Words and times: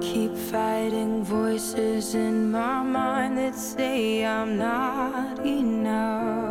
Keep 0.00 0.36
fighting 0.36 1.24
voices 1.24 2.14
in 2.14 2.50
my 2.50 2.82
mind 2.82 3.38
that 3.38 3.54
say 3.54 4.24
I'm 4.24 4.58
not 4.58 5.44
enough. 5.44 6.45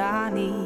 I 0.00 0.30
need 0.30 0.57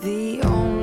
the 0.00 0.40
only 0.42 0.77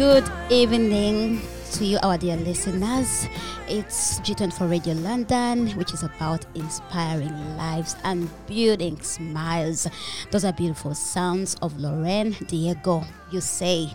good 0.00 0.24
evening 0.48 1.42
to 1.72 1.84
you, 1.84 1.98
our 2.02 2.16
dear 2.16 2.38
listeners. 2.38 3.28
It's 3.68 4.18
G24 4.20 4.70
Radio 4.70 4.94
London, 4.94 5.68
which 5.76 5.92
is 5.92 6.02
about 6.02 6.46
inspiring 6.54 7.36
lives 7.58 7.96
and 8.02 8.30
building 8.46 8.98
smiles. 9.02 9.86
Those 10.30 10.46
are 10.46 10.54
beautiful 10.54 10.94
sounds 10.94 11.54
of 11.56 11.78
Lorraine 11.78 12.34
Diego, 12.46 13.04
you 13.30 13.42
say, 13.42 13.92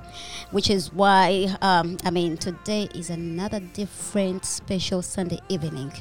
which 0.52 0.70
is 0.70 0.94
why, 0.94 1.48
um, 1.64 1.98
I 2.06 2.12
mean, 2.12 2.38
today 2.38 2.88
is 2.94 3.10
another 3.10 3.60
different 3.60 4.46
special 4.46 5.02
Sunday 5.02 5.40
evening. 5.50 5.92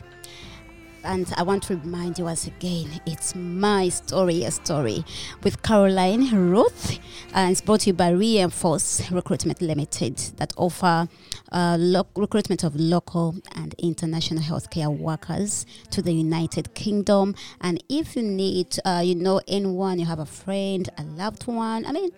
And 1.05 1.33
I 1.37 1.43
want 1.43 1.65
to 1.65 1.77
remind 1.77 2.19
you 2.19 2.25
once 2.25 2.47
again, 2.47 3.01
it's 3.05 3.35
my 3.35 3.91
story, 3.91 4.45
a 4.45 4.51
story 4.51 5.05
with 5.43 5.63
Caroline 5.63 6.31
Ruth. 6.31 6.99
And 7.35 7.53
it's 7.53 7.61
brought 7.61 7.81
to 7.81 7.91
you 7.91 7.95
by 7.95 8.11
Reinforce 8.11 9.11
Recruitment 9.11 9.61
Limited 9.61 10.17
that 10.37 10.55
offer 10.57 11.09
uh, 11.53 11.77
lo- 11.79 12.07
recruitment 12.17 12.65
of 12.65 12.75
local 12.75 13.37
and 13.55 13.75
international 13.79 14.43
healthcare 14.43 14.97
workers 14.97 15.67
to 15.91 16.01
the 16.01 16.13
United 16.13 16.75
Kingdom. 16.75 17.35
And 17.61 17.85
if 17.89 18.17
you 18.17 18.23
need, 18.23 18.79
uh, 18.85 19.03
you 19.05 19.15
know, 19.15 19.41
anyone, 19.47 19.99
you 19.99 20.07
have 20.07 20.21
a 20.21 20.27
friend, 20.27 20.89
a 20.97 21.03
loved 21.03 21.47
one, 21.47 21.85
I 21.85 21.93
mean, 21.93 22.11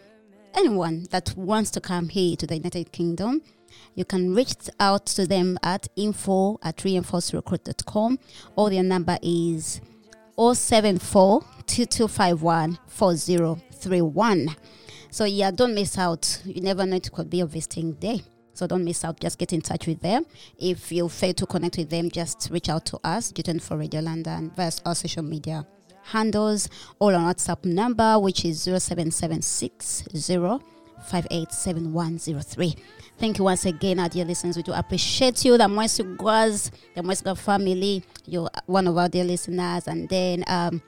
anyone 0.55 1.07
that 1.11 1.35
wants 1.37 1.71
to 1.73 1.81
come 1.81 2.09
here 2.09 2.37
to 2.37 2.47
the 2.47 2.57
United 2.57 2.93
Kingdom, 2.93 3.43
you 3.95 4.05
can 4.05 4.35
reach 4.35 4.55
out 4.79 5.07
to 5.07 5.27
them 5.27 5.59
at 5.63 5.89
info 5.97 6.59
at 6.63 6.77
reinforcerecruit.com 6.79 8.19
or 8.57 8.71
their 8.71 8.83
number 8.83 9.19
is 9.23 9.81
074 10.37 11.43
2251 11.67 12.79
4031. 12.87 14.57
So, 15.11 15.25
yeah, 15.25 15.51
don't 15.51 15.75
miss 15.75 15.97
out. 15.97 16.43
You 16.45 16.61
never 16.61 16.85
know, 16.85 16.97
it 16.97 17.11
could 17.11 17.31
be 17.31 17.41
a 17.41 17.47
visiting 17.47 17.95
day. 17.95 18.23
So 18.57 18.67
don't 18.67 18.85
miss 18.85 19.05
out. 19.05 19.21
Just 19.21 19.39
get 19.39 19.53
in 19.53 19.61
touch 19.61 19.87
with 19.87 20.01
them. 20.01 20.25
If 20.59 20.91
you 20.91 21.09
fail 21.09 21.35
to 21.35 21.47
connect 21.47 21.77
with 21.77 21.91
them, 21.91 22.11
just 22.11 22.49
reach 22.51 22.71
out 22.71 22.87
to 22.87 22.99
us, 23.05 23.31
G24 23.33 23.79
Radio 23.79 24.01
London, 24.01 24.51
via 24.57 24.73
our 24.85 24.95
social 24.95 25.23
media 25.23 25.67
handles 26.05 26.69
or 26.99 27.13
on 27.15 27.35
WhatsApp 27.35 27.65
number, 27.65 28.19
which 28.19 28.45
is 28.45 28.63
0776 28.63 30.05
587103. 31.03 32.77
Thank 33.19 33.39
you 33.39 33.45
once 33.45 33.65
again, 33.65 33.99
our 33.99 34.09
dear 34.09 34.25
listeners. 34.25 34.57
We 34.57 34.63
do 34.63 34.73
appreciate 34.73 35.45
you, 35.45 35.57
the 35.57 35.65
Mwesu 35.65 36.17
Guas, 36.17 36.71
the 36.95 37.03
Mwesu 37.03 37.37
family. 37.39 38.05
You're 38.27 38.51
one 38.67 38.87
of 38.87 38.99
our 38.99 39.09
dear 39.09 39.25
listeners. 39.25 39.89
And 39.89 40.09
then 40.09 40.45
um, 40.47 40.83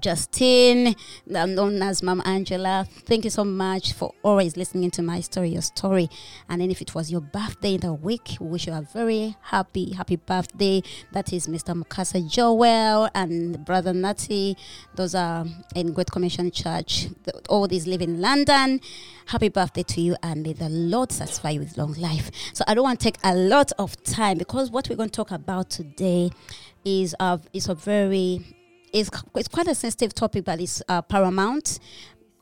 Justine, 0.00 0.94
um, 1.34 1.54
known 1.54 1.82
as 1.82 2.02
Mom 2.02 2.22
Angela. 2.24 2.86
Thank 3.04 3.24
you 3.24 3.30
so 3.30 3.44
much 3.44 3.92
for 3.92 4.12
always 4.22 4.56
listening 4.56 4.90
to 4.92 5.02
my 5.02 5.20
story, 5.20 5.50
your 5.50 5.62
story. 5.62 6.08
And 6.48 6.60
then 6.60 6.70
if 6.70 6.82
it 6.82 6.94
was 6.94 7.10
your 7.10 7.20
birthday 7.20 7.74
in 7.74 7.80
the 7.80 7.92
week, 7.92 8.36
we 8.40 8.48
wish 8.48 8.66
you 8.66 8.72
a 8.72 8.82
very 8.92 9.36
happy, 9.42 9.92
happy 9.92 10.16
birthday. 10.16 10.82
That 11.12 11.32
is 11.32 11.46
Mr. 11.46 11.80
Mukasa 11.80 12.28
Joel 12.28 13.08
and 13.14 13.64
Brother 13.64 13.92
Natty. 13.92 14.56
Those 14.94 15.14
are 15.14 15.46
in 15.74 15.92
Great 15.92 16.10
Commission 16.10 16.50
Church. 16.50 17.08
All 17.48 17.68
these 17.68 17.86
live 17.86 18.02
in 18.02 18.20
London. 18.20 18.80
Happy 19.26 19.48
birthday 19.48 19.82
to 19.82 20.00
you 20.00 20.16
and 20.22 20.42
may 20.42 20.52
the 20.52 20.68
Lord 20.68 21.10
satisfy 21.12 21.50
you 21.50 21.60
with 21.60 21.76
long 21.76 21.94
life. 21.94 22.30
So 22.52 22.64
I 22.66 22.74
don't 22.74 22.84
want 22.84 23.00
to 23.00 23.04
take 23.04 23.18
a 23.24 23.34
lot 23.34 23.72
of 23.78 24.00
time 24.04 24.38
because 24.38 24.70
what 24.70 24.88
we're 24.88 24.96
going 24.96 25.10
to 25.10 25.16
talk 25.16 25.30
about 25.30 25.70
today 25.70 26.30
is 26.84 27.14
of 27.14 27.48
is 27.52 27.68
a 27.68 27.74
very 27.74 28.55
is 28.96 29.10
it's 29.34 29.48
quite 29.48 29.68
a 29.68 29.74
sensitive 29.74 30.14
topic, 30.14 30.44
but 30.44 30.58
it's 30.58 30.82
uh, 30.88 31.02
paramount. 31.02 31.78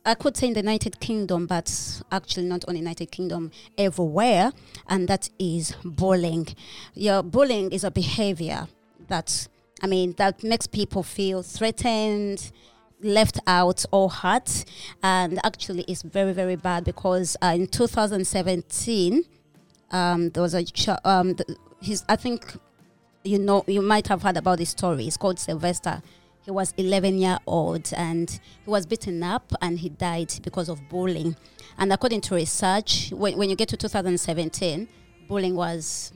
I 0.07 0.15
could 0.15 0.37
say 0.37 0.49
in 0.49 0.53
the 0.53 0.61
United 0.61 1.01
Kingdom, 1.01 1.47
but 1.47 2.03
actually 2.13 2.47
not 2.47 2.65
only 2.69 2.81
United 2.81 3.11
Kingdom, 3.11 3.51
everywhere, 3.77 4.53
and 4.87 5.09
that 5.09 5.31
is 5.39 5.75
bullying. 5.85 6.47
Yeah, 6.95 7.23
bullying 7.23 7.73
is 7.73 7.85
a 7.85 7.91
behavior 7.91 8.69
that 9.09 9.49
I 9.83 9.87
mean 9.89 10.15
that 10.19 10.45
makes 10.45 10.67
people 10.67 11.03
feel 11.03 11.43
threatened, 11.43 12.53
left 13.03 13.41
out, 13.47 13.85
or 13.91 14.09
hurt, 14.11 14.65
and 15.03 15.41
actually 15.45 15.85
it's 15.89 16.03
very 16.03 16.33
very 16.33 16.57
bad 16.57 16.85
because 16.85 17.37
uh, 17.43 17.55
in 17.57 17.67
2017 17.67 19.25
um, 19.91 20.31
there 20.31 20.43
was 20.43 20.55
a 20.55 20.65
um, 21.05 21.35
the, 21.35 21.57
his 21.81 22.05
I 22.09 22.15
think 22.17 22.55
you 23.25 23.39
know 23.41 23.65
you 23.67 23.83
might 23.83 24.07
have 24.07 24.23
heard 24.23 24.37
about 24.37 24.59
this 24.59 24.71
story. 24.71 25.07
It's 25.09 25.17
called 25.17 25.41
Sylvester. 25.41 26.01
He 26.45 26.51
was 26.51 26.75
11 26.77 27.19
year 27.19 27.39
old 27.47 27.91
and 27.97 28.31
he 28.31 28.71
was 28.71 28.85
beaten 28.85 29.23
up 29.23 29.53
and 29.63 29.79
he 29.79 29.89
died 29.89 30.33
because 30.43 30.69
of 30.69 30.89
bullying. 30.89 31.37
And 31.79 31.93
according 31.93 32.21
to 32.23 32.35
research, 32.35 33.11
when, 33.13 33.39
when 33.39 33.49
you 33.49 33.57
get 33.57 33.69
to 33.71 33.77
2017, 33.77 34.89
bullying 35.27 35.57
was 35.57 36.13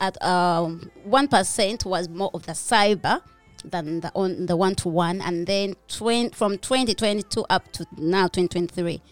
at 0.00 0.20
um, 0.22 0.90
1% 1.06 1.84
was 1.84 2.08
more 2.08 2.30
of 2.32 2.46
the 2.46 2.52
cyber 2.52 3.20
than 3.64 4.00
the 4.00 4.12
on 4.14 4.46
the 4.46 4.56
one 4.56 4.74
to 4.76 4.88
one, 4.88 5.20
and 5.20 5.46
then 5.46 5.74
20, 5.88 6.30
from 6.30 6.58
2022 6.58 7.44
up 7.50 7.70
to 7.72 7.84
now 7.96 8.28
2023, 8.28 9.02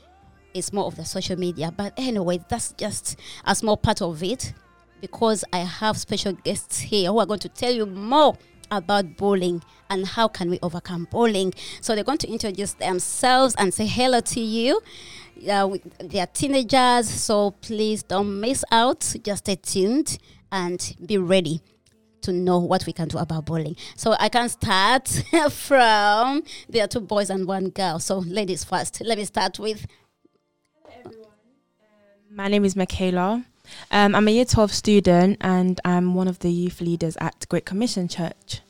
it's 0.55 0.73
more 0.73 0.87
of 0.87 0.97
the 0.97 1.05
social 1.05 1.37
media. 1.37 1.73
But 1.77 1.93
anyway, 1.97 2.41
that's 2.49 2.73
just 2.73 3.19
a 3.45 3.55
small 3.55 3.77
part 3.77 4.01
of 4.01 4.23
it 4.23 4.55
because 5.01 5.45
I 5.53 5.59
have 5.59 5.97
special 5.99 6.33
guests 6.33 6.79
here 6.79 7.11
who 7.11 7.19
are 7.19 7.27
going 7.27 7.41
to 7.41 7.49
tell 7.49 7.73
you 7.73 7.87
more 7.87 8.37
about 8.71 9.17
bullying 9.17 9.63
and 9.91 10.07
how 10.07 10.29
can 10.29 10.51
we 10.51 10.59
overcome 10.63 11.09
bullying. 11.11 11.53
So 11.81 11.95
they're 11.95 12.05
going 12.05 12.19
to 12.19 12.29
introduce 12.29 12.73
themselves 12.75 13.55
and 13.59 13.73
say 13.73 13.87
hello 13.87 14.21
to 14.21 14.41
you. 14.41 14.81
Uh, 15.49 15.77
they 15.99 16.21
are 16.21 16.27
teenagers, 16.27 17.09
so 17.09 17.53
please 17.61 18.03
don't 18.03 18.41
miss 18.41 18.65
out. 18.73 19.15
Just 19.23 19.45
stay 19.45 19.57
tuned 19.57 20.19
and 20.51 20.97
be 21.05 21.19
ready 21.19 21.61
to 22.23 22.33
know 22.33 22.59
what 22.59 22.87
we 22.87 22.93
can 22.93 23.09
do 23.09 23.19
about 23.19 23.47
bullying. 23.47 23.77
So 23.97 24.17
I 24.19 24.29
can 24.29 24.49
start 24.49 25.09
from 25.51 26.43
there 26.69 26.85
are 26.85 26.89
two 26.89 27.01
boys 27.01 27.31
and 27.31 27.47
one 27.47 27.71
girl. 27.71 27.99
So 27.99 28.19
ladies 28.19 28.65
first. 28.65 29.01
Let 29.01 29.19
me 29.19 29.25
start 29.25 29.59
with 29.59 29.87
Hello 30.89 31.05
everyone. 31.05 31.29
My 32.31 32.49
name 32.49 32.65
is 32.65 32.75
Michaela. 32.75 33.45
Um, 33.91 34.15
I'm 34.15 34.29
a 34.29 34.31
year 34.31 34.45
12 34.45 34.73
student 34.73 35.39
and 35.41 35.81
I'm 35.85 36.15
one 36.15 36.29
of 36.29 36.41
the 36.41 36.51
youth 36.51 36.81
leaders 36.81 37.17
at 37.21 37.47
Great 37.49 37.65
Commission 37.65 38.09
Church. 38.09 38.61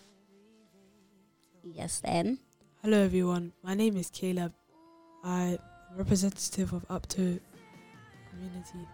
yes 1.62 2.00
then. 2.00 2.38
Hello 2.82 2.98
everyone, 2.98 3.52
my 3.62 3.74
name 3.74 3.96
is 3.96 4.10
Caleb. 4.10 4.52
I'm 5.24 5.58
a 5.92 5.96
representative 5.96 6.72
of 6.72 6.84
Upton 6.88 7.40
Community. 8.30 8.86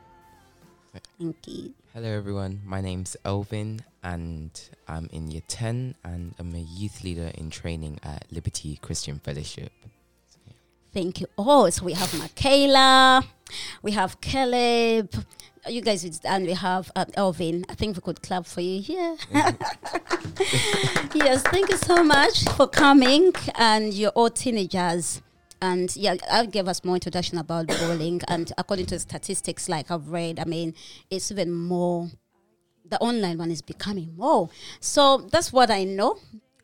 Thank 1.18 1.46
you. 1.46 1.74
Hello, 1.94 2.08
everyone. 2.08 2.60
My 2.64 2.80
name's 2.80 3.16
Elvin, 3.24 3.80
and 4.02 4.50
I'm 4.88 5.08
in 5.12 5.30
year 5.30 5.42
10, 5.48 5.94
and 6.04 6.34
I'm 6.38 6.54
a 6.54 6.58
youth 6.58 7.02
leader 7.02 7.30
in 7.34 7.50
training 7.50 7.98
at 8.02 8.26
Liberty 8.30 8.78
Christian 8.82 9.18
Fellowship. 9.18 9.72
Thank 10.92 11.20
you. 11.20 11.26
Oh, 11.38 11.70
so 11.70 11.84
we 11.86 11.94
have 11.94 12.12
Michaela, 12.18 13.24
we 13.82 13.92
have 13.92 14.20
Caleb, 14.20 15.10
you 15.66 15.80
guys, 15.80 16.20
and 16.24 16.46
we 16.46 16.52
have 16.52 16.90
uh, 16.94 17.06
Elvin. 17.14 17.64
I 17.70 17.74
think 17.74 17.96
we 17.96 18.02
could 18.02 18.20
clap 18.22 18.44
for 18.44 18.60
you 18.60 18.82
here. 18.82 19.16
yes, 21.14 21.42
thank 21.44 21.70
you 21.70 21.78
so 21.78 22.04
much 22.04 22.44
for 22.56 22.66
coming. 22.66 23.32
And 23.54 23.94
you're 23.94 24.10
all 24.10 24.28
teenagers. 24.28 25.22
And 25.62 25.94
yeah, 25.96 26.16
I'll 26.30 26.46
give 26.46 26.68
us 26.68 26.84
more 26.84 26.96
introduction 26.96 27.38
about 27.38 27.68
bullying. 27.68 28.20
And 28.28 28.52
according 28.58 28.86
to 28.86 28.98
statistics, 28.98 29.68
like 29.70 29.90
I've 29.90 30.08
read, 30.08 30.40
I 30.40 30.44
mean, 30.44 30.74
it's 31.10 31.30
even 31.30 31.52
more. 31.52 32.10
The 32.90 32.98
online 32.98 33.38
one 33.38 33.50
is 33.50 33.62
becoming 33.62 34.14
more. 34.16 34.50
So 34.80 35.26
that's 35.30 35.52
what 35.52 35.70
I 35.70 35.84
know. 35.84 36.18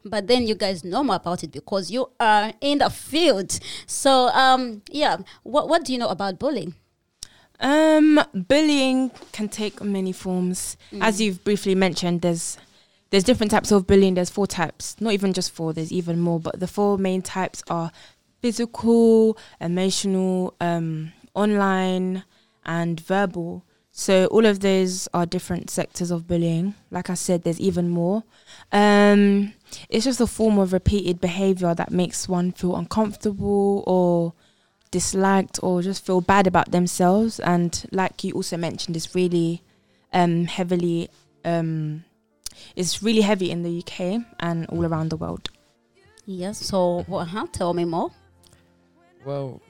But 0.08 0.26
then 0.26 0.46
you 0.46 0.55
guys 0.55 0.84
know 0.84 1.05
more 1.05 1.16
about 1.16 1.44
it 1.44 1.52
because 1.52 1.90
you 1.90 2.10
are 2.19 2.52
in 2.60 2.78
the 2.78 2.90
field. 2.90 3.58
So 3.87 4.28
um, 4.28 4.82
yeah, 4.90 5.19
what 5.43 5.69
what 5.69 5.84
do 5.84 5.93
you 5.93 5.99
know 5.99 6.08
about 6.08 6.38
bullying? 6.38 6.75
Um, 7.60 8.20
bullying 8.32 9.10
can 9.32 9.49
take 9.49 9.82
many 9.82 10.12
forms. 10.12 10.76
Mm. 10.93 11.02
As 11.02 11.20
you've 11.20 11.43
briefly 11.44 11.75
mentioned, 11.75 12.22
there's 12.22 12.56
there's 13.10 13.25
different 13.25 13.50
types 13.50 13.72
of 13.72 13.87
bullying. 13.87 14.14
There's 14.14 14.31
four 14.31 14.46
types, 14.46 14.96
not 15.00 15.12
even 15.12 15.32
just 15.32 15.50
four. 15.50 15.72
There's 15.72 15.93
even 15.93 16.20
more, 16.20 16.38
but 16.38 16.61
the 16.61 16.66
four 16.66 16.99
main 16.99 17.22
types 17.22 17.62
are 17.69 17.90
physical, 18.40 19.37
emotional, 19.61 20.54
um, 20.61 21.12
online, 21.34 22.25
and 22.64 23.00
verbal. 23.00 23.64
So 23.90 24.26
all 24.26 24.46
of 24.46 24.61
those 24.61 25.08
are 25.12 25.26
different 25.26 25.70
sectors 25.70 26.12
of 26.12 26.28
bullying. 26.28 26.75
Like 26.90 27.11
I 27.11 27.14
said, 27.14 27.43
there's 27.43 27.58
even 27.58 27.88
more. 27.88 28.22
Um, 28.70 29.54
it's 29.88 30.04
just 30.04 30.20
a 30.20 30.26
form 30.26 30.58
of 30.58 30.72
repeated 30.72 31.20
behavior 31.20 31.74
that 31.74 31.90
makes 31.90 32.28
one 32.28 32.52
feel 32.52 32.76
uncomfortable 32.76 33.84
or 33.86 34.32
disliked 34.90 35.60
or 35.62 35.82
just 35.82 36.04
feel 36.04 36.20
bad 36.20 36.46
about 36.46 36.70
themselves. 36.70 37.40
And 37.40 37.84
like 37.92 38.24
you 38.24 38.32
also 38.34 38.56
mentioned, 38.56 38.96
it's 38.96 39.14
really 39.14 39.62
um, 40.12 40.46
heavily, 40.46 41.08
um, 41.44 42.04
it's 42.76 43.02
really 43.02 43.20
heavy 43.20 43.50
in 43.50 43.62
the 43.62 43.78
UK 43.78 44.24
and 44.40 44.66
all 44.66 44.84
around 44.84 45.10
the 45.10 45.16
world. 45.16 45.50
Yes. 46.26 46.58
So 46.58 47.04
what? 47.06 47.28
Huh? 47.28 47.46
Tell 47.52 47.72
me 47.72 47.84
more. 47.84 48.10
Well, 49.24 49.60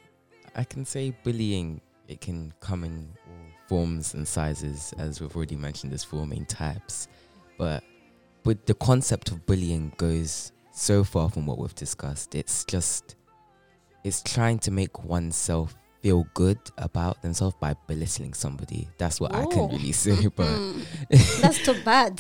I 0.54 0.64
can 0.64 0.84
say 0.84 1.14
bullying, 1.22 1.80
it 2.08 2.20
can 2.20 2.52
come 2.60 2.84
in 2.84 3.08
all 3.26 3.48
forms 3.68 4.14
and 4.14 4.26
sizes, 4.26 4.92
as 4.98 5.20
we've 5.20 5.34
already 5.36 5.56
mentioned, 5.56 5.92
there's 5.92 6.04
four 6.04 6.26
main 6.26 6.46
types. 6.46 7.06
But 7.58 7.84
but 8.43 8.67
the 8.67 8.75
concept 8.75 9.31
of 9.31 9.44
bullying 9.46 9.93
goes 9.96 10.52
so 10.73 11.05
far 11.05 11.29
from 11.31 11.46
what 11.46 11.58
we've 11.58 11.75
discussed. 11.75 12.35
It's 12.35 12.64
just 12.64 13.17
it's 14.05 14.23
trying 14.23 14.58
to 14.61 14.70
make 14.70 15.05
oneself 15.05 15.75
feel 16.02 16.25
good 16.35 16.58
about 16.79 17.20
themselves 17.23 17.56
by 17.61 17.75
belittling 17.88 18.32
somebody. 18.32 18.88
That's 18.99 19.20
what 19.20 19.35
I 19.35 19.44
can 19.46 19.69
really 19.69 19.93
say. 19.93 20.29
But 20.37 20.46
Mm, 20.46 20.85
that's 21.43 21.58
too 21.64 21.75
bad. 21.85 22.17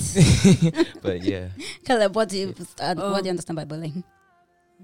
but 1.02 1.22
yeah. 1.22 1.48
Caleb, 1.84 2.16
what 2.16 2.28
do 2.28 2.38
you 2.38 2.54
uh, 2.80 2.94
what 2.94 2.96
do 2.96 3.02
Um, 3.02 3.24
you 3.24 3.30
understand 3.30 3.56
by 3.56 3.64
bullying? 3.64 4.02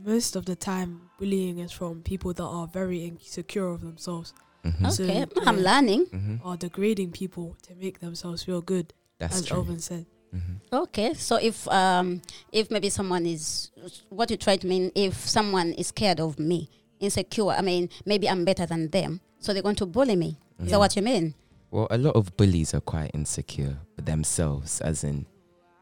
Most 0.05 0.37
of 0.37 0.45
the 0.45 0.57
time, 0.57 1.03
bullying 1.19 1.59
is 1.59 1.73
from 1.73 2.03
people 2.03 2.33
that 2.33 2.43
are 2.45 2.67
very 2.67 3.05
insecure 3.05 3.69
of 3.69 3.81
themselves, 3.81 4.33
Mhm. 4.65 4.91
So, 4.93 5.05
Okay, 5.05 5.27
I'm 5.47 5.59
learning. 5.61 6.07
Mhm. 6.07 6.41
are 6.45 6.57
degrading 6.57 7.13
people 7.13 7.57
to 7.63 7.75
make 7.75 7.99
themselves 8.01 8.43
feel 8.45 8.61
good, 8.63 8.95
That's 9.19 9.39
as 9.41 9.47
true. 9.47 9.59
Elvin 9.59 9.79
said. 9.81 10.07
Mhm. 10.35 10.61
Okay, 10.73 11.15
so 11.15 11.37
if 11.37 11.69
um 11.69 12.21
if 12.53 12.71
maybe 12.71 12.91
someone 12.91 13.25
is 13.27 13.71
what 14.11 14.31
you 14.31 14.37
try 14.37 14.57
to 14.57 14.67
mean 14.67 14.91
if 14.95 15.15
someone 15.29 15.73
is 15.75 15.89
scared 15.89 16.19
of 16.21 16.39
me, 16.39 16.69
insecure, 17.01 17.51
I 17.51 17.61
mean 17.63 17.89
maybe 18.05 18.29
I'm 18.29 18.45
better 18.45 18.67
than 18.67 18.89
them, 18.91 19.21
so 19.39 19.53
they're 19.53 19.63
going 19.63 19.77
to 19.77 19.87
bully 19.87 20.17
me. 20.17 20.37
Is 20.61 20.71
that 20.71 20.79
what 20.79 20.97
you 20.97 21.03
mean? 21.03 21.35
Well, 21.71 21.87
a 21.91 21.99
lot 21.99 22.15
of 22.17 22.37
bullies 22.37 22.75
are 22.75 22.81
quite 22.81 23.11
insecure 23.15 23.77
themselves, 23.97 24.81
as 24.81 25.03
in 25.05 25.27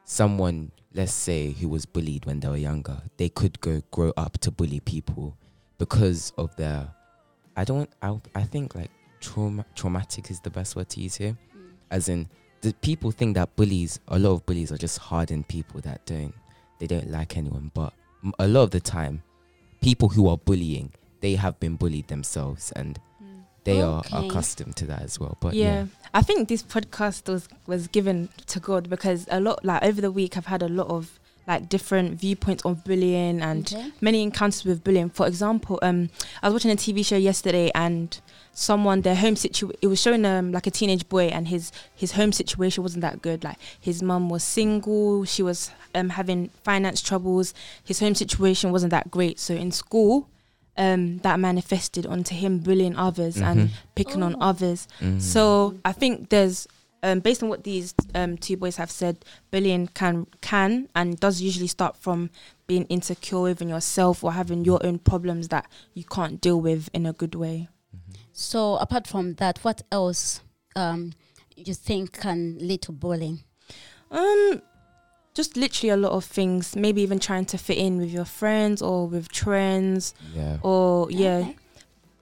someone, 0.05 0.73
let's 0.95 1.13
say, 1.13 1.53
who 1.53 1.69
was 1.69 1.85
bullied 1.87 2.25
when 2.27 2.41
they 2.41 2.49
were 2.49 2.57
younger, 2.57 3.01
they 3.19 3.29
could 3.29 3.61
go 3.61 3.83
grow 3.91 4.13
up 4.17 4.39
to 4.39 4.51
bully 4.51 4.81
people 4.81 5.37
because 5.79 6.33
of 6.39 6.55
their. 6.57 6.89
I 7.57 7.65
don't. 7.65 7.89
I, 8.01 8.19
I 8.35 8.45
think 8.45 8.75
like 8.75 8.91
trauma, 9.21 9.65
traumatic 9.75 10.31
is 10.31 10.41
the 10.41 10.51
best 10.51 10.77
word 10.77 10.89
to 10.91 11.01
use 11.01 11.17
here, 11.17 11.37
as 11.91 12.09
in 12.09 12.29
the 12.63 12.73
people 12.75 13.11
think 13.11 13.35
that 13.35 13.55
bullies. 13.57 14.01
A 14.09 14.19
lot 14.19 14.33
of 14.33 14.47
bullies 14.47 14.73
are 14.73 14.79
just 14.79 14.99
hardened 14.99 15.49
people 15.49 15.81
that 15.83 16.05
don't. 16.07 16.35
They 16.79 16.87
don't 16.87 17.11
like 17.11 17.37
anyone, 17.37 17.71
but 17.75 17.93
a 18.39 18.49
lot 18.49 18.63
of 18.63 18.71
the 18.71 18.81
time, 18.81 19.23
people 19.81 20.09
who 20.09 20.29
are 20.29 20.37
bullying, 20.37 20.93
they 21.21 21.35
have 21.37 21.59
been 21.61 21.77
bullied 21.77 22.09
themselves, 22.09 22.73
and 22.73 22.99
they 23.65 23.81
are 23.81 24.03
accustomed 24.13 24.75
to 24.77 24.87
that 24.87 25.03
as 25.03 25.21
well. 25.21 25.37
But 25.41 25.55
yeah. 25.55 25.65
yeah. 25.75 25.87
I 26.15 26.23
think 26.23 26.49
this 26.49 26.63
podcast 26.63 27.29
was 27.29 27.49
was 27.67 27.87
given 27.89 28.29
to 28.47 28.59
God 28.61 28.89
because 28.91 29.27
a 29.31 29.41
lot 29.41 29.65
like 29.65 29.83
over 29.85 30.01
the 30.01 30.11
week 30.11 30.37
I've 30.37 30.47
had 30.47 30.63
a 30.63 30.69
lot 30.69 30.89
of 30.89 31.19
like 31.47 31.69
different 31.69 32.21
viewpoints 32.21 32.65
on 32.65 32.75
bullying 32.75 33.41
and 33.41 33.73
Okay. 33.73 33.91
many 34.01 34.23
encounters 34.23 34.65
with 34.65 34.85
bullying. 34.85 35.11
For 35.11 35.27
example, 35.27 35.79
um, 35.83 36.11
I 36.43 36.49
was 36.49 36.55
watching 36.55 36.71
a 36.71 36.77
TV 36.77 37.05
show 37.05 37.17
yesterday, 37.17 37.71
and 37.75 38.21
someone 38.55 39.01
their 39.01 39.15
home 39.17 39.35
situation 39.37 39.77
it 39.81 39.87
was 39.87 40.01
showing 40.01 40.25
um 40.25 40.53
like 40.53 40.67
a 40.67 40.71
teenage 40.71 41.09
boy, 41.09 41.27
and 41.27 41.49
his 41.49 41.73
his 41.95 42.13
home 42.13 42.33
situation 42.33 42.83
wasn't 42.83 43.01
that 43.03 43.23
good. 43.23 43.45
Like 43.45 43.59
his 43.81 44.03
mum 44.03 44.29
was 44.29 44.45
single, 44.45 45.25
she 45.25 45.43
was 45.43 45.71
um 45.95 46.11
having 46.11 46.51
finance 46.65 47.01
troubles. 47.01 47.55
His 47.85 48.01
home 48.01 48.15
situation 48.15 48.71
wasn't 48.73 48.91
that 48.91 49.11
great. 49.11 49.39
So 49.41 49.55
in 49.55 49.73
school, 49.73 50.29
um, 50.77 51.19
that 51.19 51.39
manifested 51.41 52.07
onto 52.07 52.35
him 52.35 52.59
bullying 52.59 52.97
others 52.97 53.37
and 53.39 53.69
Mhm. 53.69 53.71
picking 53.95 54.23
on 54.23 54.35
Oh. 54.37 54.41
others. 54.51 54.89
Mhm. 55.01 55.21
So 55.21 55.75
I 55.85 55.93
think 55.93 56.29
there's 56.31 56.67
um, 57.05 57.19
based 57.19 57.43
on 57.43 57.49
what 57.49 57.65
these 57.65 57.95
um, 58.15 58.39
two 58.39 58.57
boys 58.57 58.77
have 58.77 58.89
said, 58.91 59.25
bullying 59.51 59.89
can 59.89 60.27
can 60.41 60.89
and 60.95 61.19
does 61.19 61.41
usually 61.41 61.67
start 61.67 61.97
from 61.97 62.31
being 62.69 62.85
insecure 62.85 63.41
within 63.41 63.69
yourself 63.69 64.23
or 64.23 64.33
having 64.33 64.65
your 64.65 64.79
own 64.87 64.99
problems 65.01 65.49
that 65.49 65.67
you 65.95 66.05
can't 66.05 66.41
deal 66.41 66.61
with 66.61 66.89
in 66.95 67.05
a 67.07 67.13
good 67.13 67.35
way. 67.35 67.69
Mhm. 67.93 68.17
So 68.33 68.77
apart 68.77 69.07
from 69.07 69.35
that, 69.35 69.59
what 69.65 69.83
else 69.91 70.41
um 70.77 71.13
you 71.57 71.75
think 71.75 72.13
can 72.13 72.57
lead 72.61 72.83
to 72.83 72.93
bullying? 72.93 73.45
Um, 74.11 74.63
just 75.35 75.57
literally 75.57 75.91
a 75.91 75.97
lot 75.97 76.13
of 76.13 76.25
things. 76.25 76.75
Maybe 76.77 77.03
even 77.03 77.19
trying 77.19 77.45
to 77.47 77.59
fit 77.59 77.79
in 77.79 77.99
with 77.99 78.11
your 78.11 78.25
friends 78.25 78.83
or 78.83 79.07
with 79.07 79.29
trends, 79.31 80.15
yeah. 80.35 80.59
or 80.63 81.11
yeah, 81.11 81.39
Okay. 81.39 81.57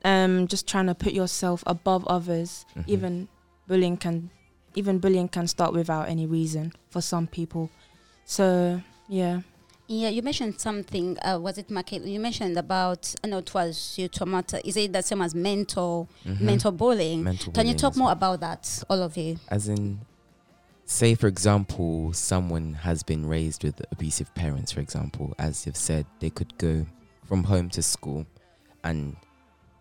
um, 0.04 0.46
just 0.46 0.66
trying 0.68 0.86
to 0.86 0.94
put 0.94 1.12
yourself 1.12 1.62
above 1.66 2.06
others. 2.06 2.64
Mhm. 2.76 2.84
Even 2.88 3.28
bullying 3.66 3.96
can, 3.96 4.30
even 4.74 4.98
bullying 4.98 5.28
can 5.28 5.46
start 5.48 5.72
without 5.72 6.08
any 6.08 6.26
reason 6.26 6.72
for 6.90 7.00
some 7.00 7.26
people. 7.26 7.70
So 8.24 8.80
yeah. 9.08 9.40
Yeah, 9.92 10.08
you 10.10 10.22
mentioned 10.22 10.60
something. 10.60 11.18
Uh, 11.20 11.40
was 11.40 11.58
it 11.58 11.68
Michael? 11.68 12.06
You 12.06 12.20
mentioned 12.20 12.56
about. 12.56 13.12
I 13.24 13.26
know 13.26 13.38
it 13.38 13.52
was 13.52 13.96
you 13.98 14.08
traumata. 14.08 14.60
Is 14.64 14.76
it 14.76 14.92
the 14.92 15.02
same 15.02 15.20
as 15.20 15.34
mental 15.34 16.08
Mhm. 16.24 16.40
mental 16.40 16.70
bullying? 16.70 17.24
Mental 17.24 17.52
Can 17.52 17.66
you 17.66 17.74
talk 17.74 17.96
more 17.96 18.06
well. 18.06 18.12
about 18.12 18.40
that, 18.40 18.84
all 18.88 19.02
of 19.02 19.16
you? 19.16 19.38
As 19.48 19.66
in, 19.68 20.02
say 20.84 21.16
for 21.16 21.26
example, 21.26 22.12
someone 22.12 22.74
has 22.74 23.02
been 23.02 23.26
raised 23.26 23.64
with 23.64 23.82
abusive 23.90 24.32
parents. 24.36 24.70
For 24.70 24.78
example, 24.80 25.34
as 25.40 25.66
you've 25.66 25.76
said, 25.76 26.06
they 26.20 26.30
could 26.30 26.56
go 26.56 26.86
from 27.24 27.42
home 27.44 27.68
to 27.70 27.82
school, 27.82 28.26
and 28.84 29.16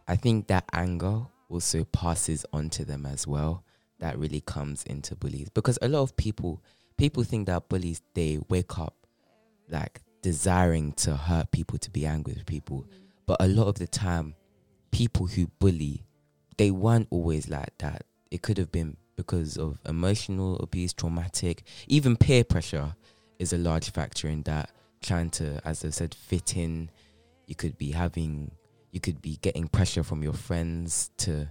I 0.08 0.16
think 0.16 0.48
that 0.48 0.66
anger 0.74 1.28
also 1.52 1.84
passes 1.84 2.48
on 2.52 2.72
to 2.72 2.84
them 2.84 3.06
as 3.06 3.28
well. 3.28 3.64
That 4.00 4.18
really 4.18 4.42
comes 4.42 4.82
into 4.86 5.14
bullies 5.16 5.50
because 5.54 5.78
a 5.84 5.88
lot 5.88 6.02
of 6.02 6.18
people 6.18 6.62
people 6.98 7.24
think 7.24 7.46
that 7.46 7.70
bullies 7.70 8.02
they 8.16 8.40
wake 8.50 8.80
up 8.80 8.96
like 9.70 10.02
desiring 10.22 10.94
to 10.94 11.16
hurt 11.16 11.52
people, 11.52 11.78
to 11.80 11.90
be 11.90 12.06
angry 12.06 12.34
with 12.34 12.46
people. 12.46 12.86
But 13.26 13.38
a 13.40 13.48
lot 13.48 13.68
of 13.68 13.76
the 13.76 13.88
time, 13.88 14.36
people 14.92 15.28
who 15.28 15.48
bully, 15.60 16.06
they 16.58 16.72
weren't 16.72 17.08
always 17.10 17.50
like 17.50 17.78
that. 17.78 18.06
It 18.32 18.42
could 18.42 18.58
have 18.58 18.72
been 18.72 18.98
because 19.16 19.58
of 19.58 19.80
emotional 19.86 20.58
abuse, 20.58 20.94
traumatic, 20.94 21.64
even 21.88 22.16
peer 22.16 22.44
pressure 22.44 22.96
is 23.38 23.54
a 23.54 23.58
large 23.58 23.92
factor 23.92 24.28
in 24.28 24.44
that. 24.44 24.72
Trying 25.02 25.30
to, 25.32 25.62
as 25.64 25.86
I 25.86 25.90
said, 25.90 26.14
fit 26.14 26.58
in. 26.58 26.90
You 27.48 27.56
could 27.56 27.78
be 27.78 27.92
having, 27.92 28.52
you 28.92 29.00
could 29.00 29.22
be 29.22 29.38
getting 29.42 29.68
pressure 29.68 30.04
from 30.04 30.24
your 30.24 30.34
friends 30.34 31.12
to. 31.20 31.50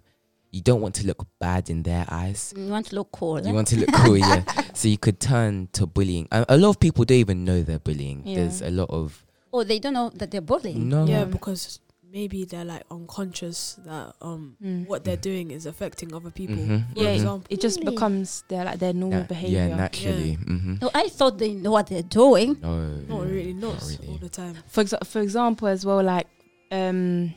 You 0.59 0.63
don't 0.65 0.81
want 0.81 0.97
to 0.97 1.07
look 1.07 1.25
bad 1.39 1.71
in 1.71 1.85
their 1.85 2.05
eyes. 2.09 2.53
You 2.57 2.67
want 2.67 2.87
to 2.87 2.97
look 2.97 3.13
cool. 3.13 3.41
You 3.47 3.55
want 3.55 3.69
to 3.69 3.79
look 3.79 3.93
cool, 3.93 4.17
yeah. 4.19 4.43
So 4.75 4.89
you 4.89 4.99
could 4.99 5.21
turn 5.21 5.69
to 5.75 5.87
bullying. 5.87 6.27
A, 6.33 6.45
a 6.49 6.57
lot 6.57 6.71
of 6.71 6.81
people 6.81 7.05
don't 7.05 7.19
even 7.19 7.45
know 7.45 7.63
they're 7.63 7.79
bullying. 7.79 8.23
Yeah. 8.27 8.39
There's 8.39 8.61
a 8.63 8.71
lot 8.71 8.91
of 8.91 9.25
oh, 9.53 9.63
they 9.63 9.79
don't 9.79 9.95
know 9.95 10.11
that 10.17 10.33
they're 10.33 10.41
bullying. 10.41 10.89
no. 10.89 11.07
Yeah, 11.07 11.25
because 11.27 11.79
maybe 12.13 12.45
they're 12.45 12.65
like 12.65 12.83
unconscious 12.91 13.79
that 13.85 14.15
um 14.21 14.57
Mm. 14.65 14.87
what 14.89 15.05
they're 15.05 15.17
doing 15.31 15.53
is 15.53 15.65
affecting 15.67 16.13
other 16.13 16.31
people. 16.33 16.57
Mhm. 16.57 16.93
For 16.95 17.03
Yeah, 17.05 17.11
example, 17.11 17.47
It 17.51 17.61
just 17.61 17.79
Really? 17.79 17.93
becomes 17.95 18.43
their 18.49 18.65
like 18.65 18.79
their 18.81 18.93
normal 18.95 19.21
Na- 19.21 19.27
behavior. 19.27 19.69
Yeah, 19.69 19.77
naturally. 19.77 20.33
hmm 20.35 20.75
No, 20.83 20.91
I 20.93 21.09
thought 21.09 21.39
they 21.39 21.53
know 21.55 21.71
what 21.71 21.87
they're 21.87 22.03
doing. 22.23 22.57
No, 22.63 22.75
not 23.09 23.27
really, 23.31 23.53
not, 23.55 23.75
not 23.75 23.83
really. 23.91 24.09
all 24.09 24.19
the 24.19 24.29
time. 24.29 24.55
for 24.67 24.83
exa- 24.83 25.07
for 25.07 25.21
example 25.23 25.69
as 25.69 25.87
well 25.87 26.03
like 26.03 26.27
um 26.73 27.33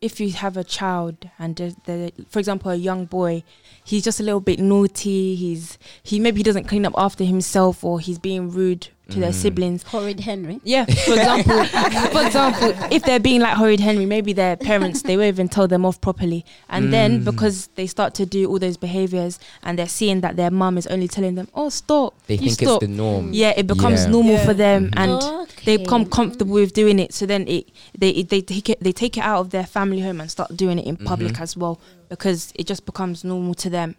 if 0.00 0.20
you 0.20 0.30
have 0.32 0.56
a 0.56 0.64
child 0.64 1.30
and 1.38 1.56
the, 1.56 1.74
the 1.84 2.12
for 2.28 2.38
example 2.38 2.70
a 2.70 2.76
young 2.76 3.06
boy 3.06 3.42
he's 3.84 4.04
just 4.04 4.20
a 4.20 4.22
little 4.22 4.40
bit 4.40 4.58
naughty 4.58 5.34
he's 5.34 5.78
he 6.02 6.20
maybe 6.20 6.38
he 6.38 6.42
doesn't 6.42 6.64
clean 6.64 6.84
up 6.84 6.94
after 6.96 7.24
himself 7.24 7.82
or 7.82 7.98
he's 8.00 8.18
being 8.18 8.50
rude 8.50 8.88
to 9.08 9.20
their 9.20 9.30
Mm. 9.30 9.34
siblings 9.34 9.82
Horrid 9.84 10.20
Henry. 10.20 10.60
yeah 10.64 10.84
for 10.84 11.12
example 11.14 11.64
for 12.12 12.26
example 12.26 12.74
if 12.90 13.02
they're 13.04 13.20
being 13.20 13.40
like 13.40 13.56
horrid 13.56 13.78
henry 13.78 14.04
maybe 14.04 14.32
their 14.32 14.56
parents 14.56 15.02
they 15.02 15.16
won't 15.16 15.28
even 15.28 15.48
tell 15.48 15.68
them 15.68 15.84
off 15.84 16.00
properly 16.00 16.44
and 16.68 16.92
then 16.92 17.20
Mm. 17.20 17.24
because 17.24 17.68
they 17.76 17.86
start 17.86 18.14
to 18.14 18.26
do 18.26 18.48
all 18.50 18.58
those 18.58 18.76
behaviors 18.76 19.38
and 19.62 19.78
they're 19.78 19.86
seeing 19.88 20.22
that 20.22 20.34
their 20.36 20.50
mum 20.50 20.76
is 20.76 20.86
only 20.88 21.06
telling 21.06 21.36
them 21.36 21.46
oh 21.54 21.68
stop 21.68 22.14
They 22.26 22.34
you 22.34 22.40
think 22.50 22.68
stop 22.68 22.82
it's 22.82 22.90
the 22.90 22.96
norm. 22.96 23.32
yeah 23.32 23.52
it 23.56 23.66
becomes 23.68 24.04
Yeah. 24.04 24.10
normal 24.10 24.32
Yeah. 24.34 24.44
for 24.44 24.54
them 24.54 24.90
Mhm. 24.90 24.98
and 25.02 25.48
they 25.64 25.76
become 25.76 26.02
Okay. 26.02 26.10
comfortable 26.10 26.54
with 26.54 26.72
doing 26.72 26.98
it. 26.98 27.12
So 27.14 27.26
then 27.26 27.46
it 27.48 27.68
they 27.98 28.22
they 28.22 28.40
take 28.40 28.68
it 28.70 28.78
they 28.80 28.92
take 28.92 29.16
it 29.16 29.22
out 29.22 29.40
of 29.40 29.50
their 29.50 29.66
family 29.66 30.00
home 30.00 30.20
and 30.20 30.30
start 30.30 30.56
doing 30.56 30.78
it 30.78 30.86
in 30.86 30.96
public 30.96 31.32
Mhm. 31.34 31.40
as 31.42 31.56
well 31.56 31.78
because 32.08 32.52
it 32.56 32.66
just 32.66 32.84
becomes 32.86 33.24
normal 33.24 33.54
to 33.54 33.70
them, 33.70 33.94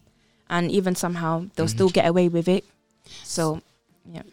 and 0.50 0.72
even 0.72 0.96
somehow 0.96 1.46
they'll 1.56 1.66
Mhm. 1.66 1.70
still 1.78 1.90
get 1.90 2.06
away 2.08 2.28
with 2.30 2.48
it. 2.48 2.64
So 3.24 3.62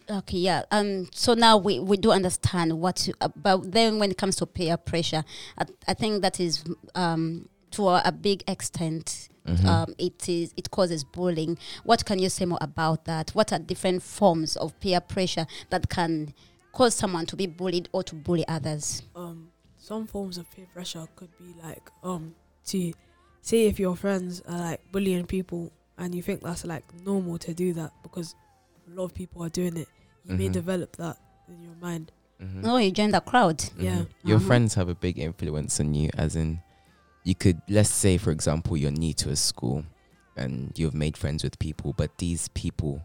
Okay, 0.09 0.37
yeah. 0.37 0.63
Um. 0.71 1.07
So 1.13 1.33
now 1.33 1.57
we, 1.57 1.79
we 1.79 1.97
do 1.97 2.11
understand 2.11 2.79
what, 2.79 2.95
to, 2.97 3.13
uh, 3.21 3.29
but 3.35 3.71
then 3.71 3.99
when 3.99 4.11
it 4.11 4.17
comes 4.17 4.35
to 4.37 4.45
peer 4.45 4.77
pressure, 4.77 5.23
I, 5.57 5.65
I 5.87 5.93
think 5.93 6.21
that 6.21 6.39
is 6.39 6.63
um 6.95 7.49
to 7.71 7.89
a, 7.89 8.01
a 8.05 8.11
big 8.11 8.43
extent. 8.47 9.29
Mhm. 9.47 9.65
Um, 9.65 9.95
it 9.99 10.27
is 10.27 10.53
it 10.57 10.71
causes 10.71 11.03
bullying. 11.03 11.57
What 11.83 12.03
can 12.05 12.17
you 12.17 12.29
say 12.29 12.45
more 12.45 12.57
about 12.61 13.05
that? 13.05 13.29
What 13.31 13.53
are 13.53 13.59
different 13.59 14.01
forms 14.01 14.55
of 14.57 14.79
peer 14.79 14.99
pressure 14.99 15.45
that 15.69 15.87
can 15.89 16.33
cause 16.71 16.95
someone 16.95 17.27
to 17.27 17.35
be 17.35 17.45
bullied 17.45 17.87
or 17.91 18.01
to 18.03 18.15
bully 18.15 18.47
others? 18.47 19.03
Um, 19.15 19.51
some 19.77 20.07
forms 20.07 20.39
of 20.39 20.49
peer 20.51 20.65
pressure 20.73 21.05
could 21.15 21.29
be 21.37 21.53
like 21.61 21.91
um 22.03 22.33
to 22.67 22.91
say 23.41 23.67
if 23.67 23.79
your 23.79 23.95
friends 23.95 24.41
are 24.47 24.57
like 24.59 24.91
bullying 24.91 25.27
people 25.27 25.71
and 25.99 26.15
you 26.15 26.23
think 26.23 26.41
that's 26.41 26.65
like 26.65 26.83
normal 27.05 27.37
to 27.37 27.53
do 27.53 27.71
that 27.73 27.91
because 28.01 28.33
a 28.87 28.91
lot 28.95 29.05
of 29.05 29.13
people 29.13 29.43
are 29.43 29.49
doing 29.49 29.77
it. 29.77 29.87
You 30.23 30.35
may 30.35 30.49
Mhm. 30.49 30.53
develop 30.53 30.95
that 30.97 31.17
in 31.47 31.61
your 31.63 31.75
mind. 31.75 32.11
Mhm. 32.41 32.61
Oh, 32.65 32.77
you 32.77 32.91
join 32.91 33.11
the 33.11 33.21
crowd. 33.21 33.63
Yeah. 33.77 33.99
Mhm. 33.99 34.07
Your 34.23 34.37
Uh-huh. 34.37 34.47
friends 34.47 34.73
have 34.75 34.89
a 34.89 34.95
big 34.95 35.17
influence 35.19 35.79
on 35.79 35.93
you, 35.93 36.09
as 36.17 36.35
in, 36.35 36.59
you 37.23 37.35
could, 37.35 37.61
let's 37.69 37.89
say, 37.89 38.17
for 38.17 38.31
example, 38.31 38.75
you're 38.77 38.91
new 38.91 39.13
to 39.13 39.29
a 39.29 39.35
school 39.35 39.85
and 40.35 40.77
you've 40.77 40.93
made 40.93 41.15
friends 41.17 41.43
with 41.43 41.57
people, 41.59 41.93
but 41.93 42.17
these 42.17 42.49
people, 42.49 43.01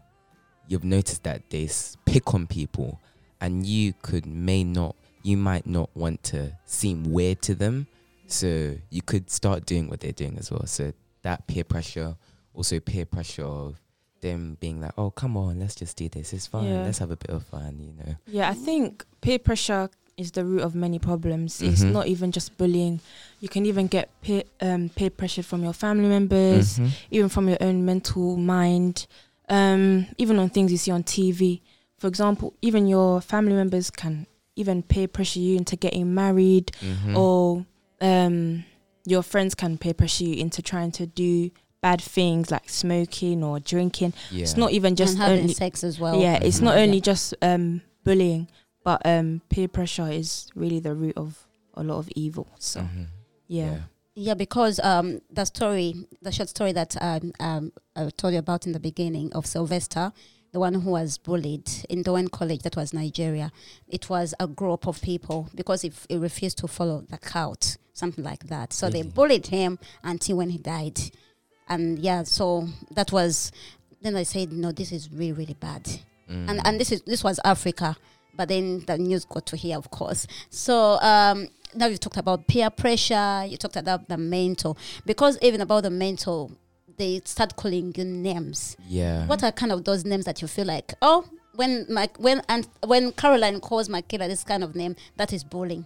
you've 0.67 0.83
noticed 0.83 1.23
that 1.23 1.49
they 1.49 1.69
pick 2.05 2.33
on 2.33 2.45
people 2.47 2.99
and 3.39 3.65
you 3.65 3.93
could, 4.01 4.25
may 4.25 4.63
not, 4.63 4.95
you 5.23 5.37
might 5.37 5.65
not 5.65 5.89
want 5.95 6.23
to 6.23 6.55
seem 6.65 7.03
weird 7.11 7.41
to 7.43 7.55
them. 7.55 7.87
So 8.27 8.77
you 8.89 9.01
could 9.01 9.29
start 9.29 9.65
doing 9.65 9.87
what 9.89 9.99
they're 10.01 10.11
doing 10.11 10.37
as 10.37 10.51
well. 10.51 10.65
So 10.65 10.93
that 11.23 11.47
peer 11.47 11.63
pressure, 11.63 12.15
also 12.53 12.79
peer 12.79 13.05
pressure 13.05 13.45
of 13.45 13.79
them 14.21 14.57
being 14.59 14.79
like, 14.81 14.93
oh, 14.97 15.11
come 15.11 15.35
on, 15.37 15.59
let's 15.59 15.75
just 15.75 15.97
do 15.97 16.07
this. 16.09 16.33
It's 16.33 16.47
fun. 16.47 16.65
Yeah. 16.65 16.83
Let's 16.83 16.99
have 16.99 17.11
a 17.11 17.15
bit 17.17 17.29
of 17.31 17.43
fun, 17.45 17.77
you 17.79 17.93
know. 17.93 18.15
yeah, 18.27 18.49
I 18.49 18.53
think 18.53 19.05
peer 19.21 19.39
pressure 19.39 19.89
is 20.17 20.31
the 20.31 20.45
root 20.45 20.61
of 20.61 20.75
many 20.75 20.99
problems. 20.99 21.61
It's 21.61 21.83
Mhm. 21.83 21.91
not 21.91 22.07
even 22.07 22.31
just 22.31 22.55
bullying. 22.57 22.99
You 23.39 23.49
can 23.49 23.65
even 23.65 23.87
get 23.87 24.09
peer 24.21 24.43
um, 24.61 24.89
peer 24.89 25.09
pressure 25.09 25.41
from 25.43 25.63
your 25.63 25.73
family 25.73 26.07
members. 26.09 26.77
Mhm. 26.79 26.91
even 27.11 27.29
from 27.29 27.47
your 27.49 27.57
own 27.61 27.83
mental 27.85 28.37
mind, 28.37 29.07
um, 29.49 30.05
even 30.17 30.37
on 30.39 30.49
things 30.49 30.71
you 30.71 30.77
see 30.77 30.91
on 30.91 31.03
TV. 31.03 31.61
For 31.97 32.07
example, 32.07 32.53
even 32.61 32.87
your 32.87 33.21
family 33.21 33.53
members 33.53 33.89
can 33.89 34.27
even 34.55 34.83
peer 34.83 35.07
pressure 35.07 35.39
you 35.39 35.55
into 35.57 35.75
getting 35.75 36.13
married, 36.13 36.71
Mhm. 36.81 37.17
or 37.17 37.65
um, 38.01 38.63
your 39.05 39.23
friends 39.23 39.55
can 39.55 39.77
peer 39.77 39.93
pressure 39.93 40.25
you 40.25 40.35
into 40.35 40.61
trying 40.61 40.91
to 40.91 41.05
do 41.07 41.49
bad 41.81 42.01
things 42.01 42.51
like 42.51 42.69
smoking 42.69 43.43
or 43.43 43.59
drinking. 43.59 44.13
yeah. 44.29 44.43
It's 44.43 44.55
not 44.57 44.71
even 44.71 44.95
just 44.95 45.13
and 45.13 45.21
having 45.23 45.39
only 45.41 45.53
sex 45.53 45.83
as 45.83 45.99
well. 45.99 46.19
yeah, 46.21 46.35
it's 46.41 46.59
Mhm. 46.59 46.63
not 46.63 46.75
Yeah. 46.77 46.83
only 46.83 47.01
just 47.01 47.33
um, 47.41 47.81
bullying, 48.03 48.47
but 48.83 49.01
um, 49.05 49.41
peer 49.49 49.67
pressure 49.67 50.09
is 50.09 50.47
really 50.55 50.79
the 50.79 50.93
root 50.93 51.17
of 51.17 51.47
a 51.73 51.83
lot 51.83 51.97
of 51.97 52.09
evil. 52.15 52.47
So 52.59 52.81
Mhm. 52.81 53.07
yeah. 53.47 53.79
Yeah, 54.13 54.33
because 54.35 54.79
um, 54.83 55.21
the 55.31 55.45
story, 55.45 55.95
the 56.21 56.31
short 56.31 56.49
story 56.49 56.73
that 56.73 56.95
um, 57.01 57.31
um, 57.39 57.71
I 57.95 58.09
told 58.09 58.33
you 58.33 58.39
about 58.39 58.65
in 58.67 58.73
the 58.73 58.79
beginning 58.79 59.31
of 59.33 59.45
Sylvester, 59.45 60.11
the 60.51 60.59
one 60.59 60.73
who 60.75 60.91
was 60.91 61.17
bullied 61.17 61.69
in 61.89 62.03
Dowen 62.03 62.29
College, 62.29 62.61
that 62.63 62.75
was 62.75 62.93
Nigeria. 62.93 63.53
It 63.87 64.09
was 64.09 64.33
a 64.37 64.47
group 64.47 64.85
of 64.85 65.01
people 65.01 65.47
because 65.55 65.85
if 65.85 66.05
he 66.09 66.17
refused 66.17 66.57
to 66.59 66.67
follow 66.67 67.05
the 67.09 67.17
cult, 67.17 67.77
something 67.93 68.23
like 68.23 68.47
that. 68.47 68.73
So 68.73 68.89
they 68.89 69.01
bullied 69.01 69.47
him 69.47 69.79
until 70.03 70.37
when 70.37 70.49
he 70.49 70.57
died. 70.57 70.99
And 71.71 71.97
yeah, 71.99 72.23
so 72.23 72.67
that 72.91 73.11
was. 73.11 73.51
Then 74.03 74.15
I 74.15 74.23
said, 74.23 74.51
no, 74.51 74.71
this 74.71 74.91
is 74.91 75.11
really, 75.11 75.33
really 75.33 75.53
bad 75.53 75.87
and 76.27 76.59
Mm. 76.59 76.61
and 76.65 76.79
this 76.79 76.91
is 76.91 77.01
this 77.01 77.23
was 77.23 77.39
Africa, 77.43 77.95
but 78.35 78.47
then 78.47 78.83
the 78.87 78.97
news 78.97 79.25
got 79.25 79.45
to 79.47 79.57
here, 79.57 79.77
of 79.77 79.91
course. 79.91 80.27
So 80.49 80.97
um, 81.01 81.47
now 81.75 81.87
you 81.87 81.97
talked 81.97 82.17
about 82.17 82.47
peer 82.47 82.69
pressure. 82.69 83.43
You 83.47 83.57
talked 83.57 83.75
about 83.75 84.07
the 84.07 84.17
mental, 84.17 84.77
because 85.05 85.37
even 85.41 85.61
about 85.61 85.83
the 85.83 85.89
mental, 85.89 86.51
they 86.97 87.21
start 87.25 87.55
calling 87.55 87.93
you 87.97 88.05
names. 88.05 88.77
yeah. 88.87 89.25
What 89.27 89.43
are 89.43 89.51
kind 89.51 89.71
of 89.71 89.83
those 89.83 90.05
names 90.05 90.25
that 90.25 90.41
you 90.41 90.47
feel 90.47 90.65
like, 90.65 90.93
oh, 91.01 91.25
when 91.55 91.85
my 91.89 92.09
when 92.17 92.41
and 92.47 92.67
when 92.85 93.11
Caroline 93.11 93.59
calls 93.59 93.89
Michaela 93.89 94.27
this 94.27 94.43
kind 94.43 94.63
of 94.63 94.73
name, 94.75 94.95
that 95.17 95.33
is 95.33 95.43
bullying. 95.43 95.85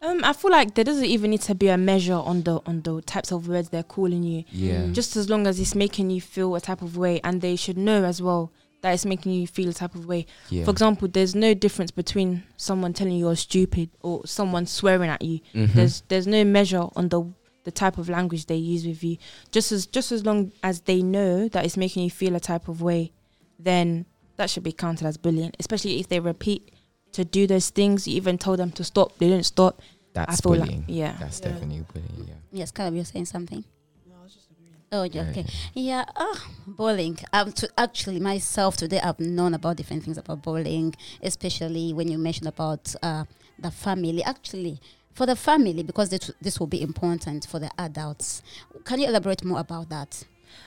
Um, 0.00 0.22
I 0.22 0.32
feel 0.32 0.52
like 0.52 0.74
there 0.74 0.84
doesn't 0.84 1.04
even 1.06 1.30
need 1.32 1.40
to 1.42 1.54
be 1.54 1.68
a 1.68 1.76
measure 1.76 2.14
on 2.14 2.42
the 2.42 2.60
on 2.66 2.82
the 2.82 3.02
types 3.02 3.32
of 3.32 3.48
words 3.48 3.68
they're 3.70 3.82
calling 3.82 4.22
you. 4.22 4.44
Yeah. 4.50 4.82
Mm. 4.82 4.92
just 4.94 5.16
as 5.16 5.28
long 5.28 5.46
as 5.46 5.58
it's 5.58 5.74
making 5.74 6.10
you 6.10 6.20
feel 6.20 6.54
a 6.54 6.60
type 6.60 6.82
of 6.82 6.96
way 6.96 7.20
and 7.24 7.40
they 7.40 7.56
should 7.56 7.76
know 7.76 8.04
as 8.04 8.22
well 8.22 8.52
that 8.80 8.92
it's 8.94 9.04
making 9.04 9.32
you 9.32 9.46
feel 9.48 9.68
a 9.68 9.72
type 9.72 9.96
of 9.96 10.06
way 10.06 10.24
yeah. 10.50 10.64
for 10.64 10.70
example 10.70 11.08
there's 11.08 11.34
no 11.34 11.52
difference 11.52 11.90
between 11.90 12.44
someone 12.56 12.92
telling 12.92 13.14
you 13.14 13.26
you're 13.26 13.34
stupid 13.34 13.90
or 14.02 14.24
someone 14.24 14.66
swearing 14.66 15.10
at 15.10 15.20
you 15.20 15.40
Mhm. 15.52 15.72
there's 15.74 16.02
there's 16.06 16.28
no 16.28 16.44
measure 16.44 16.86
on 16.94 17.08
the 17.08 17.20
the 17.64 17.72
type 17.72 17.98
of 17.98 18.08
language 18.08 18.46
they 18.46 18.54
use 18.54 18.86
with 18.86 19.02
you 19.02 19.16
just 19.50 19.72
as 19.72 19.84
just 19.84 20.12
as 20.12 20.24
long 20.24 20.52
as 20.62 20.82
they 20.82 21.02
know 21.02 21.48
that 21.48 21.64
it's 21.64 21.76
making 21.76 22.04
you 22.04 22.10
feel 22.10 22.36
a 22.36 22.40
type 22.40 22.68
of 22.68 22.80
way 22.80 23.10
then 23.58 24.06
that 24.36 24.48
should 24.48 24.62
be 24.62 24.70
counted 24.72 25.06
as 25.08 25.16
bullying 25.16 25.50
especially 25.58 25.98
if 25.98 26.06
they 26.08 26.20
repeat 26.20 26.70
to 27.12 27.24
do 27.24 27.46
those 27.46 27.70
things 27.70 28.06
you 28.06 28.16
even 28.16 28.38
told 28.38 28.58
them 28.58 28.70
to 28.72 28.84
stop 28.84 29.16
they 29.18 29.28
didn't 29.28 29.46
stop 29.46 29.80
That's 30.12 30.32
i 30.32 30.36
feel 30.36 30.52
bullying. 30.52 30.80
like 30.80 30.84
yeah 30.88 31.16
That's 31.20 31.40
Yeah. 31.40 31.48
definitely 31.52 31.84
bullying. 31.92 32.26
Yeah. 32.28 32.34
Yes, 32.50 32.70
Caleb, 32.70 32.94
you're 32.94 33.04
saying 33.04 33.26
something. 33.26 33.64
No, 34.08 34.14
I 34.20 34.24
was 34.24 34.34
just 34.34 34.48
agreeing. 34.50 34.74
Oh, 34.90 35.02
yeah, 35.02 35.22
Yeah, 35.24 35.30
okay. 35.30 35.44
Yeah, 35.74 36.04
oh, 36.16 36.38
bowling. 36.66 37.18
Um, 37.32 37.52
to 37.52 37.68
actually 37.76 38.20
myself 38.20 38.76
today, 38.78 39.00
I've 39.00 39.20
known 39.20 39.52
about 39.54 39.76
different 39.76 40.02
things 40.04 40.16
about 40.16 40.42
bowling, 40.42 40.94
especially 41.22 41.92
when 41.92 42.08
you 42.08 42.16
mentioned 42.18 42.48
about 42.48 42.94
uh, 43.02 43.24
the 43.58 43.70
family. 43.70 44.22
Actually, 44.24 44.80
for 45.12 45.26
the 45.26 45.36
family, 45.36 45.82
because 45.82 46.08
this, 46.08 46.30
this 46.40 46.58
will 46.58 46.66
be 46.66 46.80
important 46.80 47.46
for 47.46 47.58
the 47.58 47.70
adults. 47.78 48.42
Can 48.84 49.00
you 49.00 49.08
elaborate 49.08 49.44
more 49.44 49.60
about 49.60 49.90
that, 49.90 50.24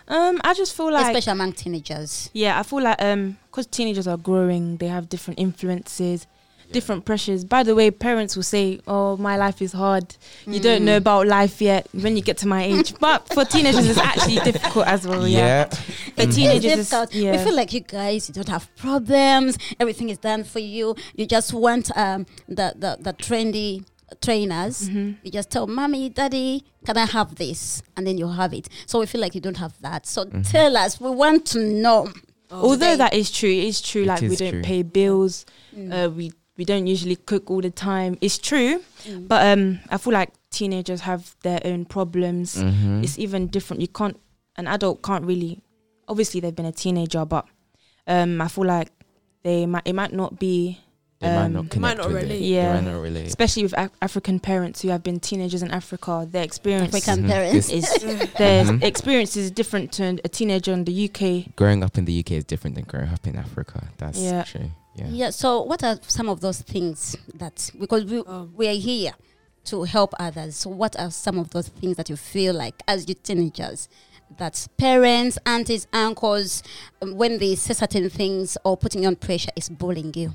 um 0.08 0.42
i 0.44 0.54
just 0.54 0.76
feel 0.76 0.92
like 0.92 1.06
especially 1.08 1.32
among 1.32 1.54
teenagers? 1.54 2.30
Yeah, 2.34 2.60
I 2.60 2.64
feel 2.64 2.82
like 2.82 3.02
um, 3.02 3.38
because 3.48 3.68
teenagers 3.68 4.08
are 4.08 4.18
growing, 4.18 4.78
they 4.78 4.88
have 4.88 5.10
different 5.10 5.40
influences, 5.40 6.26
different 6.72 7.04
pressures. 7.06 7.44
By 7.44 7.64
the 7.64 7.76
way, 7.76 7.92
parents 7.92 8.36
will 8.36 8.44
say, 8.44 8.80
"Oh, 8.88 9.18
my 9.18 9.36
life 9.38 9.62
is 9.62 9.74
hard. 9.74 10.16
You 10.48 10.60
don't 10.60 10.84
know 10.86 10.98
about 10.98 11.28
life 11.28 11.62
yet." 11.62 11.88
When 11.94 12.16
you 12.16 12.22
get 12.24 12.38
to 12.38 12.48
my 12.48 12.64
age, 12.64 12.94
but 13.00 13.28
for 13.34 13.44
teenagers, 13.46 13.88
it's 13.90 13.98
actually 14.00 14.36
difficult 14.52 14.88
as 14.88 15.06
well. 15.08 15.28
Yeah, 15.28 15.38
Yeah. 15.38 15.66
for 15.66 16.22
It's 16.24 16.36
teenagers, 16.36 16.66
it's, 16.80 16.90
difficult. 16.90 17.14
yeah. 17.14 17.32
We 17.34 17.38
feel 17.44 17.56
like 17.56 17.74
you 17.74 17.82
guys, 17.82 18.28
you 18.30 18.34
don't 18.34 18.50
have 18.50 18.74
problems. 18.78 19.58
Everything 19.80 20.10
is 20.10 20.18
done 20.18 20.44
for 20.46 20.60
you. 20.60 20.96
You 21.16 21.26
just 21.26 21.54
want 21.54 21.92
um, 21.98 22.26
the, 22.48 22.74
the 22.78 22.98
the 23.02 23.14
trendy 23.14 23.84
trainers. 24.22 24.90
Mhm. 24.90 25.18
You 25.24 25.32
just 25.32 25.50
tell 25.50 25.68
mommy, 25.68 26.10
daddy, 26.10 26.64
can 26.86 26.98
I 26.98 27.06
have 27.06 27.36
this? 27.36 27.82
And 27.96 28.06
then 28.06 28.18
you 28.18 28.28
have 28.28 28.54
it. 28.54 28.68
So 28.86 29.00
we 29.00 29.06
feel 29.06 29.22
like 29.22 29.36
you 29.36 29.42
don't 29.42 29.58
have 29.58 29.80
that. 29.82 30.06
So 30.06 30.26
Mm-hmm. 30.26 30.42
tell 30.42 30.76
us. 30.78 31.00
We 31.00 31.10
want 31.12 31.46
to 31.48 31.60
know. 31.60 32.12
Although 32.52 32.76
today. 32.92 32.96
that 32.98 33.14
is 33.14 33.32
true, 33.32 33.50
it 33.50 33.64
is 33.64 33.82
true. 33.82 34.04
It 34.04 34.08
like 34.08 34.22
we 34.22 34.36
don't 34.36 34.52
true. 34.52 34.62
pay 34.62 34.84
bills. 34.84 35.46
Mm. 35.76 35.92
Uh, 35.94 36.10
we 36.10 36.34
we 36.58 36.66
don't 36.66 36.86
usually 36.86 37.16
cook 37.16 37.50
all 37.50 37.62
the 37.62 37.72
time. 37.72 38.18
It's 38.22 38.38
true, 38.38 38.82
Mm. 39.08 39.28
but 39.28 39.58
um, 39.58 39.80
I 39.90 39.98
feel 39.98 40.12
like 40.14 40.32
teenagers 40.52 41.02
have 41.02 41.34
their 41.44 41.60
own 41.64 41.86
problems. 41.86 42.56
Mhm. 42.58 43.04
It's 43.04 43.18
even 43.18 43.48
different. 43.48 43.82
You 43.82 43.88
can't. 43.88 44.18
An 44.58 44.68
adult 44.68 45.02
can't 45.02 45.24
really. 45.26 45.62
Obviously, 46.10 46.42
they've 46.42 46.54
been 46.56 46.66
a 46.66 46.74
teenager, 46.74 47.24
but 47.26 47.46
um, 48.06 48.42
I 48.42 48.50
feel 48.50 48.66
like 48.66 48.92
they 49.44 49.66
might. 49.66 49.84
It 49.86 49.94
might 49.94 50.12
not 50.14 50.38
be. 50.38 50.78
They 51.22 51.28
might 51.30 51.46
um, 51.46 51.54
not 51.54 51.70
They 51.70 51.80
might 51.80 51.98
not 51.98 52.08
with 52.08 52.16
relate. 52.24 52.42
it. 52.42 52.46
Yeah. 52.46 52.74
They 52.76 52.82
might 52.82 52.92
not 52.94 53.02
relate. 53.02 53.28
especially 53.28 53.64
with 53.64 53.74
Af- 53.78 53.92
African 54.02 54.40
parents 54.40 54.82
who 54.82 54.90
have 54.90 55.04
been 55.04 55.20
teenagers 55.20 55.62
in 55.62 55.70
Africa, 55.72 56.28
their 56.30 56.44
experience 56.44 56.94
African 56.96 57.26
Mhm. 57.26 57.30
parents. 57.30 57.70
is 57.70 57.88
their 58.38 58.66
Mhm. 58.66 58.84
experience 58.84 59.38
is 59.38 59.52
different 59.52 59.92
to 59.94 60.18
a 60.24 60.28
teenager 60.30 60.74
in 60.74 60.84
the 60.86 60.92
UK. 61.06 61.46
growing 61.56 61.84
up 61.84 61.98
in 61.98 62.06
the 62.06 62.14
UK 62.20 62.32
is 62.38 62.44
different 62.44 62.76
than 62.76 62.86
growing 62.86 63.10
up 63.10 63.26
in 63.28 63.36
Africa. 63.36 63.88
That's 63.98 64.18
Yeah. 64.20 64.44
true. 64.44 64.72
Yeah. 64.96 65.08
Yeah. 65.10 65.30
So, 65.30 65.62
what 65.62 65.84
are 65.84 66.00
some 66.08 66.28
of 66.28 66.42
those 66.42 66.62
things 66.62 67.16
that 67.36 67.70
because 67.80 68.04
we 68.06 68.18
Um, 68.26 68.52
we 68.58 68.68
are 68.68 68.74
here 68.92 69.14
to 69.66 69.84
help 69.84 70.14
others. 70.20 70.56
So, 70.56 70.72
what 70.72 71.00
are 71.00 71.12
some 71.12 71.38
of 71.38 71.52
those 71.52 71.68
things 71.68 71.96
that 71.98 72.10
you 72.10 72.16
feel 72.18 72.56
like 72.56 72.82
as 72.88 73.08
you 73.08 73.14
teenagers 73.14 73.88
that 74.38 74.68
parents, 74.78 75.38
aunties, 75.46 75.86
uncles, 75.94 76.64
um, 77.02 77.16
when 77.16 77.38
they 77.38 77.54
say 77.56 77.74
certain 77.74 78.10
things 78.10 78.58
or 78.64 78.76
putting 78.76 79.04
you 79.04 79.08
on 79.08 79.16
pressure, 79.18 79.52
is 79.56 79.70
bullying 79.70 80.14
you 80.16 80.34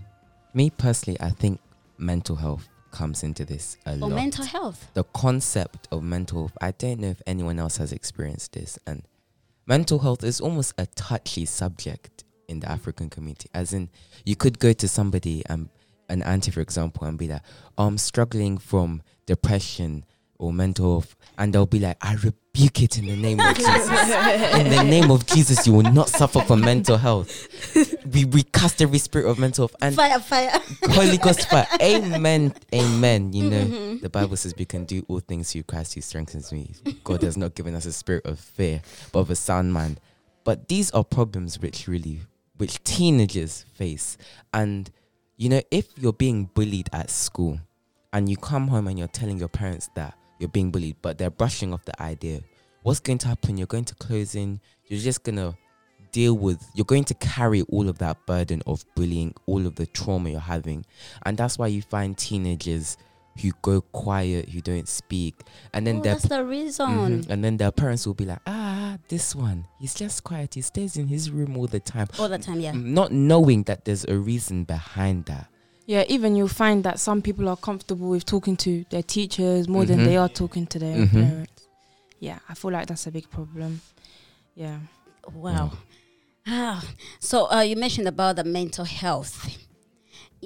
Me 0.57 0.71
personally, 0.71 1.21
I 1.21 1.29
think 1.29 1.61
mental 1.99 2.35
health 2.35 2.67
comes 2.91 3.23
into 3.23 3.45
this 3.45 3.77
a 3.85 3.93
or 3.93 4.09
lot. 4.09 4.13
mental 4.13 4.43
health? 4.47 4.91
the 4.95 5.05
concept 5.05 5.87
of 5.93 6.03
mental 6.03 6.39
health, 6.39 6.57
I 6.63 6.71
don't 6.71 6.99
know 7.01 7.09
if 7.09 7.21
anyone 7.27 7.59
else 7.59 7.77
has 7.77 7.93
experienced 7.93 8.55
this. 8.55 8.79
And 8.87 9.03
mental 9.67 9.99
health 9.99 10.25
is 10.25 10.41
almost 10.41 10.73
a 10.79 10.87
touchy 10.87 11.45
subject 11.45 12.25
in 12.49 12.61
the 12.61 12.71
African 12.71 13.11
community. 13.11 13.51
As 13.53 13.75
in, 13.75 13.91
you 14.25 14.35
could 14.35 14.59
go 14.59 14.73
to 14.73 14.89
somebody, 14.89 15.45
um, 15.45 15.69
an 16.09 16.23
auntie, 16.23 16.53
for 16.53 16.63
example, 16.63 17.07
and 17.07 17.19
be 17.19 17.29
like, 17.29 17.43
oh, 17.77 17.89
I'm 17.89 17.99
struggling 17.99 18.57
from 18.57 19.03
depression 19.27 20.07
or 20.39 20.55
mental 20.55 21.01
health. 21.01 21.17
And 21.37 21.53
they'll 21.53 21.67
be 21.67 21.81
like, 21.81 21.99
I 22.01 22.15
rebuke 22.57 22.83
it 22.83 22.99
in 22.99 23.07
the 23.07 23.17
name 23.17 23.39
of 23.39 23.55
Jesus. 23.55 23.89
in 24.55 24.71
the 24.71 24.83
name 24.83 25.11
of 25.11 25.27
Jesus, 25.27 25.67
you 25.67 25.75
will 25.75 25.83
not 25.93 26.09
suffer 26.09 26.41
from 26.41 26.61
mental 26.61 26.97
health. 26.97 27.49
We, 28.11 28.25
we 28.25 28.43
cast 28.45 28.81
every 28.81 28.99
spirit 28.99 29.29
of 29.29 29.39
mental 29.39 29.65
health. 29.69 29.77
And 29.83 29.95
fire, 29.95 30.19
fire. 30.19 30.51
Holy 30.85 31.19
Ghost 31.19 31.49
fire. 31.51 31.67
Amen. 31.83 32.55
Amen. 32.75 33.33
You 33.35 33.51
know, 33.51 33.65
Mhm. 33.67 34.01
the 34.01 34.09
Bible 34.09 34.37
says 34.37 34.55
we 34.59 34.65
can 34.65 34.85
do 34.87 35.05
all 35.09 35.21
things 35.21 35.53
through 35.53 35.65
Christ 35.65 35.95
who 35.95 36.01
strengthens 36.01 36.51
me. 36.53 36.71
God 37.05 37.23
has 37.23 37.37
not 37.37 37.55
given 37.55 37.75
us 37.75 37.85
a 37.85 37.93
spirit 37.93 38.25
of 38.25 38.39
fear, 38.39 38.81
but 39.13 39.21
of 39.21 39.31
a 39.31 39.37
sound 39.37 39.73
mind. 39.75 40.01
But 40.45 40.69
these 40.69 40.91
are 40.93 41.05
problems 41.05 41.61
which 41.61 41.87
really, 41.89 42.21
which 42.57 42.83
teenagers 42.85 43.67
face. 43.75 44.17
And, 44.55 44.91
you 45.37 45.49
know, 45.51 45.61
if 45.71 45.89
you're 45.99 46.13
being 46.15 46.49
bullied 46.55 46.89
at 46.93 47.11
school 47.11 47.61
and 48.15 48.29
you 48.31 48.37
come 48.39 48.69
home 48.69 48.87
and 48.87 48.99
you're 48.99 49.09
telling 49.09 49.39
your 49.39 49.49
parents 49.49 49.91
that 49.95 50.17
you're 50.39 50.49
being 50.49 50.71
bullied, 50.71 50.97
but 51.03 51.19
they're 51.19 51.31
brushing 51.31 51.73
off 51.73 51.85
the 51.85 52.01
idea, 52.03 52.41
what's 52.83 53.01
going 53.01 53.19
to 53.19 53.29
happen? 53.29 53.57
You're 53.59 53.67
going 53.67 53.85
to 53.87 53.95
close 53.97 54.35
in, 54.35 54.61
you're 54.87 55.01
just 55.01 55.23
going 55.25 55.37
to 55.37 55.57
deal 56.13 56.35
with 56.39 56.65
you're 56.75 56.85
going 56.87 57.05
to 57.05 57.13
carry 57.15 57.61
all 57.63 57.89
of 57.91 57.99
that 57.99 58.17
burden 58.27 58.63
of 58.67 58.83
bullying 58.95 59.35
all 59.45 59.67
of 59.67 59.75
the 59.75 59.85
trauma 59.87 60.31
you're 60.31 60.41
having 60.41 60.83
and 61.27 61.37
that's 61.37 61.59
why 61.59 61.67
you 61.67 61.83
find 61.83 62.17
teenagers 62.17 62.97
who 63.43 63.51
go 63.61 63.83
quiet 63.83 64.49
who 64.49 64.63
don't 64.63 64.89
speak 64.89 65.35
and 65.75 65.87
then 65.87 65.97
Oh, 65.99 66.03
their 66.03 66.15
that's 66.15 66.29
the 66.29 66.43
reason. 66.43 66.87
Mhm. 66.87 67.29
and 67.29 67.45
then 67.45 67.59
their 67.59 67.73
parents 67.73 68.07
will 68.07 68.15
be 68.15 68.25
like 68.25 68.39
ah 68.47 68.97
this 69.09 69.35
one 69.35 69.67
he's 69.79 69.95
just 69.95 70.25
quiet 70.25 70.55
he 70.55 70.63
stays 70.63 70.97
in 70.97 71.09
his 71.09 71.31
room 71.31 71.55
all 71.57 71.67
the 71.67 71.81
time 71.81 72.07
All 72.19 72.31
the 72.31 72.39
time, 72.39 72.61
yeah. 72.61 72.73
not 72.73 73.13
knowing 73.13 73.65
that 73.65 73.85
there's 73.85 74.05
a 74.07 74.17
reason 74.17 74.65
behind 74.65 75.27
that 75.27 75.49
Yeah, 75.87 76.05
even 76.09 76.35
you'll 76.37 76.49
find 76.49 76.83
that 76.85 76.99
some 76.99 77.23
people 77.23 77.49
are 77.49 77.57
comfortable 77.57 78.09
with 78.11 78.25
talking 78.25 78.57
to 78.59 78.85
their 78.91 79.03
teachers 79.03 79.69
more 79.69 79.85
Mhm. 79.85 79.87
than 79.87 80.05
they 80.05 80.17
are 80.17 80.29
talking 80.29 80.67
to 80.67 80.79
their 80.79 80.97
own 80.99 81.07
Mhm. 81.09 81.13
parents. 81.13 81.63
Yeah, 82.19 82.39
I 82.49 82.55
feel 82.55 82.73
like 82.73 82.89
that's 82.89 83.07
a 83.07 83.11
big 83.13 83.31
problem. 83.31 83.81
Yeah. 84.57 84.81
Wow. 85.33 85.73
Ah, 86.47 86.85
so 87.21 87.51
uh, 87.53 87.61
you 87.61 87.77
mentioned 87.77 88.09
about 88.09 88.37
the 88.37 88.45
mental 88.45 88.85
health, 88.85 89.49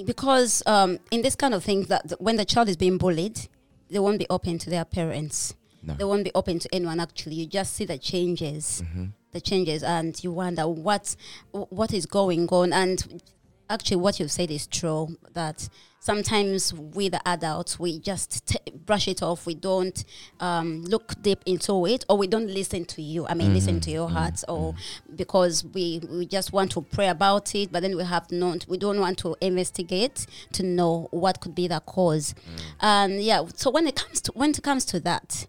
because 0.05 0.62
um, 0.66 0.98
in 1.11 1.22
this 1.22 1.35
kind 1.37 1.55
of 1.55 1.64
thing, 1.64 1.85
that 1.85 2.09
th- 2.09 2.20
when 2.20 2.37
the 2.37 2.44
child 2.44 2.68
is 2.68 2.76
being 2.76 2.98
bullied, 2.98 3.48
they 3.90 3.98
won't 3.98 4.18
be 4.18 4.26
open 4.31 4.59
to 4.59 4.70
their 4.70 4.85
parents. 4.85 5.55
no 5.83 5.94
They 5.94 6.05
won't 6.05 6.24
be 6.24 6.31
open 6.35 6.59
to 6.59 6.68
anyone. 6.74 7.00
Actually, 7.00 7.37
you 7.37 7.46
just 7.46 7.74
see 7.74 7.85
the 7.87 7.98
changes, 7.98 8.83
hmm 8.92 9.07
the 9.33 9.40
changes, 9.40 9.85
and 9.85 10.22
you 10.24 10.33
wonder 10.33 10.66
what 10.66 11.14
what 11.53 11.92
is 11.92 12.05
going 12.07 12.48
on. 12.48 12.72
And 12.72 13.22
actually, 13.70 13.96
what 13.98 14.20
you've 14.20 14.33
said 14.33 14.50
is 14.50 14.66
true. 14.66 15.16
That 15.33 15.68
sometimes 16.00 16.74
we, 16.74 17.09
the 17.09 17.26
adults, 17.26 17.78
we 17.78 17.98
just 18.00 18.46
t- 18.46 18.59
brush 18.85 19.06
it 19.09 19.22
off. 19.22 19.46
We 19.46 19.54
don't 19.54 20.04
um, 20.40 20.83
look 20.85 21.14
deep 21.22 21.42
into 21.46 21.87
it, 21.87 22.04
or 22.09 22.18
we 22.18 22.26
don't 22.26 22.48
listen 22.48 22.85
to 22.87 23.00
you. 23.02 23.26
I 23.28 23.35
mean, 23.35 23.54
listen 23.54 23.76
Mhm, 23.76 23.83
to 23.83 23.90
your 23.90 24.09
mhm, 24.09 24.12
hearts, 24.12 24.44
or 24.48 24.74
because 25.16 25.64
we 25.64 26.00
we 26.11 26.26
just 26.26 26.52
want 26.52 26.72
to 26.72 26.83
pray 26.83 27.09
about 27.09 27.54
it, 27.54 27.70
but 27.72 27.80
then 27.83 27.96
we 27.96 28.04
have 28.04 28.30
not. 28.30 28.66
We 28.68 28.76
don't 28.76 29.00
want 29.00 29.18
to 29.18 29.37
investigate 29.40 30.26
to 30.52 30.62
know 30.62 31.09
what 31.12 31.40
could 31.40 31.54
be 31.54 31.68
the 31.68 31.80
cause. 31.80 32.35
And 32.80 33.22
yeah, 33.22 33.44
so 33.54 33.70
when 33.70 33.87
it 33.87 33.94
comes 33.96 34.20
to 34.22 34.33
when 34.33 34.50
it 34.50 34.62
comes 34.62 34.85
to 34.87 35.00
that, 35.00 35.46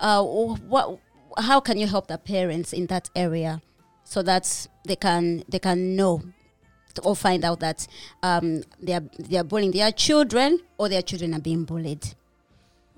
uh, 0.00 0.22
what 0.22 0.98
how 1.38 1.60
can 1.60 1.78
you 1.78 1.86
help 1.86 2.08
the 2.08 2.18
parents 2.18 2.72
in 2.72 2.86
that 2.86 3.08
area 3.14 3.62
so 4.02 4.20
that 4.22 4.66
they 4.84 4.96
can 4.96 5.44
they 5.48 5.60
can 5.60 5.94
know 5.94 6.22
or 7.02 7.14
find 7.16 7.44
out 7.44 7.60
that 7.60 7.86
um, 8.22 8.62
they 8.82 8.92
are 8.94 9.04
they 9.18 9.36
are 9.38 9.44
bullying 9.44 9.70
their 9.72 9.92
children 9.92 10.60
or 10.78 10.88
their 10.88 11.02
children 11.02 11.34
are 11.34 11.40
being 11.40 11.64
bullied. 11.64 12.14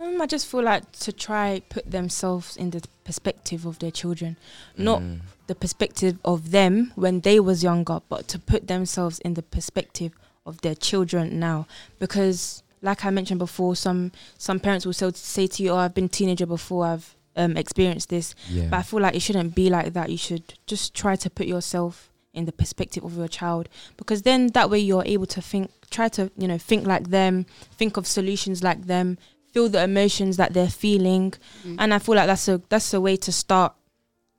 Um, 0.00 0.20
I 0.20 0.26
just 0.26 0.46
feel 0.46 0.62
like 0.62 0.90
to 1.00 1.12
try 1.12 1.62
put 1.68 1.88
themselves 1.90 2.56
in 2.56 2.70
the 2.70 2.82
perspective 3.04 3.64
of 3.66 3.78
their 3.78 3.90
children, 3.92 4.36
not 4.76 5.00
Mm. 5.00 5.20
the 5.46 5.54
perspective 5.54 6.18
of 6.24 6.50
them 6.50 6.92
when 6.96 7.20
they 7.20 7.38
was 7.38 7.62
younger, 7.62 8.00
but 8.08 8.26
to 8.28 8.38
put 8.38 8.66
themselves 8.66 9.18
in 9.20 9.34
the 9.34 9.42
perspective 9.42 10.12
of 10.44 10.60
their 10.62 10.74
children 10.74 11.38
now. 11.38 11.66
Because, 12.00 12.62
like 12.80 13.04
I 13.04 13.10
mentioned 13.10 13.38
before, 13.38 13.76
some 13.76 14.10
some 14.38 14.58
parents 14.58 14.84
will 14.86 14.92
say, 14.92 15.10
say 15.14 15.46
to 15.46 15.62
you, 15.62 15.70
"Oh, 15.70 15.76
I've 15.76 15.94
been 15.94 16.08
teenager 16.08 16.46
before. 16.46 16.84
I've 16.86 17.14
um, 17.36 17.56
experienced 17.56 18.08
this." 18.08 18.34
yeah 18.50 18.66
But 18.70 18.78
I 18.78 18.82
feel 18.82 19.00
like 19.00 19.14
it 19.14 19.22
shouldn't 19.22 19.54
be 19.54 19.70
like 19.70 19.92
that. 19.92 20.10
You 20.10 20.16
should 20.18 20.54
just 20.66 20.94
try 20.94 21.14
to 21.16 21.30
put 21.30 21.46
yourself 21.46 22.10
in 22.34 22.44
the 22.46 22.52
perspective 22.52 23.04
of 23.04 23.16
your 23.16 23.28
child 23.28 23.68
because 23.96 24.22
then 24.22 24.48
that 24.48 24.70
way 24.70 24.78
you're 24.78 25.04
able 25.04 25.26
to 25.26 25.42
think, 25.42 25.70
try 25.90 26.08
to, 26.08 26.30
you 26.36 26.48
know, 26.48 26.58
think 26.58 26.86
like 26.86 27.08
them, 27.10 27.44
think 27.76 27.96
of 27.96 28.06
solutions 28.06 28.62
like 28.62 28.86
them, 28.86 29.18
feel 29.52 29.68
the 29.68 29.82
emotions 29.82 30.36
that 30.38 30.54
they're 30.54 30.68
feeling. 30.70 31.32
Mm. 31.66 31.76
And 31.78 31.92
I 31.94 31.98
feel 31.98 32.14
like 32.14 32.26
that's 32.26 32.48
a 32.48 32.60
that's 32.68 32.94
a 32.94 33.00
way 33.00 33.16
to 33.16 33.32
start 33.32 33.74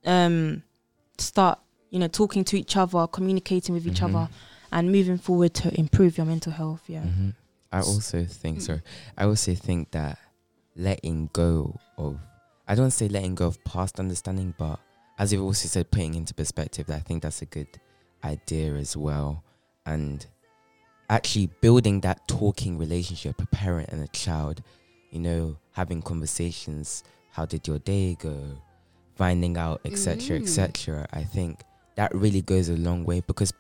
um 0.06 0.64
start, 1.18 1.60
you 1.92 2.00
know, 2.00 2.08
talking 2.08 2.44
to 2.46 2.58
each 2.60 2.76
other, 2.76 3.06
communicating 3.08 3.76
with 3.76 3.86
each 3.86 4.02
Mhm. 4.02 4.10
other 4.16 4.30
and 4.72 4.92
moving 4.92 5.20
forward 5.20 5.54
to 5.54 5.78
improve 5.80 6.18
your 6.18 6.26
mental 6.26 6.52
health. 6.52 6.82
Yeah. 6.88 7.02
hmm 7.02 7.30
I 7.72 7.80
also 7.82 8.24
think 8.26 8.62
so. 8.62 8.80
I 9.18 9.26
also 9.26 9.56
think 9.56 9.92
that 9.92 10.18
letting 10.76 11.30
go 11.34 11.76
of 11.98 12.20
I 12.68 12.76
don't 12.76 12.92
say 12.92 13.08
letting 13.08 13.36
go 13.36 13.48
of 13.48 13.64
past 13.66 14.00
understanding, 14.00 14.54
but 14.58 14.80
as 15.18 15.32
you've 15.32 15.44
also 15.44 15.68
said, 15.68 15.92
putting 15.92 16.16
into 16.16 16.34
perspective, 16.34 16.90
I 16.90 17.00
think 17.00 17.24
that's 17.24 17.42
a 17.42 17.46
good 17.46 17.68
idea 18.24 18.74
as 18.76 18.98
well. 18.98 19.44
And 19.86 20.26
actually 21.10 21.48
building 21.62 22.02
that 22.02 22.28
talking 22.28 22.78
relationship, 22.78 23.42
a 23.42 23.46
parent 23.48 23.90
and 23.90 24.04
a 24.04 24.08
child, 24.08 24.62
you 25.12 25.20
know, 25.20 25.58
having 25.72 26.02
conversations, 26.02 27.04
how 27.32 27.46
did 27.46 27.68
your 27.68 27.80
day 27.80 28.16
go? 28.20 28.58
Finding 29.16 29.58
out, 29.58 29.82
etc., 29.86 30.40
Mm. 30.40 30.44
etc. 30.44 31.08
I 31.14 31.24
think 31.24 31.62
that 31.96 32.14
really 32.16 32.42
goes 32.42 32.70
a 32.70 32.76
long 32.78 33.04
way 33.04 33.22
because 33.22 33.54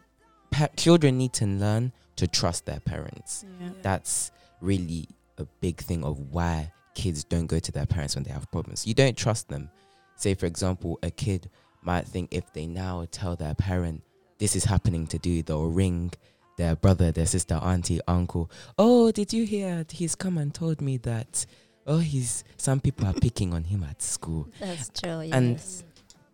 pa- 0.50 0.70
children 0.76 1.18
need 1.18 1.34
to 1.34 1.46
learn 1.46 1.92
to 2.16 2.28
trust 2.28 2.66
their 2.66 2.80
parents. 2.80 3.46
Yeah. 3.62 3.70
That's 3.84 4.32
really 4.62 5.08
a 5.38 5.46
big 5.62 5.78
thing 5.78 6.04
of 6.04 6.20
why 6.32 6.72
kids 6.96 7.24
don't 7.24 7.48
go 7.48 7.60
to 7.60 7.72
their 7.72 7.86
parents 7.86 8.16
when 8.16 8.24
they 8.24 8.32
have 8.32 8.50
problems. 8.52 8.88
You 8.88 8.94
don't 8.96 9.18
trust 9.18 9.50
them. 9.50 9.70
Say, 10.15 10.34
for 10.34 10.45
example, 10.45 10.99
a 11.04 11.12
kid 11.12 11.49
might 11.82 12.08
think 12.08 12.30
if 12.34 12.52
they 12.54 12.65
now 12.65 13.06
tell 13.12 13.36
their 13.36 13.54
parent 13.56 14.04
this 14.38 14.56
is 14.56 14.63
happening 14.65 15.08
to 15.08 15.17
do, 15.17 15.41
they'll 15.43 15.67
ring 15.69 16.12
their 16.58 16.76
brother, 16.76 17.12
their 17.12 17.26
sister, 17.26 17.56
auntie, 17.56 17.99
uncle. 18.08 18.49
Oh, 18.78 19.12
did 19.12 19.34
you 19.34 19.45
hear? 19.45 19.86
He's 19.89 20.15
come 20.15 20.38
and 20.38 20.54
told 20.54 20.82
me 20.82 20.97
that. 20.97 21.45
Oh, 21.86 21.97
he's. 21.97 22.43
Some 22.58 22.80
people 22.80 23.06
are 23.08 23.13
picking 23.13 23.54
on 23.54 23.65
him 23.65 23.84
at 23.84 24.02
school. 24.02 24.47
That's 24.60 24.89
true. 24.89 25.21
Yes. 25.21 25.34
And. 25.34 25.62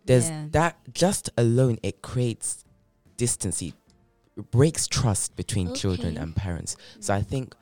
There's 0.06 0.28
Yeah. 0.28 0.46
that. 0.52 0.76
Just 0.92 1.30
alone, 1.36 1.78
it 1.82 2.02
creates 2.02 2.64
distance. 3.16 3.60
It 3.62 3.74
breaks 4.50 4.86
trust 4.86 5.36
between 5.36 5.74
children 5.74 6.16
and 6.16 6.34
parents. 6.34 6.76
So 7.00 7.14
I 7.14 7.22
think 7.22 7.54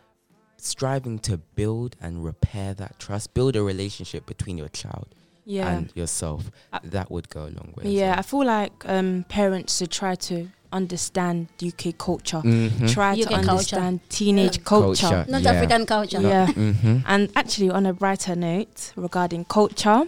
striving 0.57 1.19
to 1.21 1.39
build 1.39 1.97
and 2.01 2.25
repair 2.25 2.75
that 2.75 2.99
trust, 2.99 3.35
build 3.35 3.57
a 3.57 3.63
relationship 3.63 4.27
between 4.27 4.59
your 4.59 4.69
child 4.69 5.15
Yeah. 5.49 5.69
and 5.73 5.91
yourself, 5.95 6.51
I- 6.73 6.81
that 6.85 7.11
would 7.11 7.29
go 7.31 7.41
a 7.41 7.53
long 7.59 7.73
way. 7.77 7.85
as 7.87 7.93
yeah, 7.93 8.15
I 8.19 8.23
feel 8.23 8.45
like 8.45 8.73
um, 8.87 9.25
parents 9.29 9.79
should 9.79 9.91
try 9.91 10.15
to 10.29 10.49
understand 10.71 11.47
UK 11.63 11.97
culture. 11.97 12.43
Mhm. 12.45 12.93
Try 12.93 13.15
to 13.15 13.23
UK 13.23 13.29
culture. 13.31 13.51
understand 13.77 14.01
teenage 14.11 14.59
Yeah. 14.59 14.65
culture. 14.65 15.09
Culture. 15.09 15.31
Not 15.33 15.43
Yeah. 15.43 15.53
African 15.53 15.87
culture. 15.87 16.21
Yeah. 16.21 16.47
Mhm. 16.49 17.03
And 17.13 17.31
actually, 17.35 17.71
on 17.71 17.87
a 17.87 17.95
brighter 17.95 18.37
note 18.37 18.93
regarding 18.95 19.47
culture, 19.47 20.03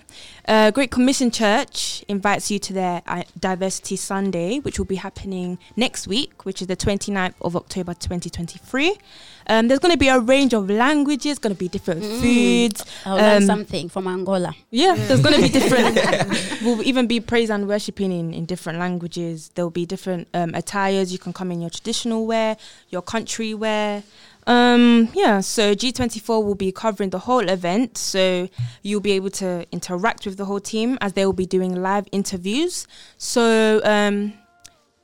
uh, 0.47 0.71
Great 0.77 0.91
Commission 0.91 1.31
Church 1.31 2.05
invites 2.09 2.51
you 2.51 2.59
to 2.59 2.73
their 2.75 3.01
uh, 3.07 3.23
Diversity 3.39 3.97
Sunday, 3.97 4.59
which 4.59 4.79
will 4.79 4.91
be 4.97 4.97
happening 4.97 5.57
next 5.77 6.07
week, 6.07 6.45
which 6.45 6.61
is 6.61 6.67
the 6.69 6.77
29th 6.77 7.35
of 7.41 7.57
October 7.57 7.95
2023. 7.95 8.99
Um, 9.47 9.69
there's 9.69 9.81
going 9.81 9.93
to 9.93 9.99
be 9.99 10.09
a 10.09 10.19
range 10.21 10.53
of 10.55 10.69
languages, 10.71 11.39
going 11.39 11.55
to 11.55 11.59
be 11.59 11.69
different 11.69 12.03
Mm. 12.03 12.21
foods. 12.21 12.85
I'll 13.05 13.17
learn 13.17 13.43
Um, 13.43 13.47
something 13.47 13.89
from 13.89 14.07
Angola. 14.07 14.55
Yeah, 14.71 14.95
there's 14.95 15.21
going 15.21 15.35
to 15.37 15.43
be 15.43 15.49
different. 15.49 15.97
we'll 16.63 16.83
even 16.83 17.07
be 17.07 17.21
praise 17.21 17.51
and 17.51 17.67
worshiping 17.69 18.13
in, 18.13 18.33
in 18.35 18.45
different 18.47 18.79
languages. 18.79 19.51
There'll 19.55 19.71
be 19.71 19.87
different 19.87 20.29
um, 20.35 20.55
attires. 20.55 21.13
You 21.13 21.19
can 21.19 21.33
come 21.33 21.51
in 21.53 21.61
your 21.61 21.71
traditional 21.71 22.27
wear, 22.27 22.57
your 22.91 23.03
country 23.03 23.55
wear. 23.55 24.03
Um, 24.47 25.11
yeah, 25.15 25.41
so 25.41 25.75
G24 25.75 26.43
will 26.45 26.55
be 26.55 26.73
covering 26.73 27.11
the 27.11 27.21
whole 27.21 27.49
event. 27.49 27.99
So 27.99 28.49
you'll 28.83 29.01
be 29.01 29.13
able 29.13 29.31
to 29.31 29.67
interact 29.71 30.27
with 30.27 30.37
the 30.39 30.45
whole 30.47 30.61
team 30.61 30.99
as 31.01 31.13
they 31.13 31.25
will 31.27 31.33
be 31.33 31.47
doing 31.47 31.75
live 31.83 32.07
interviews. 32.13 32.87
So 33.19 33.81
um, 33.85 34.33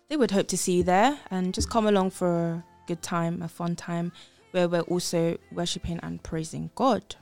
they 0.09 0.17
would 0.17 0.31
hope 0.31 0.49
to 0.49 0.57
see 0.57 0.79
you 0.79 0.83
there 0.83 1.19
and 1.31 1.53
just 1.55 1.69
come 1.71 1.87
along 1.87 2.11
for 2.11 2.29
a 2.29 2.65
good 2.87 3.03
time, 3.03 3.43
a 3.43 3.49
fun 3.49 3.77
time 3.77 4.13
where 4.53 4.69
we're 4.69 4.81
also 4.83 5.37
worshiping 5.53 6.01
and 6.03 6.23
praising 6.23 6.71
God. 6.75 7.17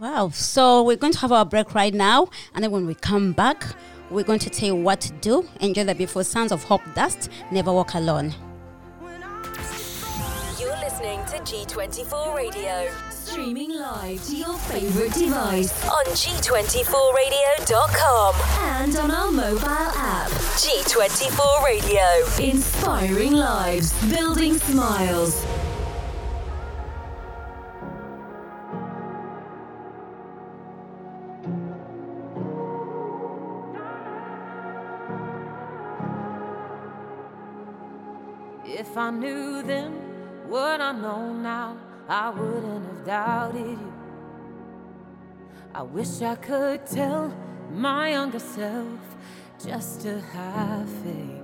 Wow. 0.00 0.30
So 0.30 0.82
we're 0.82 0.96
going 0.96 1.12
to 1.12 1.18
have 1.20 1.32
our 1.32 1.44
break 1.44 1.74
right 1.74 1.94
now. 1.94 2.28
And 2.54 2.64
then 2.64 2.70
when 2.70 2.86
we 2.86 2.94
come 2.94 3.32
back, 3.32 3.64
we're 4.10 4.24
going 4.24 4.38
to 4.40 4.50
tell 4.50 4.68
you 4.68 4.76
what 4.76 5.00
to 5.02 5.12
do. 5.14 5.48
Enjoy 5.60 5.84
the 5.84 5.94
beautiful 5.94 6.24
sounds 6.24 6.52
of 6.52 6.64
Hope 6.64 6.82
Darst. 6.94 7.30
Never 7.50 7.72
walk 7.72 7.94
alone. 7.94 8.34
You're 10.58 10.76
listening 10.78 11.24
to 11.26 11.38
G24 11.44 12.34
Radio. 12.34 12.90
Streaming 13.32 13.72
live 13.72 14.22
to 14.26 14.36
your 14.36 14.58
favorite 14.58 15.14
device 15.14 15.72
on 15.86 16.04
G24Radio.com 16.04 18.34
and 18.60 18.94
on 18.96 19.10
our 19.10 19.32
mobile 19.32 19.68
app. 19.68 20.28
G24 20.60 21.64
Radio. 21.64 22.04
Inspiring 22.46 23.32
lives, 23.32 23.94
building 24.10 24.58
smiles. 24.58 25.46
If 38.66 38.94
I 38.98 39.10
knew 39.10 39.62
then 39.62 39.92
what 40.50 40.82
I 40.82 40.92
know 40.92 41.32
now, 41.32 41.78
I 42.08 42.30
wouldn't 42.30 42.86
have 42.86 43.04
doubted 43.06 43.70
you. 43.70 43.92
I 45.74 45.82
wish 45.82 46.20
I 46.20 46.34
could 46.34 46.86
tell 46.86 47.34
my 47.70 48.10
younger 48.10 48.38
self 48.38 49.00
just 49.64 50.02
to 50.02 50.20
have 50.20 50.88
faith. 50.88 51.42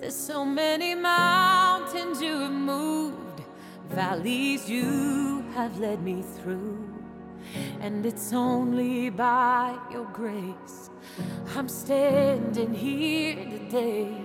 There's 0.00 0.16
so 0.16 0.44
many 0.44 0.94
mountains 0.94 2.22
you 2.22 2.38
have 2.38 2.52
moved, 2.52 3.42
valleys 3.90 4.68
you 4.68 5.44
have 5.54 5.78
led 5.78 6.02
me 6.02 6.22
through. 6.22 6.88
And 7.80 8.06
it's 8.06 8.32
only 8.32 9.10
by 9.10 9.76
your 9.90 10.06
grace 10.06 10.90
I'm 11.54 11.68
standing 11.68 12.72
here 12.72 13.34
today. 13.34 14.16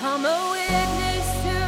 I'm 0.00 0.24
a 0.24 0.50
witness 0.50 1.42
to 1.42 1.67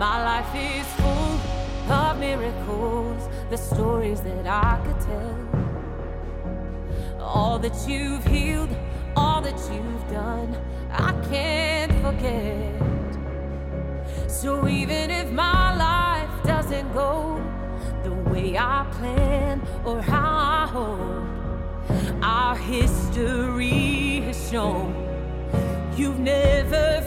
My 0.00 0.24
life 0.24 0.54
is 0.54 0.86
full 0.94 1.92
of 1.92 2.18
miracles, 2.18 3.28
the 3.50 3.58
stories 3.58 4.22
that 4.22 4.46
I 4.46 4.80
could 4.82 4.98
tell. 4.98 5.36
All 7.20 7.58
that 7.58 7.76
you've 7.86 8.24
healed, 8.24 8.74
all 9.14 9.42
that 9.42 9.58
you've 9.70 10.08
done, 10.10 10.56
I 10.90 11.12
can't 11.28 11.92
forget. 12.00 12.80
So 14.26 14.66
even 14.68 15.10
if 15.10 15.30
my 15.32 15.76
life 15.76 16.44
doesn't 16.44 16.90
go 16.94 17.38
the 18.02 18.14
way 18.30 18.56
I 18.56 18.86
plan 18.92 19.60
or 19.84 20.00
how 20.00 20.62
I 20.62 20.66
hope, 20.66 21.26
our 22.22 22.56
history 22.56 24.22
has 24.22 24.50
shown 24.50 24.94
you've 25.94 26.18
never 26.18 27.02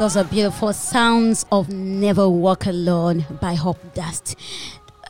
Those 0.00 0.16
are 0.16 0.24
beautiful 0.24 0.72
sounds 0.72 1.44
of 1.52 1.68
Never 1.68 2.26
Walk 2.26 2.64
Alone 2.64 3.26
by 3.38 3.52
Hope 3.52 3.76
Darst. 3.92 4.34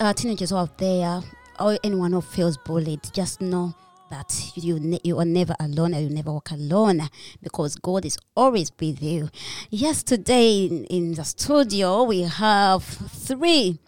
Uh, 0.00 0.12
teenagers 0.12 0.52
out 0.52 0.78
there, 0.78 1.20
or 1.60 1.78
anyone 1.84 2.10
who 2.10 2.20
feels 2.20 2.56
bullied, 2.56 2.98
just 3.12 3.40
know 3.40 3.72
that 4.10 4.50
you 4.56 4.80
ne- 4.80 4.98
you 5.04 5.16
are 5.20 5.24
never 5.24 5.54
alone 5.60 5.94
and 5.94 6.02
you 6.02 6.10
never 6.10 6.32
walk 6.32 6.50
alone 6.50 7.08
because 7.40 7.76
God 7.76 8.04
is 8.04 8.18
always 8.36 8.72
with 8.80 9.00
you. 9.00 9.30
Yes, 9.70 10.02
today 10.02 10.64
in, 10.64 10.86
in 10.86 11.14
the 11.14 11.22
studio 11.22 12.02
we 12.02 12.22
have 12.22 12.82
three 12.82 13.78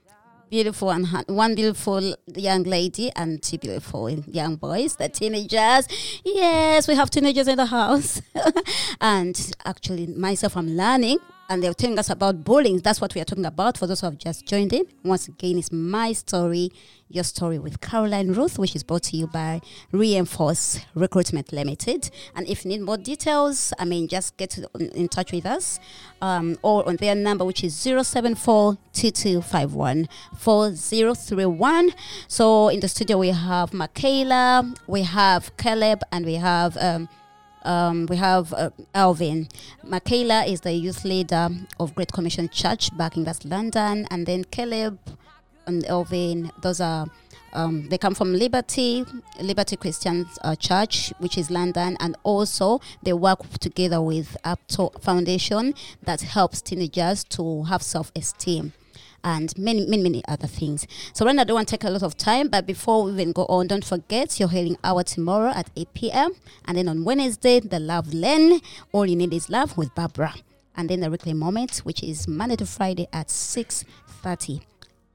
beautiful 0.53 0.91
and 0.91 1.07
one 1.29 1.55
beautiful 1.55 2.15
young 2.37 2.63
lady 2.65 3.11
and 3.17 3.43
two 3.43 3.57
beautiful 3.57 4.11
young 4.11 4.55
boys, 4.57 4.97
the 4.97 5.09
teenagers. 5.09 5.89
Yes, 6.27 6.87
we 6.87 6.95
have 6.95 7.09
teenagers 7.09 7.49
in 7.49 7.57
the 7.57 7.65
house. 7.65 8.21
and 9.01 9.55
actually, 9.65 10.09
myself, 10.09 10.55
I'm 10.59 10.77
learning. 10.77 11.17
And 11.53 11.63
they're 11.63 11.75
telling 11.75 11.99
us 11.99 12.09
about 12.09 12.45
bullying. 12.45 12.79
That's 12.79 12.99
what 12.99 13.15
we 13.15 13.21
are 13.21 13.27
talking 13.27 13.45
about 13.45 13.77
for 13.77 13.87
those 13.87 14.01
who 14.01 14.07
have 14.07 14.17
just 14.17 14.47
joined 14.47 14.73
in. 14.73 14.87
Once 15.05 15.29
again, 15.29 15.59
it's 15.59 15.71
my 15.71 16.15
story, 16.15 16.71
your 17.11 17.25
story 17.25 17.59
with 17.59 17.79
Caroline 17.83 18.33
Ruth, 18.33 18.59
which 18.59 18.75
is 18.75 18.83
brought 18.83 19.03
to 19.03 19.19
you 19.19 19.27
by 19.27 19.61
Reinforce 19.91 20.81
Recruitment 20.95 21.53
Limited. 21.53 22.09
And 22.35 22.49
if 22.49 22.65
you 22.65 22.71
need 22.71 22.81
more 22.81 22.97
details, 22.97 23.75
I 23.79 23.85
mean, 23.85 24.09
just 24.09 24.39
get 24.39 24.57
in 24.81 25.09
touch 25.09 25.31
with 25.31 25.45
us 25.45 25.79
um, 26.23 26.57
or 26.63 26.89
on 26.89 26.97
their 26.97 27.15
number, 27.15 27.45
which 27.45 27.63
is 27.63 27.77
074 27.77 28.79
2251 28.95 30.09
4031. 30.39 31.91
So 32.29 32.71
in 32.71 32.81
the 32.81 32.89
studio, 32.89 33.19
we 33.19 33.29
have 33.29 33.75
Michaela, 33.75 34.73
we 34.87 35.03
have 35.03 35.55
Caleb, 35.59 36.01
and 36.11 36.25
we 36.25 36.37
have. 36.37 36.79
Um, 36.79 37.11
um, 37.65 38.07
we 38.07 38.17
have 38.17 38.53
uh, 38.53 38.71
Alvin. 38.95 39.49
Michaela 39.85 40.45
is 40.45 40.61
the 40.61 40.73
youth 40.73 41.05
leader 41.05 41.49
of 41.79 41.95
Great 41.95 42.13
Commission 42.13 42.49
Church 42.49 42.97
back 42.97 43.17
in 43.17 43.25
West 43.25 43.45
London, 43.45 44.07
and 44.11 44.27
then 44.27 44.45
Caleb 44.45 44.99
and 45.67 45.85
Alvin. 45.87 46.51
Those 46.61 46.81
are 46.81 47.07
um, 47.55 47.89
they 47.89 47.99
come 47.99 48.15
from 48.15 48.33
Liberty, 48.33 49.05
Liberty 49.41 49.77
Christian 49.77 50.27
uh, 50.43 50.55
Church, 50.57 51.13
which 51.19 51.37
is 51.37 51.51
London, 51.51 51.97
and 52.01 52.17
also 52.23 52.81
they 53.03 53.13
work 53.13 53.41
together 53.59 54.01
with 54.01 54.37
Upton 54.45 54.89
Foundation 55.01 55.75
that 56.03 56.23
helps 56.23 56.63
teenagers 56.63 57.25
to 57.25 57.65
have 57.65 57.83
self-esteem 57.83 58.73
and 59.25 59.57
many, 59.59 59.87
many, 59.87 60.03
many 60.03 60.23
other 60.27 60.47
things. 60.47 60.87
So, 61.13 61.25
right 61.25 61.39
I 61.39 61.45
don't 61.45 61.55
want 61.55 61.69
to 61.69 61.77
take 61.77 61.85
a 61.85 61.91
lot 61.91 62.03
of 62.03 62.17
time, 62.17 62.49
but 62.49 62.67
before 62.67 63.05
we 63.05 63.13
even 63.13 63.33
go 63.33 63.47
on, 63.47 63.67
don't 63.67 63.85
forget 63.85 64.39
your 64.41 64.49
healing 64.49 64.77
hour 64.83 65.03
tomorrow 65.03 65.51
at 65.51 65.71
8 65.77 65.95
p.m. 65.95 66.33
And 66.65 66.77
then 66.77 66.89
on 66.89 67.05
Wednesday, 67.05 67.61
the 67.61 67.79
Love 67.79 68.13
Len, 68.13 68.61
All 68.93 69.07
You 69.07 69.17
Need 69.17 69.33
Is 69.33 69.49
Love 69.51 69.77
with 69.77 69.95
Barbara. 69.95 70.35
And 70.77 70.89
then 70.89 71.01
the 71.01 71.11
Weekly 71.11 71.35
Moment, 71.35 71.79
which 71.79 72.03
is 72.03 72.27
Monday 72.27 72.57
to 72.57 72.67
Friday 72.67 73.07
at 73.13 73.29
6.30 73.29 74.63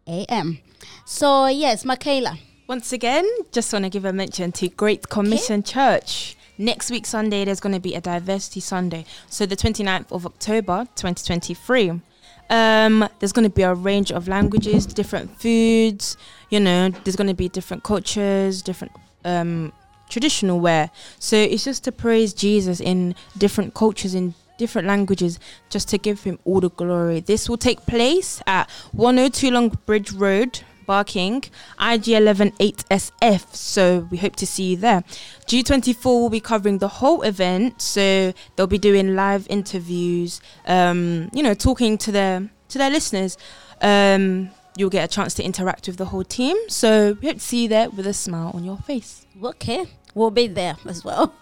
a.m. 0.08 0.60
So, 1.06 1.48
yes, 1.48 1.84
Michaela. 1.84 2.38
Once 2.68 2.92
again, 2.92 3.26
just 3.52 3.72
want 3.72 3.86
to 3.86 3.90
give 3.90 4.06
a 4.06 4.14
mention 4.14 4.52
to 4.52 4.68
Great 4.68 5.10
Commission 5.10 5.64
Church. 5.64 6.36
Next 6.58 6.92
week, 6.92 7.06
Sunday, 7.06 7.46
there's 7.46 7.60
going 7.60 7.74
to 7.74 7.80
be 7.80 7.96
a 7.96 8.02
Diversity 8.02 8.60
Sunday. 8.60 9.06
So, 9.30 9.46
the 9.46 9.56
29th 9.56 10.12
of 10.12 10.26
October, 10.26 10.86
2023. 10.96 12.02
Um, 12.50 13.08
there's 13.20 13.32
going 13.34 13.50
to 13.50 13.54
be 13.54 13.64
a 13.64 13.74
range 13.74 14.12
of 14.12 14.28
languages, 14.28 14.86
different 14.86 15.40
foods. 15.40 16.18
You 16.50 16.60
know, 16.60 16.90
there's 16.90 17.16
going 17.16 17.28
to 17.28 17.34
be 17.34 17.50
different 17.50 17.84
cultures, 17.84 18.62
different 18.62 18.94
um, 19.26 19.74
traditional 20.10 20.60
wear. 20.60 20.90
So 21.20 21.36
it's 21.36 21.64
just 21.64 21.84
to 21.86 21.92
praise 21.92 22.34
Jesus 22.34 22.80
in 22.80 23.16
different 23.38 23.74
cultures, 23.74 24.16
in 24.16 24.34
different 24.58 24.88
languages, 24.88 25.40
just 25.70 25.88
to 25.90 25.98
give 25.98 26.24
him 26.24 26.40
all 26.46 26.60
the 26.60 26.70
glory. 26.70 27.20
This 27.20 27.50
will 27.50 27.58
take 27.58 27.86
place 27.86 28.42
at 28.48 28.70
102 28.94 29.52
Long 29.52 29.70
Bridge 29.86 30.12
Road, 30.12 30.62
Barking, 30.88 31.42
IG11 31.80 32.58
8SF. 32.58 33.54
So 33.54 34.08
we 34.10 34.18
hope 34.18 34.36
to 34.38 34.48
see 34.48 34.72
you 34.72 34.78
there. 34.78 35.04
G24 35.46 36.06
will 36.06 36.30
be 36.30 36.40
covering 36.40 36.80
the 36.80 36.88
whole 36.88 37.22
event. 37.22 37.80
So 37.82 38.34
they'll 38.56 38.66
be 38.66 38.80
doing 38.80 39.16
live 39.16 39.46
interviews, 39.50 40.42
um, 40.66 41.30
you 41.34 41.44
know, 41.44 41.54
talking 41.54 42.00
to 42.00 42.12
their 42.12 42.50
to 42.70 42.78
their 42.78 42.90
listeners. 42.90 43.38
Um, 43.82 44.50
you'll 44.78 44.90
get 44.90 45.04
a 45.06 45.08
chance 45.08 45.34
to 45.36 45.44
interact 45.44 45.88
with 45.88 45.98
the 45.98 46.06
whole 46.06 46.24
team. 46.24 46.58
So 46.70 47.18
we 47.22 47.28
hope 47.28 47.38
to 47.38 47.44
see 47.44 47.64
you 47.64 47.70
there 47.70 47.90
with 47.90 48.08
a 48.08 48.14
smile 48.14 48.52
on 48.54 48.64
your 48.64 48.78
face. 48.78 49.26
Okay. 49.44 49.86
We'll 50.18 50.32
be 50.32 50.48
there 50.48 50.76
as 50.88 51.06
well. 51.06 51.36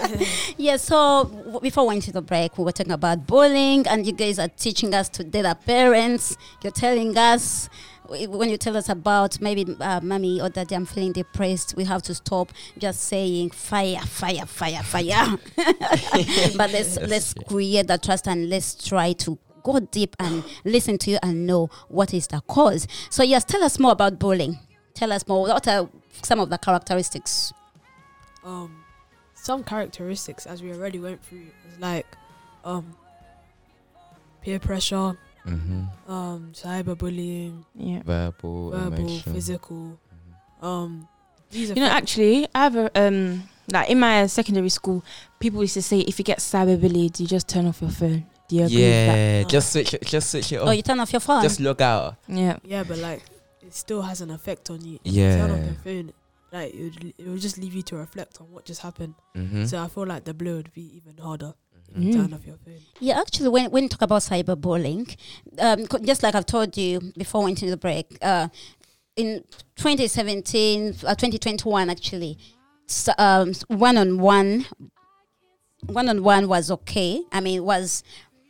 yeah, 0.58 0.76
so 0.76 1.24
w- 1.24 1.60
before 1.60 1.84
we 1.84 1.94
went 1.94 2.02
to 2.02 2.12
the 2.12 2.20
break, 2.20 2.58
we 2.58 2.64
were 2.64 2.72
talking 2.72 2.92
about 2.92 3.26
bullying, 3.26 3.88
and 3.88 4.06
you 4.06 4.12
guys 4.12 4.38
are 4.38 4.48
teaching 4.48 4.92
us 4.92 5.08
to 5.10 5.24
date 5.24 5.46
our 5.46 5.54
parents. 5.54 6.36
You're 6.62 6.72
telling 6.72 7.16
us 7.16 7.70
when 8.08 8.48
you 8.48 8.56
tell 8.56 8.76
us 8.76 8.88
about 8.88 9.40
maybe 9.40 9.66
uh, 9.80 10.00
mommy 10.02 10.40
or 10.40 10.48
daddy, 10.48 10.74
I'm 10.74 10.86
feeling 10.86 11.12
depressed, 11.12 11.74
we 11.76 11.84
have 11.84 12.02
to 12.02 12.14
stop 12.14 12.52
just 12.78 13.02
saying 13.02 13.50
fire, 13.50 14.00
fire, 14.00 14.46
fire, 14.46 14.82
fire. 14.82 15.36
but 16.56 16.72
let's 16.72 16.96
let's 17.00 17.34
create 17.34 17.86
that 17.88 18.02
trust 18.02 18.26
and 18.26 18.48
let's 18.48 18.74
try 18.86 19.12
to 19.12 19.38
go 19.62 19.80
deep 19.80 20.16
and 20.18 20.42
listen 20.64 20.96
to 20.98 21.10
you 21.10 21.18
and 21.22 21.46
know 21.46 21.68
what 21.88 22.14
is 22.14 22.26
the 22.28 22.40
cause. 22.42 22.86
So 23.10 23.22
yes, 23.22 23.44
tell 23.44 23.62
us 23.62 23.78
more 23.78 23.92
about 23.92 24.18
bullying. 24.18 24.58
Tell 24.94 25.12
us 25.12 25.26
more. 25.28 25.42
What 25.42 25.68
are 25.68 25.88
some 26.22 26.40
of 26.40 26.50
the 26.50 26.58
characteristics? 26.58 27.52
um 28.44 28.84
some 29.34 29.62
characteristics 29.62 30.46
as 30.46 30.62
we 30.62 30.72
already 30.72 30.98
went 30.98 31.22
through 31.22 31.46
is 31.68 31.78
like 31.78 32.06
um 32.64 32.96
peer 34.42 34.58
pressure 34.58 35.16
Mm-hmm. 35.46 36.10
um 36.10 36.52
cyberbullying 36.54 37.64
Yeah. 37.74 38.02
Verbal, 38.04 38.70
verbal 38.70 38.98
emotional. 38.98 39.34
physical 39.34 39.98
um 40.62 41.08
these 41.50 41.70
You 41.70 41.76
know, 41.76 41.88
actually, 41.88 42.46
I 42.54 42.58
have 42.64 42.76
a 42.76 42.90
um 43.06 43.42
like 43.72 43.88
in 43.90 44.00
my 44.00 44.26
secondary 44.26 44.68
school, 44.70 45.04
people 45.40 45.62
used 45.62 45.74
to 45.74 45.82
say 45.82 46.00
if 46.00 46.18
you 46.18 46.24
get 46.24 46.38
cyberbullied, 46.38 47.20
you 47.20 47.26
just 47.26 47.48
turn 47.48 47.66
off 47.66 47.80
your 47.80 47.90
phone. 47.90 48.26
Do 48.48 48.56
you 48.56 48.64
agree 48.64 48.76
with 48.76 48.84
Yeah, 48.84 49.42
just 49.44 49.72
switch 49.72 49.92
it. 49.94 50.02
Just 50.04 50.30
switch 50.30 50.52
it 50.52 50.56
Oh, 50.56 50.68
off. 50.68 50.76
you 50.76 50.82
turn 50.82 51.00
off 51.00 51.12
your 51.12 51.20
phone. 51.20 51.42
just 51.42 51.60
log 51.60 51.80
out. 51.82 52.16
Yeah. 52.26 52.56
yeah 52.64 52.82
but 52.82 52.98
like 52.98 53.22
it 53.62 53.74
still 53.74 54.02
has 54.02 54.20
an 54.22 54.30
effect 54.30 54.70
on 54.70 54.82
you 54.84 54.98
Yeah, 55.04 55.32
you 55.32 55.38
turn 55.38 55.50
off 55.50 55.58
Yeah. 55.58 55.64
your 55.66 55.74
phone 55.84 56.12
like 56.50 56.74
it 56.74 56.82
would, 56.82 57.14
it 57.18 57.26
would 57.28 57.40
just 57.40 57.58
leave 57.58 57.74
you 57.74 57.82
to 57.82 57.96
reflect 57.96 58.40
on 58.40 58.50
what 58.50 58.64
just 58.64 58.80
happened 58.80 59.14
Mm-hmm. 59.36 59.66
so 59.66 59.78
i 59.82 59.86
feel 59.88 60.06
like 60.06 60.24
the 60.24 60.32
blow 60.32 60.56
would 60.56 60.72
be 60.72 60.96
even 60.96 61.18
harder 61.22 61.52
Mm. 61.96 62.12
turn 62.12 62.34
off 62.34 62.46
your 62.46 62.56
phone 62.64 62.74
Yeah, 63.00 63.18
actually, 63.20 63.48
when 63.48 63.70
when 63.70 63.84
you 63.84 63.88
talk 63.88 64.02
about 64.02 64.22
cyberbullying, 64.22 65.16
um, 65.58 65.86
just 66.04 66.22
like 66.22 66.34
I've 66.34 66.46
told 66.46 66.76
you 66.76 67.12
before, 67.16 67.40
we 67.40 67.46
went 67.46 67.62
into 67.62 67.70
the 67.70 67.76
break, 67.76 68.18
uh, 68.22 68.48
in 69.16 69.42
2017, 69.76 70.88
uh, 71.04 71.14
2021, 71.14 71.90
actually, 71.90 72.38
um, 73.18 73.52
one-on-one, 73.68 74.66
one-on-one 75.86 76.48
was 76.48 76.70
okay. 76.70 77.22
I 77.32 77.40
mean, 77.40 77.64
was 77.64 78.02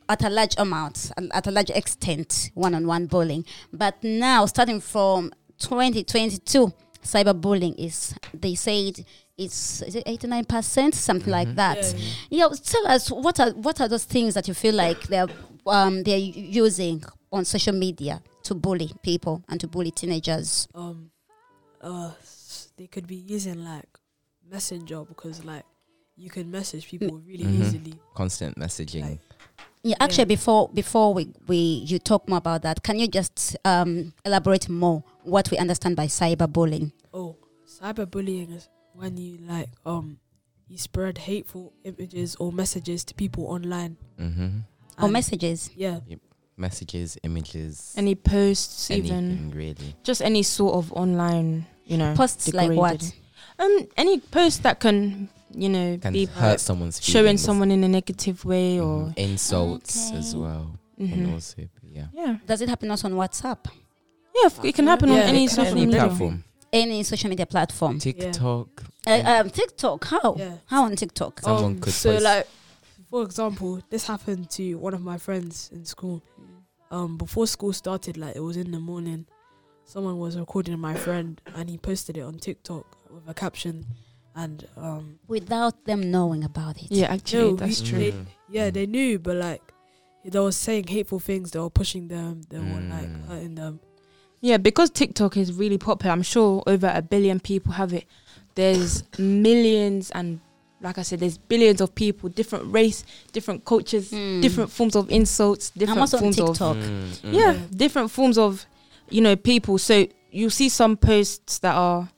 at 0.09 0.23
a 0.25 0.31
large 0.31 0.55
amount, 0.59 1.11
at- 1.17 1.31
at 1.33 1.47
a 1.47 1.51
large 1.51 1.71
extent, 1.71 2.51
one-on-one 2.55 3.07
bullying. 3.07 3.45
But 3.73 4.03
now, 4.03 4.47
starting 4.47 4.81
from 4.81 5.33
2022, 5.59 6.73
cyberbullying 7.03 7.75
is 7.79 8.15
they 8.35 8.55
said 8.55 9.05
it's 9.39 9.83
is 9.83 9.95
it 9.95 10.03
89 10.07 10.45
percent, 10.45 10.95
something 10.95 11.33
like 11.33 11.49
Mhm. 11.49 11.57
that. 11.57 11.95
Yeah, 12.31 12.49
Yeah, 12.49 12.57
tell 12.63 12.87
us 12.89 13.11
what 13.11 13.41
are 13.41 13.51
what 13.53 13.81
are 13.81 13.89
those 13.89 14.05
things 14.05 14.35
that 14.35 14.49
you 14.49 14.55
feel 14.55 14.75
like 14.75 15.07
they're 15.07 15.29
um 15.67 16.03
they're 16.03 16.19
using 16.19 17.03
on 17.33 17.45
social 17.45 17.75
media 17.75 18.21
to 18.43 18.55
bully 18.55 18.91
people 19.03 19.43
and 19.49 19.61
to 19.61 19.69
bully 19.69 19.91
teenagers. 19.93 20.67
um 20.75 21.11
uh 21.81 22.11
they 22.77 22.87
could 22.87 23.07
be 23.07 23.17
using 23.17 23.65
like 23.65 23.87
messenger 24.51 25.05
because 25.05 25.45
like 25.45 25.65
you 26.17 26.31
can 26.31 26.51
message 26.51 26.89
people 26.89 27.19
really 27.27 27.45
Mhm. 27.45 27.61
easily 27.63 27.95
Constant 28.15 28.57
messaging. 28.59 29.03
Like, 29.03 29.21
Yeah, 29.85 29.95
actually, 30.01 30.25
before 30.25 30.69
before 30.75 31.15
we, 31.15 31.29
we 31.47 31.57
you 31.87 31.99
talk 32.01 32.29
more 32.29 32.39
about 32.39 32.63
that, 32.63 32.83
can 32.83 32.99
you 32.99 33.07
just 33.07 33.57
um 33.65 34.13
elaborate 34.25 34.69
more 34.69 35.05
what 35.23 35.51
we 35.53 35.57
understand 35.59 35.95
by 35.97 36.07
cyberbullying? 36.09 36.91
oh 37.15 37.37
cyberbullying 37.67 38.57
is 38.57 38.69
when 38.99 39.17
you 39.17 39.39
like 39.47 39.69
um 39.87 40.19
you 40.69 40.77
spread 40.77 41.17
hateful 41.19 41.73
images 41.85 42.37
or 42.37 42.53
messages 42.53 43.05
to 43.05 43.15
people 43.15 43.45
online 43.47 43.97
Mm-hmm. 44.19 44.49
Or 45.03 45.09
messages? 45.09 45.71
yeah 45.77 46.01
Messages, 46.57 47.17
images, 47.23 47.95
Any 47.97 48.17
posts, 48.17 48.91
even 48.91 49.53
really. 49.55 49.95
just 50.03 50.21
any 50.21 50.43
sort 50.43 50.75
of 50.75 50.93
online, 50.93 51.67
you 51.87 51.97
know, 51.97 52.15
Posts 52.17 52.53
like 52.53 52.73
what? 52.73 52.99
Um, 53.61 53.87
any 53.97 54.19
post 54.19 54.65
that 54.65 54.81
can, 54.81 55.29
you 55.55 55.69
know, 55.69 55.99
Can 56.03 56.13
be 56.13 56.25
hurt 56.25 56.59
someone's 56.59 57.01
showing 57.01 57.39
someone 57.39 57.71
in 57.71 57.85
a 57.85 57.89
negative 57.89 58.45
way 58.45 58.81
or. 58.81 59.07
Mhm. 59.07 59.19
insults 59.19 60.11
as 60.11 60.35
Okay. 60.35 60.43
well. 60.43 60.75
Mhm. 61.01 61.13
And 61.13 61.33
also, 61.33 61.63
yeah. 61.85 62.07
Yeah, 62.13 62.39
Does 62.45 62.61
it 62.61 62.69
happen 62.69 62.91
also 62.91 63.07
on 63.07 63.15
WhatsApp? 63.15 63.59
yeah, 64.43 64.51
it 64.65 64.75
can 64.75 64.89
happen 64.89 65.11
Yeah, 65.11 65.23
on 65.23 65.29
any 65.31 65.47
social 65.47 65.63
happen 65.65 65.79
Any 65.79 65.83
on 65.83 65.87
media. 65.91 66.07
platform, 66.07 66.45
Any 66.73 67.03
social 67.03 67.31
media 67.31 67.47
platform? 67.47 67.99
TikTok. 67.99 68.85
Uh, 69.07 69.23
um, 69.25 69.51
TikTok. 69.51 70.05
How? 70.05 70.35
yeah 70.39 70.57
How 70.67 70.85
on 70.85 70.97
TikTok? 70.97 71.41
Someone 71.41 71.65
Um, 71.65 71.79
could 71.81 71.93
so 71.93 72.13
post- 72.13 72.25
like 72.25 72.47
for 73.11 73.23
example, 73.23 73.81
this 73.89 74.07
happened 74.07 74.51
to 74.51 74.75
one 74.75 74.93
of 74.93 75.01
my 75.01 75.17
friends 75.17 75.71
in 75.73 75.85
school. 75.87 76.23
Um, 76.91 77.17
before 77.17 77.47
school 77.47 77.73
started, 77.73 78.17
like 78.19 78.37
it 78.37 78.41
was 78.41 78.57
in 78.59 78.71
the 78.71 78.79
morning. 78.81 79.27
Someone 79.85 80.19
was 80.19 80.37
recording 80.39 80.79
my 80.79 80.95
friend, 80.95 81.41
and 81.55 81.71
he 81.71 81.79
posted 81.79 82.19
it 82.19 82.21
on 82.21 82.35
TikTok 82.39 82.85
with 83.11 83.27
a 83.27 83.33
caption, 83.35 83.87
and 84.35 84.67
um, 84.77 85.19
Without 85.27 85.87
them 85.87 86.11
knowing 86.11 86.45
about 86.45 86.77
it. 86.83 86.91
Yeah, 86.91 87.11
actually, 87.13 87.51
No, 87.53 87.57
that's 87.57 87.81
we- 87.81 87.87
true. 87.89 87.99
they- 87.99 88.13
Mm. 88.13 88.27
yeah, 88.51 88.71
they 88.71 88.85
knew, 88.85 89.19
but 89.19 89.37
like 89.37 89.63
they 90.25 90.39
were 90.39 90.53
saying 90.53 90.89
hateful 90.89 91.19
things. 91.19 91.51
They 91.53 91.59
were 91.61 91.71
pushing 91.71 92.09
them. 92.09 92.43
They 92.51 92.59
were 92.59 92.65
like 92.65 93.09
Mm. 93.09 93.27
hurting 93.29 93.55
them. 93.55 93.81
Yeah, 94.41 94.57
because 94.57 94.91
TikTok 94.91 95.37
is 95.37 95.53
really 95.53 95.79
popular. 95.79 96.13
I'm 96.13 96.23
sure 96.23 96.63
over 96.67 96.91
a 96.95 97.03
billion 97.03 97.41
people 97.41 97.73
have 97.73 97.93
it. 97.93 98.07
There's 98.55 99.03
millions 99.19 100.11
and 100.11 100.41
like 100.81 100.97
I 100.97 101.03
said, 101.03 101.19
there's 101.19 101.39
billions 101.39 101.81
of 101.81 101.93
people, 101.97 102.29
different 102.29 102.73
race, 102.73 103.05
different 103.33 103.65
cultures, 103.65 104.13
Mm. 104.13 104.41
different 104.43 104.71
forms 104.71 104.95
of 104.95 105.11
insults, 105.11 105.73
I'm 105.75 105.81
different 105.81 106.01
also 106.01 106.17
on 106.19 106.23
forms 106.23 106.39
of 106.39 106.47
TikTok. 106.51 106.77
Mm, 106.77 106.83
mm. 106.83 107.33
yeah, 107.33 107.53
Yeah. 107.53 107.59
different 107.75 108.11
forms 108.13 108.39
of 108.39 108.65
you 109.11 109.21
know 109.21 109.35
people. 109.35 109.79
So 109.79 110.07
you 110.31 110.51
see 110.51 110.69
some 110.69 110.97
posts 110.97 111.59
that 111.61 111.75
are 111.75 112.09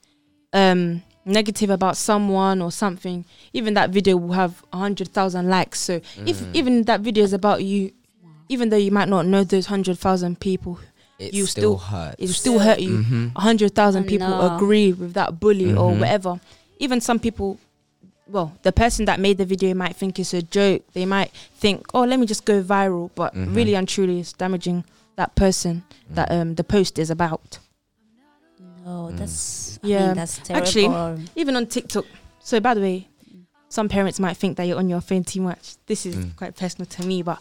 um 0.53 1.03
negative 1.25 1.71
about 1.71 1.97
someone 1.97 2.61
or 2.61 2.71
something. 2.73 3.25
Even 3.55 3.75
that 3.75 3.91
video 3.91 4.17
will 4.19 4.33
have 4.33 4.63
a 4.73 4.77
hundred 4.79 5.09
thousand 5.09 5.49
likes. 5.49 5.81
So 5.81 6.01
if 6.27 6.41
Mm. 6.41 6.49
even 6.55 6.83
that 6.85 7.01
video 7.01 7.25
is 7.25 7.33
about 7.33 7.65
you, 7.65 7.93
even 8.51 8.69
though 8.69 8.77
you 8.77 8.91
might 8.91 9.09
not 9.09 9.25
know 9.27 9.43
those 9.45 9.67
hundred 9.67 9.99
thousand 9.99 10.39
people, 10.41 10.79
it 11.21 11.35
you 11.35 11.47
still, 11.47 11.79
still- 11.79 11.79
hurts. 11.79 12.17
it 12.19 12.29
still 12.29 12.59
hurt 12.59 12.81
you. 12.81 13.03
hmm 13.03 13.29
a 13.37 13.41
hundred 13.41 13.75
thousand 13.75 14.05
people 14.07 14.29
no. 14.29 14.57
agree 14.57 14.93
with 14.93 15.13
that 15.15 15.39
bully 15.41 15.71
or 15.73 15.93
Mhm. 15.93 16.01
whatever. 16.01 16.41
Even 16.79 17.01
some 17.01 17.19
people, 17.19 17.59
well, 18.27 18.53
the 18.63 18.73
person 18.73 19.05
that 19.05 19.21
made 19.21 19.37
the 19.39 19.45
video 19.45 19.75
might 19.75 19.95
think 19.97 20.19
it's 20.19 20.33
a 20.35 20.43
joke. 20.43 20.83
They 20.95 21.05
might 21.07 21.31
think, 21.63 21.87
"Oh, 21.95 22.05
let 22.05 22.19
me 22.19 22.27
just 22.27 22.45
go 22.45 22.63
viral," 22.63 23.11
but 23.15 23.35
Mhm. 23.35 23.55
really 23.55 23.75
and 23.75 23.87
truly, 23.89 24.21
it's 24.21 24.33
damaging 24.33 24.85
that 25.17 25.35
person 25.35 25.83
that 26.17 26.31
um 26.33 26.55
the 26.55 26.65
post 26.65 26.99
is 26.99 27.11
about. 27.11 27.59
No, 28.85 29.11
Mm. 29.13 29.19
that's 29.19 29.79
I 29.83 29.87
Yeah. 29.87 30.07
mean, 30.07 30.15
that's 30.17 30.39
terrible. 30.39 30.67
Actually, 30.67 31.29
Even 31.37 31.57
on 31.57 31.67
TikTok. 31.67 32.05
So, 32.43 32.61
by 32.61 32.73
the 32.75 32.81
way, 32.81 33.09
some 33.69 33.89
parents 33.89 34.19
might 34.19 34.37
think 34.37 34.57
that 34.57 34.65
you're 34.67 34.79
on 34.79 34.89
your 34.89 35.01
phone 35.03 35.23
too 35.25 35.41
much. 35.43 35.77
This 35.87 36.07
is 36.07 36.17
Mm. 36.17 36.37
quite 36.37 36.57
personal 36.57 36.87
to 36.87 37.07
me, 37.07 37.23
but 37.23 37.39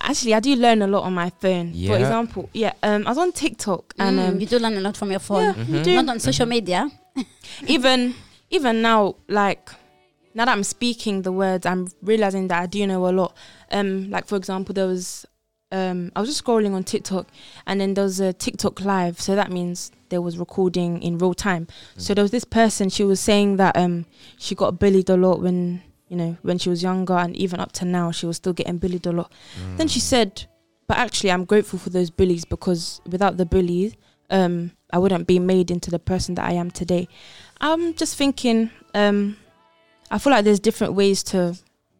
actually, 0.00 0.34
I 0.34 0.40
do 0.40 0.54
learn 0.56 0.82
a 0.82 0.86
lot 0.86 1.02
on 1.04 1.14
my 1.14 1.30
phone. 1.40 1.70
Yeah. 1.74 1.88
For 1.92 1.98
example, 1.98 2.50
yeah, 2.52 2.72
um, 2.82 3.06
I 3.06 3.10
was 3.10 3.18
on 3.18 3.32
TikTok 3.32 3.94
and 3.98 4.18
Mm, 4.18 4.28
um, 4.28 4.40
you 4.40 4.46
do 4.46 4.58
learn 4.58 4.76
a 4.76 4.80
lot 4.80 4.96
from 4.96 5.10
your 5.10 5.20
phone. 5.20 5.42
yeah, 5.44 5.54
Mhm. 5.54 5.68
you 5.78 5.82
do. 5.84 5.94
Not 5.94 6.08
on 6.08 6.20
social 6.20 6.46
media. 6.46 6.90
even 7.66 8.14
even 8.50 8.80
now 8.82 9.14
like 9.28 9.70
now 10.34 10.44
that 10.44 10.52
i'm 10.52 10.62
speaking 10.62 11.22
the 11.22 11.32
words 11.32 11.66
i'm 11.66 11.88
realizing 12.02 12.46
that 12.48 12.62
i 12.62 12.66
do 12.66 12.86
know 12.86 13.08
a 13.08 13.10
lot 13.10 13.34
um 13.72 14.08
like 14.10 14.26
for 14.26 14.36
example 14.36 14.72
there 14.72 14.86
was 14.86 15.26
um 15.72 16.12
i 16.14 16.20
was 16.20 16.28
just 16.28 16.44
scrolling 16.44 16.72
on 16.74 16.84
tiktok 16.84 17.26
and 17.66 17.80
then 17.80 17.94
there 17.94 18.04
was 18.04 18.20
a 18.20 18.32
tiktok 18.32 18.80
live 18.84 19.20
so 19.20 19.34
that 19.34 19.50
means 19.50 19.90
there 20.10 20.22
was 20.22 20.38
recording 20.38 21.02
in 21.02 21.18
real 21.18 21.34
time 21.34 21.66
so 21.96 22.14
there 22.14 22.22
was 22.22 22.30
this 22.30 22.44
person 22.44 22.88
she 22.88 23.02
was 23.04 23.18
saying 23.20 23.56
that 23.56 23.76
um 23.76 24.06
she 24.38 24.54
got 24.54 24.78
bullied 24.78 25.10
a 25.10 25.16
lot 25.16 25.40
when 25.42 25.82
you 26.08 26.16
know 26.16 26.36
when 26.42 26.58
she 26.58 26.68
was 26.70 26.82
younger 26.82 27.14
and 27.14 27.36
even 27.36 27.60
up 27.60 27.72
to 27.72 27.84
now 27.84 28.10
she 28.10 28.26
was 28.26 28.36
still 28.36 28.52
getting 28.52 28.78
bullied 28.78 29.06
a 29.06 29.12
lot 29.12 29.30
then 29.76 29.88
she 29.88 30.00
said 30.00 30.46
but 30.86 30.96
actually 30.96 31.30
i'm 31.30 31.44
grateful 31.44 31.78
for 31.78 31.90
those 31.90 32.10
bullies 32.10 32.44
because 32.44 33.00
without 33.06 33.36
the 33.36 33.44
bullies 33.46 33.94
um 34.30 34.70
i 34.92 34.98
wouldn't 34.98 35.26
be 35.26 35.38
made 35.38 35.70
into 35.70 35.90
the 35.90 35.98
person 35.98 36.34
that 36.34 36.44
i 36.46 36.52
am 36.52 36.70
today 36.70 37.06
i'm 37.60 37.94
just 37.94 38.16
thinking 38.16 38.70
um 38.94 39.36
i 40.10 40.18
feel 40.18 40.32
like 40.32 40.44
there's 40.44 40.60
different 40.60 40.94
ways 40.94 41.22
to 41.22 41.54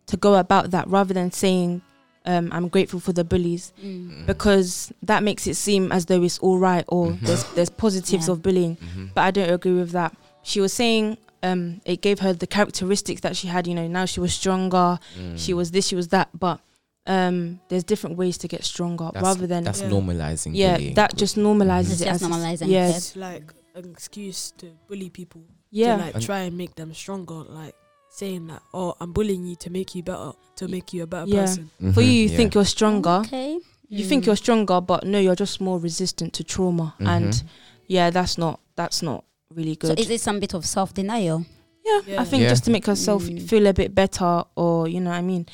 to 0.06 0.16
go 0.16 0.34
about 0.36 0.70
that 0.70 0.88
rather 0.88 1.12
than 1.12 1.30
saying 1.30 1.82
um 2.24 2.48
i'm 2.52 2.68
grateful 2.68 3.00
for 3.00 3.12
the 3.12 3.24
bullies 3.24 3.72
Mm. 3.82 4.26
because 4.26 4.92
that 5.02 5.22
makes 5.22 5.46
it 5.46 5.54
seem 5.54 5.92
as 5.92 6.06
though 6.06 6.22
it's 6.22 6.38
all 6.38 6.58
right 6.58 6.84
or 6.88 7.08
Mhm. 7.08 7.20
there's 7.20 7.44
there's 7.54 7.70
positives 7.70 8.26
Yeah. 8.26 8.32
of 8.32 8.42
bullying 8.42 8.76
Mhm. 8.76 9.10
but 9.14 9.22
I 9.22 9.30
don't 9.30 9.50
agree 9.50 9.72
with 9.74 9.90
that. 9.92 10.16
She 10.42 10.60
was 10.60 10.72
saying 10.72 11.18
um, 11.42 11.80
it 11.84 12.00
gave 12.02 12.18
her 12.20 12.32
the 12.32 12.46
characteristics 12.46 13.20
that 13.22 13.36
she 13.36 13.48
had. 13.48 13.66
You 13.66 13.74
know, 13.74 13.86
now 13.88 14.04
she 14.04 14.20
was 14.20 14.32
stronger. 14.34 14.98
She 15.36 15.52
Mm. 15.52 15.56
was 15.56 15.70
this, 15.70 15.86
she 15.88 15.96
was 15.96 16.08
that. 16.08 16.28
But 16.38 16.60
um, 17.06 17.60
there's 17.68 17.84
different 17.84 18.16
ways 18.18 18.36
to 18.38 18.48
get 18.48 18.64
stronger 18.64 19.06
That's- 19.14 19.22
rather 19.24 19.46
than 19.46 19.64
that's 19.64 19.80
Yeah. 19.80 19.88
normalizing. 19.88 20.50
yeah, 20.54 20.74
bullying. 20.76 20.94
that 20.94 21.16
just 21.16 21.36
normalizes 21.36 21.92
It's 21.92 22.00
it. 22.02 22.04
just 22.04 22.22
as- 22.22 22.28
normalizing 22.28 22.68
Yeah, 22.68 22.88
it. 22.88 22.96
It's 22.96 23.16
like 23.16 23.54
an 23.74 23.90
excuse 23.90 24.52
to 24.58 24.66
bully 24.88 25.08
people. 25.10 25.42
yeah, 25.70 25.96
To 25.96 26.02
like 26.02 26.14
And- 26.16 26.24
try 26.24 26.40
and 26.40 26.56
make 26.58 26.74
them 26.74 26.92
stronger. 26.92 27.44
Like 27.48 27.74
saying 28.10 28.46
that, 28.48 28.62
oh, 28.74 28.94
I'm 29.00 29.12
bullying 29.12 29.44
you 29.46 29.56
to 29.56 29.70
make 29.70 29.94
you 29.94 30.02
better, 30.02 30.32
to 30.56 30.68
make 30.68 30.92
you 30.92 31.02
a 31.02 31.06
better 31.06 31.26
Yeah. 31.30 31.42
person. 31.42 31.70
For 31.78 32.02
Mhm, 32.02 32.06
you, 32.06 32.12
you 32.12 32.28
yeah. 32.28 32.36
think 32.36 32.54
you're 32.54 32.64
stronger. 32.64 33.22
Okay. 33.24 33.58
You 33.88 34.04
Mm. 34.04 34.08
think 34.08 34.26
you're 34.26 34.36
stronger, 34.36 34.80
but 34.82 35.06
no, 35.06 35.18
you're 35.18 35.34
just 35.36 35.60
more 35.62 35.78
resistant 35.78 36.32
to 36.34 36.44
trauma. 36.44 36.94
And 36.98 37.32
Mhm. 37.32 37.42
yeah, 37.86 38.10
that's 38.10 38.36
not 38.36 38.60
that's 38.76 39.02
not 39.02 39.24
really 39.54 39.76
good. 39.76 39.88
So 39.98 40.02
is 40.02 40.10
it 40.10 40.20
some 40.20 40.40
bit 40.40 40.54
of 40.54 40.64
self 40.66 40.94
denial? 40.94 41.44
yeah, 41.84 42.00
Yeah. 42.06 42.20
I 42.20 42.24
think 42.24 42.42
Yeah. 42.42 42.50
just 42.50 42.64
to 42.64 42.70
make 42.70 42.86
herself 42.86 43.22
Mm. 43.24 43.48
feel 43.48 43.66
a 43.66 43.72
bit 43.72 43.94
better, 43.94 44.44
or 44.56 44.88
you 44.88 45.00
know, 45.00 45.10
what 45.10 45.16
I 45.16 45.22
mean. 45.22 45.46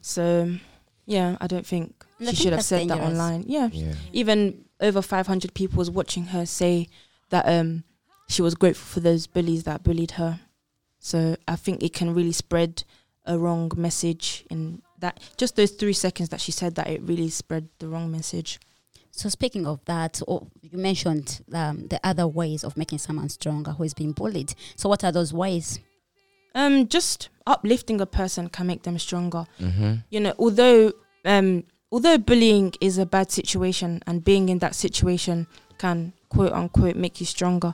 So 0.00 0.54
yeah, 1.06 1.36
I 1.40 1.46
don't 1.46 1.66
think 1.66 1.94
And 2.18 2.28
she 2.28 2.36
think 2.36 2.36
should 2.36 2.52
have 2.52 2.58
that's 2.58 2.66
said 2.68 2.88
that 2.88 3.00
online. 3.00 3.44
Yeah, 3.46 3.68
Yeah. 3.72 3.94
even 4.12 4.64
over 4.80 5.02
500 5.02 5.52
people 5.54 5.78
was 5.78 5.90
watching 5.90 6.26
her 6.26 6.46
say 6.46 6.88
that 7.30 7.46
um 7.46 7.84
she 8.28 8.42
was 8.42 8.54
grateful 8.54 8.86
for 8.94 9.00
those 9.00 9.26
bullies 9.26 9.62
that 9.64 9.82
bullied 9.84 10.12
her 10.12 10.40
so 10.98 11.36
i 11.46 11.54
think 11.54 11.82
it 11.82 11.92
can 11.92 12.12
really 12.14 12.32
spread 12.32 12.82
a 13.26 13.38
wrong 13.38 13.70
message 13.76 14.44
in 14.50 14.82
that 14.98 15.20
just 15.36 15.54
those 15.56 15.70
three 15.72 15.92
seconds 15.92 16.28
that 16.30 16.40
she 16.40 16.50
said 16.52 16.74
that 16.74 16.88
it 16.88 17.00
really 17.02 17.28
spread 17.28 17.68
the 17.78 17.86
wrong 17.88 18.10
message 18.10 18.58
So 19.12 19.28
speaking 19.28 19.66
of 19.66 19.84
that, 19.84 20.20
you 20.72 20.78
mentioned 20.78 21.42
um, 21.52 21.86
the 21.88 22.00
other 22.02 22.26
ways 22.26 22.64
of 22.64 22.76
making 22.76 22.98
someone 22.98 23.28
stronger 23.28 23.72
who 23.72 23.84
is 23.84 23.92
being 23.94 24.12
bullied. 24.12 24.54
So 24.76 24.88
what 24.88 25.04
are 25.04 25.12
those 25.12 25.32
ways? 25.32 25.78
um 26.54 26.86
just 26.86 27.30
uplifting 27.46 27.98
a 28.02 28.04
person 28.04 28.46
can 28.50 28.66
make 28.66 28.82
them 28.82 28.98
stronger 28.98 29.46
Mm-hmm. 29.58 29.92
you 30.10 30.20
know 30.20 30.34
although 30.38 30.92
um 31.24 31.64
although 31.90 32.18
bullying 32.18 32.74
is 32.78 32.98
a 32.98 33.06
bad 33.06 33.30
situation 33.30 34.02
and 34.06 34.22
being 34.22 34.50
in 34.50 34.58
that 34.58 34.74
situation 34.74 35.46
can 35.78 36.12
quote 36.28 36.52
unquote 36.52 36.94
make 36.96 37.20
you 37.20 37.26
stronger 37.26 37.72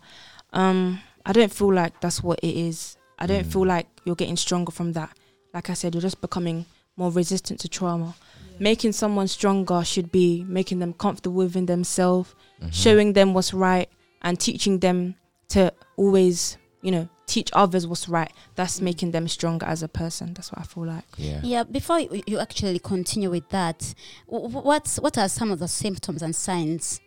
um 0.53 1.01
i 1.27 1.33
don't 1.33 1.53
feel 1.53 1.73
like 1.75 2.01
that's 2.01 2.23
what 2.23 2.39
it 2.41 2.55
is 2.57 2.97
i 3.19 3.27
don't 3.27 3.47
Mm. 3.49 3.53
feel 3.53 3.67
like 3.67 3.89
you're 4.05 4.15
getting 4.23 4.37
stronger 4.37 4.71
from 4.71 4.93
that 4.93 5.11
like 5.53 5.69
i 5.71 5.75
said 5.75 5.93
you're 5.93 6.01
just 6.11 6.21
becoming 6.21 6.65
more 6.97 7.11
resistant 7.11 7.59
to 7.59 7.69
trauma 7.69 8.15
making 8.61 8.93
someone 8.93 9.29
stronger 9.29 9.85
should 9.85 10.11
be 10.13 10.45
making 10.49 10.79
them 10.79 10.93
comfortable 10.93 11.37
within 11.37 11.67
themselves 11.67 12.35
Mm-hmm. 12.61 12.71
showing 12.71 13.13
them 13.13 13.35
what's 13.35 13.55
right 13.55 13.89
and 14.23 14.39
teaching 14.41 14.81
them 14.81 15.15
to 15.49 15.73
always 15.97 16.59
you 16.83 16.91
know 16.91 17.09
teach 17.27 17.51
others 17.53 17.87
what's 17.87 18.09
right 18.09 18.33
that's 18.57 18.81
Mm. 18.81 18.83
making 18.83 19.11
them 19.13 19.29
stronger 19.29 19.65
as 19.67 19.85
a 19.85 19.89
person 19.89 20.35
that's 20.35 20.51
what 20.51 20.61
i 20.61 20.65
feel 20.65 20.85
like 20.87 21.05
Yeah. 21.17 21.41
Yeah, 21.45 21.63
before 21.63 22.01
you, 22.01 22.21
you 22.27 22.39
actually 22.41 22.81
continue 22.81 23.31
with 23.31 23.49
that, 23.51 23.95
wh- 24.27 24.51
wh- 24.51 24.65
what's 24.65 24.97
what 24.99 25.17
are 25.19 25.29
some 25.29 25.53
of 25.53 25.61
the 25.61 25.69
symptoms 25.69 26.21
and 26.23 26.35
signs 26.35 27.01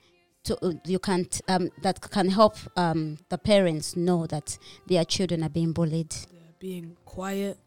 to 0.46 0.58
uh, 0.66 0.72
you 0.86 1.00
can 1.00 1.26
t- 1.26 1.42
um, 1.50 1.70
that 1.82 2.00
can 2.00 2.30
help 2.30 2.56
um, 2.78 3.18
the 3.30 3.38
parents 3.38 3.96
know 3.98 4.26
that 4.28 4.58
their 4.88 5.04
children 5.04 5.44
are 5.44 5.50
being 5.50 5.74
bullied? 5.74 6.12
They're 6.12 6.56
being 6.60 6.96
quiet. 7.06 7.58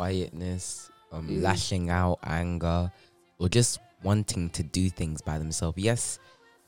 Quietness, 0.00 0.90
um, 1.12 1.26
Mm. 1.28 1.42
lashing 1.42 1.90
out, 1.90 2.18
anger, 2.24 2.90
or 3.40 3.48
just 3.48 3.80
wanting 4.04 4.50
to 4.50 4.62
do 4.62 4.88
things 4.88 5.20
by 5.20 5.38
themselves. 5.38 5.76
Yes, 5.78 6.18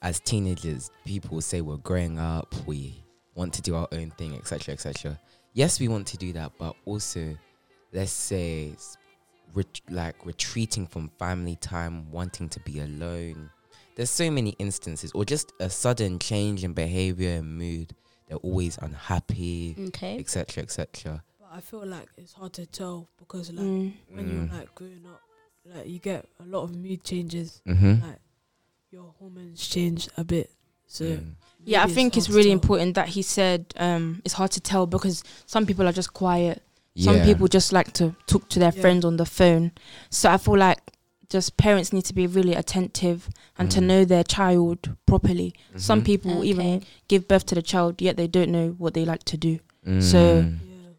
as 0.02 0.18
teenagers, 0.18 0.90
people 1.04 1.40
say 1.40 1.60
we're 1.60 1.76
growing 1.76 2.18
up, 2.18 2.52
we 2.66 3.04
want 3.36 3.52
to 3.54 3.62
do 3.62 3.76
our 3.76 3.86
own 3.92 4.10
thing, 4.12 4.34
etc., 4.34 4.74
etc. 4.74 5.18
Yes, 5.54 5.78
we 5.78 5.86
want 5.88 6.06
to 6.08 6.16
do 6.16 6.32
that, 6.32 6.52
but 6.58 6.74
also, 6.84 7.36
let's 7.92 8.10
say, 8.10 8.74
ret- 9.54 9.80
like 9.90 10.16
retreating 10.26 10.86
from 10.86 11.10
family 11.18 11.56
time, 11.56 12.10
wanting 12.10 12.48
to 12.48 12.60
be 12.60 12.80
alone. 12.80 13.50
There's 13.94 14.10
so 14.10 14.30
many 14.30 14.50
instances, 14.58 15.12
or 15.14 15.24
just 15.24 15.52
a 15.60 15.68
sudden 15.70 16.18
change 16.18 16.64
in 16.64 16.72
behavior 16.72 17.36
and 17.38 17.56
mood. 17.58 17.94
They're 18.28 18.38
always 18.38 18.78
unhappy, 18.78 19.76
Okay. 19.88 20.18
etc., 20.18 20.62
etc. 20.62 21.22
But 21.38 21.48
I 21.52 21.60
feel 21.60 21.84
like 21.86 22.08
it's 22.16 22.32
hard 22.32 22.54
to 22.54 22.64
tell 22.66 23.08
because 23.18 23.50
like 23.52 23.66
Mm. 23.66 23.92
when 24.10 24.24
Mm. 24.26 24.32
you're 24.50 24.58
like 24.58 24.74
growing 24.74 25.04
up, 25.06 25.20
like 25.64 25.86
you 25.88 25.98
get 25.98 26.26
a 26.40 26.44
lot 26.46 26.62
of 26.62 26.74
mood 26.74 27.04
changes. 27.04 27.60
Mm-hmm. 27.66 28.02
Like 28.06 28.18
your 28.90 29.14
hormones 29.18 29.66
change 29.66 30.08
a 30.16 30.24
bit. 30.24 30.50
So 30.86 31.04
Mm. 31.04 31.34
Yeah, 31.64 31.84
I 31.84 31.86
think 31.86 32.14
hard 32.14 32.16
it's 32.16 32.28
really 32.28 32.50
important 32.50 32.94
that 32.96 33.08
he 33.08 33.22
said 33.22 33.72
um, 33.76 34.20
it's 34.24 34.34
hard 34.34 34.50
to 34.52 34.60
tell 34.60 34.84
because 34.86 35.22
some 35.46 35.64
people 35.64 35.86
are 35.86 35.92
just 35.92 36.12
quiet. 36.12 36.60
Some 36.96 37.16
Yeah. 37.16 37.24
people 37.24 37.46
just 37.48 37.72
like 37.72 37.92
to 37.94 38.14
talk 38.26 38.48
to 38.50 38.58
their 38.58 38.72
Yeah. 38.74 38.80
friends 38.80 39.04
on 39.04 39.16
the 39.16 39.24
phone. 39.24 39.70
So 40.10 40.28
I 40.30 40.38
feel 40.38 40.58
like 40.58 40.80
just 41.30 41.56
parents 41.56 41.92
need 41.92 42.04
to 42.06 42.14
be 42.14 42.26
really 42.26 42.54
attentive 42.54 43.30
and 43.56 43.70
to 43.70 43.80
Mm. 43.80 43.84
know 43.86 44.04
their 44.04 44.24
child 44.24 44.90
properly. 45.06 45.54
Some 45.76 46.00
Mhm. 46.02 46.04
people 46.04 46.44
even 46.44 46.82
give 47.08 47.28
birth 47.28 47.46
to 47.46 47.54
the 47.54 47.62
child 47.62 48.02
yet 48.02 48.16
they 48.16 48.26
don't 48.26 48.50
know 48.50 48.74
what 48.76 48.92
they 48.94 49.04
like 49.04 49.22
to 49.24 49.36
do. 49.36 49.60
Mm. 49.86 50.02
so- 50.02 50.40
Yeah. 50.40 50.50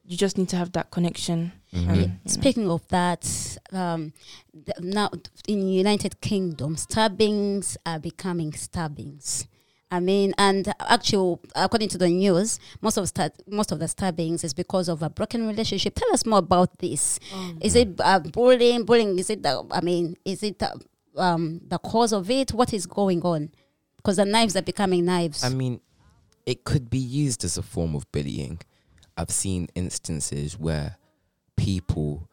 You 0.05 0.18
just 0.18 0.38
need 0.38 0.49
to 0.49 0.57
have 0.57 0.72
that 0.74 0.91
connection. 0.91 1.51
Mhm. 1.74 1.95
Yeah, 2.01 2.07
Speaking 2.28 2.69
of 2.69 2.88
that, 2.89 3.26
um, 3.71 4.13
th- 4.53 4.78
now 4.82 5.09
in 5.47 5.67
United 5.67 6.21
Kingdom, 6.21 6.78
stabbings 6.78 7.78
are 7.86 7.99
becoming 7.99 8.53
stabbings. 8.53 9.47
I 9.89 9.99
mean, 9.99 10.34
and 10.38 10.74
actually, 10.80 11.38
according 11.55 11.89
to 11.89 11.97
the 11.99 12.09
news, 12.09 12.59
most 12.82 12.97
of 12.97 13.07
sta- 13.07 13.30
most 13.47 13.71
of 13.71 13.80
the 13.80 13.88
stabbings 13.88 14.43
is 14.43 14.53
because 14.53 14.88
of 14.89 15.03
a 15.03 15.09
broken 15.09 15.47
relationship. 15.47 15.93
Tell 15.95 16.11
us 16.13 16.26
more 16.26 16.39
about 16.39 16.80
this. 16.80 17.19
Um, 17.34 17.57
Is 17.61 17.76
it 17.76 17.99
uh, 17.99 18.19
bullying? 18.19 18.86
Bullying? 18.86 19.17
Is 19.19 19.30
it? 19.30 19.43
The, 19.43 19.63
I 19.71 19.82
mean, 19.82 20.15
is 20.26 20.41
it 20.41 20.61
um, 21.15 21.61
the 21.67 21.78
cause 21.78 22.11
of 22.11 22.30
it? 22.32 22.53
What 22.53 22.74
is 22.74 22.88
going 22.88 23.21
on? 23.21 23.51
Because 23.97 24.17
the 24.17 24.26
knives 24.26 24.55
are 24.55 24.63
becoming 24.63 25.05
knives. 25.05 25.43
I 25.43 25.49
mean, 25.49 25.80
it 26.45 26.63
could 26.63 26.89
be 26.89 26.97
used 26.99 27.43
as 27.43 27.57
a 27.57 27.61
form 27.63 27.95
of 27.95 28.11
bullying. 28.11 28.59
I've 29.15 29.30
seen 29.32 29.67
instances 29.76 30.57
where 30.57 30.97
people 31.56 32.30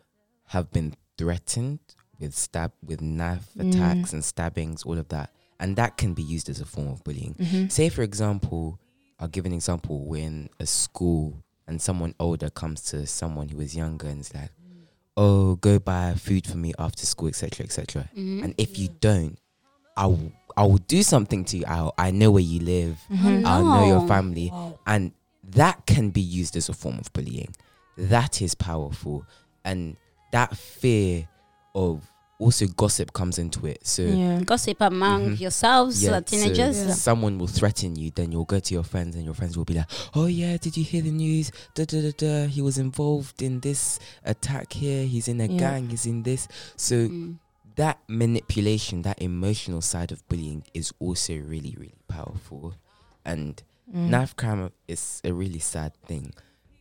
have 0.46 0.70
been 0.72 0.94
threatened 1.16 1.80
with 2.18 2.34
stab 2.34 2.72
with 2.84 3.00
knife 3.00 3.48
Mm. 3.56 3.70
attacks 3.70 4.12
and 4.12 4.24
stabbings, 4.24 4.82
all 4.84 4.98
of 4.98 5.08
that, 5.08 5.32
and 5.58 5.76
that 5.76 5.96
can 5.96 6.14
be 6.14 6.22
used 6.22 6.48
as 6.48 6.60
a 6.60 6.66
form 6.66 6.88
of 6.88 7.02
bullying. 7.04 7.34
Mm-hmm. 7.34 7.68
Say, 7.68 7.88
for 7.88 8.02
example, 8.02 8.78
I'll 9.18 9.28
give 9.28 9.46
an 9.46 9.52
example. 9.52 10.04
We're 10.04 10.48
a 10.58 10.66
school 10.66 11.42
and 11.66 11.80
someone 11.80 12.14
older 12.18 12.50
comes 12.50 12.82
to 12.90 13.06
someone 13.06 13.48
who 13.48 13.58
was 13.58 13.76
younger 13.76 14.08
and 14.08 14.20
is 14.20 14.34
like, 14.34 14.50
"Oh, 15.16 15.56
go 15.56 15.78
buy 15.78 16.14
food 16.14 16.46
for 16.46 16.56
me 16.56 16.72
after 16.78 17.06
school, 17.06 17.28
etc., 17.28 17.64
etc." 17.64 18.08
Mhm. 18.16 18.44
And 18.44 18.54
if 18.58 18.78
you 18.78 18.88
don't, 19.00 19.38
I'll 19.96 20.32
I 20.56 20.64
will 20.64 20.78
do 20.78 21.02
something 21.02 21.44
to 21.46 21.58
you. 21.58 21.64
I'll, 21.66 21.94
I 21.96 22.10
know 22.10 22.32
where 22.32 22.42
you 22.42 22.60
live. 22.60 22.98
Mm-hmm. 23.10 23.46
I'll 23.46 23.64
know 23.64 23.86
your 23.86 24.08
family, 24.08 24.52
and 24.86 25.12
that 25.44 25.86
can 25.86 26.10
be 26.10 26.20
used 26.20 26.56
as 26.56 26.68
a 26.68 26.72
form 26.74 26.98
of 26.98 27.10
bullying. 27.12 27.54
That 27.96 28.40
is 28.42 28.54
powerful, 28.54 29.24
and 29.64 29.96
that 30.32 30.56
fear 30.56 31.28
of 31.74 32.10
also 32.38 32.66
gossip 32.68 33.12
comes 33.12 33.38
into 33.38 33.66
it. 33.66 33.86
So 33.86 34.02
Yeah. 34.02 34.40
Gossip 34.40 34.80
among 34.80 35.32
Mhm. 35.32 35.40
yourselves, 35.40 36.02
Yeah, 36.02 36.12
uh, 36.12 36.20
teenagers. 36.22 36.76
Yeah. 36.78 36.94
someone 36.94 37.36
will 37.38 37.46
threaten 37.46 37.96
you, 37.96 38.10
then 38.14 38.32
you'll 38.32 38.46
go 38.46 38.58
to 38.58 38.74
your 38.74 38.82
friends, 38.84 39.14
and 39.14 39.24
your 39.26 39.34
friends 39.34 39.58
will 39.58 39.66
be 39.66 39.74
like, 39.74 39.90
"Oh 40.14 40.24
yeah, 40.26 40.56
did 40.56 40.76
you 40.78 40.84
hear 40.84 41.02
the 41.02 41.10
news? 41.10 41.50
Da 41.74 41.84
da 41.84 42.00
da 42.00 42.12
da. 42.16 42.46
He 42.46 42.62
was 42.62 42.78
involved 42.78 43.42
in 43.42 43.60
this 43.60 43.98
attack 44.24 44.72
here. 44.72 45.04
He's 45.06 45.28
in 45.28 45.40
a 45.42 45.46
Yeah. 45.48 45.58
gang. 45.58 45.90
He's 45.90 46.06
in 46.06 46.22
this." 46.22 46.48
So 46.76 47.08
Mm. 47.08 47.38
that 47.76 47.98
manipulation, 48.08 49.02
that 49.02 49.20
emotional 49.20 49.82
side 49.82 50.10
of 50.10 50.26
bullying, 50.28 50.64
is 50.72 50.92
also 50.98 51.34
really, 51.36 51.74
really 51.78 52.00
powerful. 52.08 52.74
And 53.24 53.62
Mm. 53.94 54.08
knife 54.08 54.34
crime 54.36 54.70
is 54.88 55.20
a 55.24 55.34
really 55.34 55.58
sad 55.58 55.92
thing, 56.06 56.32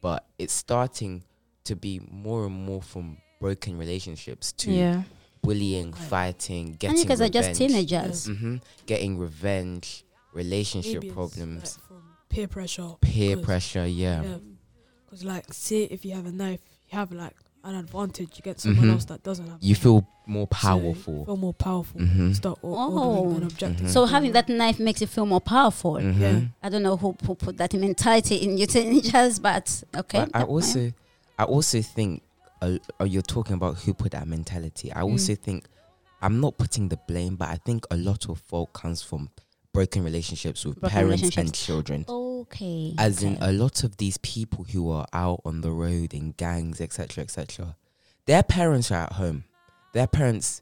but 0.01 0.25
it's 0.37 0.53
starting 0.53 1.23
to 1.65 1.75
be 1.75 1.99
more 2.11 2.45
and 2.45 2.55
more 2.55 2.81
from 2.81 3.17
broken 3.39 3.77
relationships 3.77 4.51
to 4.53 4.71
Yeah. 4.71 5.03
bullying, 5.41 5.91
Right. 5.91 6.01
fighting, 6.01 6.73
getting 6.73 6.89
And 6.91 6.99
you 6.99 7.05
guys 7.05 7.21
are 7.21 7.29
just 7.29 7.49
revenge. 7.59 7.71
teenagers. 7.89 8.25
hmm 8.25 8.55
Getting 8.85 9.17
revenge, 9.17 10.03
relationship 10.33 11.03
Maybe 11.03 11.13
problems, 11.13 11.63
like, 11.77 11.87
from 11.87 12.03
peer 12.29 12.47
pressure. 12.47 12.95
peer 13.01 13.37
pressure. 13.37 13.85
Yeah. 13.87 14.23
Yeah. 14.23 14.37
Because, 15.05 15.23
like, 15.23 15.53
say 15.53 15.83
if 15.83 16.05
you 16.05 16.13
have 16.15 16.25
a 16.25 16.31
knife, 16.31 16.59
you 16.91 16.97
have 16.97 17.11
like 17.11 17.35
an 17.63 17.75
advantage 17.75 18.39
against 18.39 18.61
someone 18.63 18.87
Mhm. 18.87 18.91
else 18.93 19.05
that 19.05 19.21
doesn't 19.23 19.47
have. 19.47 19.57
You 19.61 19.73
a 19.73 19.75
feel 19.75 20.07
more 20.25 20.47
So 20.51 20.57
you 20.75 20.91
powerful. 20.91 21.25
feel 21.25 21.37
more 21.37 21.53
powerful. 21.53 21.99
Mhm. 22.01 22.35
Start 22.35 22.59
or- 22.61 22.77
Oh. 22.77 22.99
ordering 22.99 23.37
an 23.37 23.43
objective. 23.43 23.87
Mhm. 23.87 23.91
So 23.91 24.05
having 24.05 24.31
that 24.33 24.47
knife 24.49 24.79
makes 24.79 25.01
you 25.01 25.07
feel 25.07 25.25
more 25.25 25.41
powerful. 25.41 25.93
Mhm. 25.93 26.19
Yeah. 26.19 26.41
I 26.63 26.69
don't 26.69 26.83
know 26.83 26.95
who, 26.97 27.15
who 27.25 27.35
put 27.35 27.57
that 27.57 27.73
mentality 27.73 28.35
in 28.37 28.57
you 28.57 28.65
teenagers, 28.75 29.39
but 29.39 29.83
okay. 29.95 30.19
But 30.25 30.29
I 30.33 30.43
also, 30.43 30.91
I 31.37 31.43
also 31.43 31.81
think, 31.81 32.21
uh, 32.61 32.77
uh, 32.99 33.03
you're 33.05 33.21
talking 33.21 33.53
about 33.55 33.77
who 33.79 33.93
put 33.93 34.11
that 34.11 34.27
mentality. 34.27 34.91
I 34.93 35.01
Mm. 35.01 35.11
also 35.11 35.35
think, 35.35 35.67
I'm 36.21 36.39
not 36.41 36.57
putting 36.57 36.89
the 36.89 36.97
blame, 37.07 37.35
but 37.37 37.49
I 37.49 37.57
think 37.65 37.85
a 37.91 37.95
lot 37.97 38.27
of 38.29 38.39
fault 38.39 38.73
comes 38.73 39.01
from 39.01 39.29
broken 39.73 40.03
relationships 40.03 40.65
with 40.65 40.79
Broken 40.79 40.93
parents 40.97 41.21
and 41.23 41.31
relationships. 41.35 41.65
children. 41.65 42.03
Okay. 42.51 42.93
As 42.97 43.23
in, 43.23 43.37
a 43.41 43.51
lot 43.51 43.83
of 43.83 43.97
these 43.97 44.17
people 44.17 44.65
who 44.65 44.91
are 44.91 45.07
out 45.13 45.41
on 45.45 45.61
the 45.61 45.71
road 45.71 46.13
in 46.13 46.31
gangs, 46.37 46.81
etc., 46.81 47.23
etc., 47.23 47.75
their 48.25 48.43
parents 48.43 48.91
are 48.91 49.03
at 49.03 49.13
home. 49.13 49.43
Their 49.93 50.07
parents, 50.07 50.61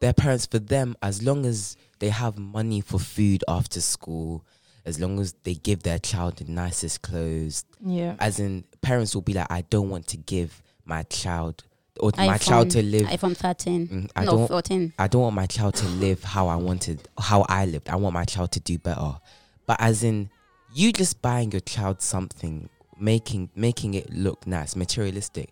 their 0.00 0.12
parents, 0.12 0.46
for 0.46 0.58
them, 0.58 0.96
as 1.02 1.22
long 1.22 1.46
as 1.46 1.76
they 2.00 2.10
have 2.10 2.38
money 2.38 2.80
for 2.80 2.98
food 2.98 3.42
after 3.48 3.80
school, 3.80 4.44
as 4.84 5.00
long 5.00 5.18
as 5.20 5.34
they 5.44 5.54
give 5.54 5.82
their 5.82 5.98
child 5.98 6.36
the 6.36 6.44
nicest 6.44 7.02
clothes, 7.02 7.64
Yeah. 7.80 8.14
as 8.20 8.38
in 8.40 8.64
parents 8.82 9.14
will 9.14 9.22
be 9.22 9.32
like, 9.34 9.50
I 9.50 9.62
don't 9.62 9.90
want 9.90 10.06
to 10.08 10.16
give 10.16 10.62
my 10.84 11.02
child 11.04 11.64
or 12.00 12.12
my 12.16 12.38
child 12.38 12.70
to 12.70 12.82
live. 12.82 13.06
iPhone 13.08 13.36
13. 13.36 13.88
Mm, 13.88 14.10
I 14.14 14.24
no, 14.24 14.30
don't. 14.32 14.48
14. 14.48 14.92
I 14.98 15.08
don't 15.08 15.22
want 15.22 15.34
my 15.34 15.46
child 15.46 15.74
to 15.76 15.86
live 15.88 16.22
how 16.22 16.46
I 16.48 16.56
wanted, 16.56 17.08
how 17.18 17.44
I 17.48 17.66
lived. 17.66 17.88
I 17.88 17.96
want 17.96 18.14
my 18.14 18.24
child 18.24 18.52
to 18.52 18.60
do 18.60 18.78
better. 18.78 19.18
But 19.66 19.80
as 19.80 20.04
in, 20.04 20.30
you 20.72 20.92
just 20.92 21.20
buying 21.22 21.52
your 21.52 21.60
child 21.60 22.02
something, 22.02 22.68
making 22.98 23.50
making 23.54 23.94
it 23.94 24.10
look 24.12 24.46
nice, 24.46 24.76
materialistic. 24.76 25.50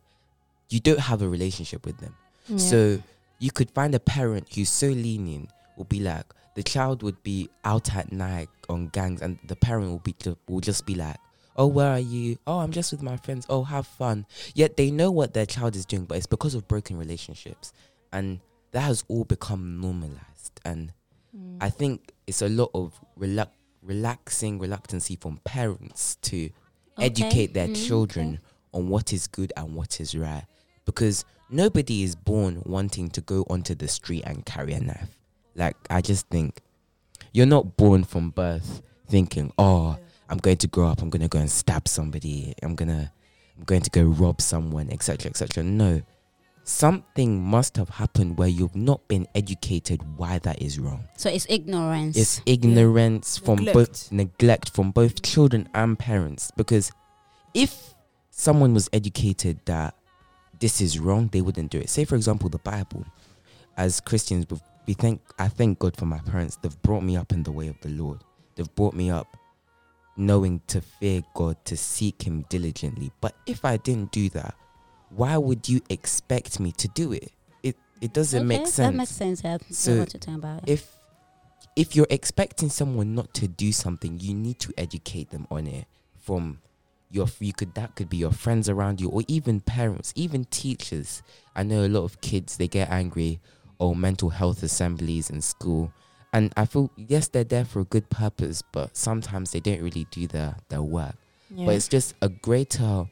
You 0.69 0.81
don't 0.81 1.01
have 1.01 1.23
a 1.23 1.29
relationship 1.29 1.87
with 1.87 1.99
them. 1.99 2.14
Yeah. 2.49 2.57
So 2.59 3.03
you 3.39 3.51
could 3.51 3.71
find 3.71 3.95
a 3.95 4.01
parent 4.01 4.53
who's 4.55 4.69
so 4.69 4.89
lenient, 4.89 5.51
will 5.77 5.85
be 5.85 6.01
like, 6.01 6.25
the 6.55 6.62
child 6.62 7.03
would 7.03 7.23
be 7.23 7.49
out 7.64 7.95
at 7.95 8.12
night 8.12 8.49
on 8.69 8.89
gangs, 8.89 9.21
and 9.23 9.39
the 9.47 9.57
parent 9.57 9.89
will 9.91 9.99
be 9.99 10.14
will 10.49 10.61
just 10.61 10.87
be 10.87 10.95
like, 10.95 11.19
"Oh, 11.57 11.67
where 11.67 11.91
are 11.93 12.01
you? 12.01 12.39
Oh, 12.47 12.59
I'm 12.59 12.73
just 12.73 12.93
with 12.93 13.03
my 13.03 13.17
friends. 13.19 13.47
Oh, 13.49 13.62
have 13.64 13.87
fun." 13.87 14.27
Yet 14.55 14.77
they 14.77 14.91
know 14.91 15.11
what 15.11 15.35
their 15.35 15.47
child 15.47 15.77
is 15.77 15.85
doing, 15.87 16.05
but 16.07 16.17
it's 16.17 16.27
because 16.27 16.55
of 16.55 16.67
broken 16.67 16.97
relationships, 16.99 17.73
and 18.12 18.41
that 18.73 18.81
has 18.81 19.05
all 19.09 19.25
become 19.25 19.81
normalized. 19.81 20.61
And 20.64 20.93
Mm. 21.37 21.59
I 21.61 21.71
think 21.71 22.12
it's 22.27 22.41
a 22.41 22.49
lot 22.49 22.71
of 22.75 22.99
relax 23.17 23.51
relaxing 23.87 24.59
reluctancy 24.59 25.16
from 25.16 25.39
parents 25.45 26.16
to 26.22 26.51
Okay. 26.99 27.07
educate 27.07 27.53
their 27.55 27.68
Mm, 27.68 27.87
children 27.87 28.41
on 28.72 28.89
what 28.89 29.12
is 29.12 29.26
good 29.26 29.53
and 29.57 29.74
what 29.74 30.01
is 30.01 30.14
right. 30.14 30.45
Because 30.87 31.24
nobody 31.51 32.03
is 32.03 32.14
born 32.16 32.62
wanting 32.64 33.09
to 33.11 33.20
go 33.20 33.45
onto 33.51 33.74
the 33.74 33.87
street 33.89 34.22
and 34.26 34.45
carry 34.47 34.72
a 34.72 34.80
knife. 34.80 35.18
Like 35.55 35.76
i 35.89 36.01
just 36.03 36.26
think 36.28 36.61
you're 37.32 37.47
not 37.47 37.76
born 37.76 38.05
from 38.05 38.30
birth 38.30 38.82
thinking 39.09 39.53
oh 39.59 39.97
i'm 40.28 40.37
going 40.39 40.57
to 40.59 40.66
grow 40.66 40.89
up 40.89 41.01
i'm 41.01 41.09
going 41.11 41.22
to 41.22 41.28
go 41.28 41.39
and 41.39 41.51
stab 41.51 41.87
somebody 41.89 42.53
i'm 42.62 42.74
going 42.74 42.89
to 42.89 43.11
i'm 43.57 43.64
going 43.64 43.80
to 43.82 43.91
go 43.91 44.03
rob 44.03 44.41
someone 44.43 44.91
etc 44.91 45.30
etc 45.30 45.62
no 45.64 46.03
something 46.69 47.41
must 47.43 47.77
have 47.77 47.89
happened 47.89 48.37
where 48.37 48.49
you've 48.49 48.75
not 48.75 49.07
been 49.07 49.25
educated 49.37 50.01
why 50.17 50.39
that 50.41 50.61
is 50.61 50.79
wrong 50.81 51.05
So 51.17 51.31
it's 51.31 51.47
ignorance. 51.49 52.17
it's 52.17 52.41
ignorance 52.45 53.39
from 53.39 53.59
both 53.64 54.11
Neglect. 54.11 54.12
neglect 54.12 54.71
from 54.71 54.91
both 54.91 55.23
children 55.23 55.69
and 55.75 55.97
parents. 55.97 56.51
Because 56.57 56.91
if 57.55 57.95
someone 58.31 58.75
was 58.75 58.91
educated 58.93 59.61
that 59.67 59.95
this 60.59 60.81
is 60.81 60.99
wrong, 60.99 61.29
they 61.33 61.41
wouldn't 61.41 61.71
do 61.71 61.79
it. 61.79 61.89
Say, 61.89 62.05
for 62.05 62.17
example, 62.17 62.49
the 62.49 62.59
Bible. 62.59 63.05
As 63.77 64.01
Christians, 64.01 64.47
we- 64.51 64.59
we 64.89 64.95
thank 64.95 65.21
I 65.39 65.49
thank 65.49 65.79
God 65.79 65.97
for 65.97 66.07
my 66.07 66.19
parents. 66.19 66.57
They've 66.61 66.83
brought 66.83 67.03
me 67.05 67.17
up 67.17 67.33
in 67.33 67.45
the 67.45 67.53
way 67.53 67.69
of 67.69 67.79
the 67.81 67.91
Lord. 67.91 68.25
They've 68.57 68.75
brought 68.75 68.95
me 68.95 69.09
up 69.11 69.37
knowing 70.17 70.62
to 70.67 70.81
fear 70.81 71.23
God, 71.35 71.57
to 71.67 71.77
seek 71.77 72.23
Him 72.27 72.45
diligently. 72.49 73.12
But 73.21 73.37
if 73.47 73.64
I 73.64 73.77
didn't 73.77 74.11
do 74.12 74.29
that, 74.31 74.55
why 75.11 75.37
would 75.37 75.69
you 75.69 75.81
expect 75.89 76.59
me 76.61 76.73
to 76.73 76.89
do 76.89 77.13
it? 77.13 77.31
It 77.63 77.77
it 78.01 78.13
doesn't 78.13 78.41
Okay, 78.41 78.47
make 78.47 78.67
sense 78.67 78.77
That 78.77 78.95
makes 78.95 79.11
sense. 79.11 79.43
Yeah. 79.45 79.59
So 79.71 79.75
So, 79.75 79.99
what 80.01 80.13
you're 80.15 80.21
talking 80.21 80.35
about. 80.35 80.69
if 80.69 80.93
if 81.77 81.95
you're 81.95 82.07
expecting 82.11 82.71
someone 82.71 83.15
not 83.15 83.35
to 83.35 83.47
do 83.49 83.71
something, 83.73 84.19
you 84.19 84.35
need 84.35 84.59
to 84.61 84.73
educate 84.79 85.31
them 85.31 85.47
on 85.51 85.67
it 85.67 85.87
from 86.19 86.61
your 87.11 87.29
you 87.39 87.53
could 87.53 87.75
that 87.75 87.95
could 87.95 88.09
be 88.09 88.17
your 88.17 88.33
friends 88.33 88.69
around 88.69 89.01
you 89.01 89.09
or 89.09 89.23
even 89.29 89.61
parents, 89.61 90.13
even 90.17 90.45
teachers. 90.47 91.23
I 91.55 91.63
know 91.63 91.85
a 91.85 91.89
lot 91.89 92.05
of 92.05 92.21
kids 92.21 92.57
they 92.57 92.67
get 92.69 92.91
angry 92.91 93.41
or 93.79 93.95
mental 93.95 94.31
health 94.31 94.63
assemblies 94.63 95.31
in 95.31 95.41
school. 95.43 95.93
And 96.33 96.53
I 96.57 96.67
feel 96.67 96.91
yes 96.97 97.29
they're 97.29 97.45
there 97.45 97.65
for 97.65 97.81
a 97.81 97.85
good 97.85 98.11
purpose, 98.11 98.63
but 98.73 98.97
sometimes 98.97 99.53
they 99.53 99.61
don't 99.61 99.81
really 99.83 100.07
do 100.11 100.27
their, 100.27 100.57
their 100.69 100.83
work. 100.83 101.15
yeah. 101.51 101.67
But 101.67 101.77
it's 101.77 101.89
just 101.89 102.15
a 102.21 102.29
greater 102.29 103.07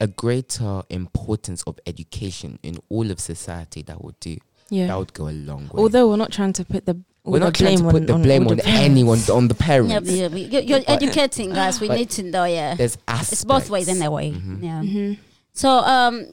a 0.00 0.06
greater 0.06 0.82
importance 0.90 1.62
of 1.66 1.78
education 1.86 2.58
in 2.62 2.76
all 2.88 3.10
of 3.10 3.20
society 3.20 3.82
that 3.82 4.02
would 4.02 4.18
do 4.20 4.36
yeah. 4.70 4.86
that 4.86 4.98
would 4.98 5.12
go 5.12 5.28
a 5.28 5.32
long 5.32 5.64
way. 5.68 5.82
Although 5.82 6.08
we're 6.08 6.16
not 6.16 6.32
trying 6.32 6.52
to 6.54 6.64
put 6.64 6.86
the 6.86 6.96
We're 7.24 7.38
not 7.38 7.54
trying 7.54 7.76
to 7.76 7.82
blame 7.82 7.92
put 8.06 8.10
on, 8.10 8.20
the 8.22 8.26
blame 8.26 8.44
all 8.44 8.50
on 8.52 8.56
the 8.56 8.62
parents. 8.62 8.84
anyone, 8.90 9.18
on 9.38 9.48
the 9.48 9.54
parents. 9.54 9.92
yeah, 9.92 10.00
but 10.00 10.40
yeah, 10.40 10.48
you're, 10.52 10.62
you're 10.62 10.80
But- 10.80 11.02
educating 11.02 11.52
us. 11.52 11.80
We 11.80 11.88
need 11.88 12.08
to 12.10 12.22
know. 12.22 12.44
Yeah. 12.44 12.74
There's 12.76 12.96
aspects. 13.06 13.32
It's 13.32 13.44
both 13.44 13.68
ways 13.68 13.88
anyway. 13.88 14.30
Mhm. 14.32 14.62
Yeah. 14.62 14.80
Mhm. 14.82 15.18
So 15.52 15.68
um 15.68 16.32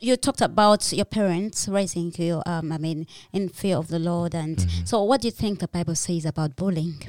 you 0.00 0.16
talked 0.16 0.42
about 0.42 0.92
your 0.92 1.06
parents 1.06 1.66
raising 1.66 2.12
you 2.18 2.42
um 2.46 2.70
I 2.72 2.78
mean 2.78 3.06
in 3.32 3.48
fear 3.48 3.76
of 3.78 3.88
the 3.88 3.98
Lord 3.98 4.34
and 4.34 4.56
Mhm. 4.58 4.86
so 4.90 5.02
what 5.02 5.22
do 5.22 5.28
you 5.28 5.32
think 5.42 5.60
the 5.60 5.68
Bible 5.68 5.94
says 5.94 6.24
about 6.26 6.56
bullying? 6.56 7.00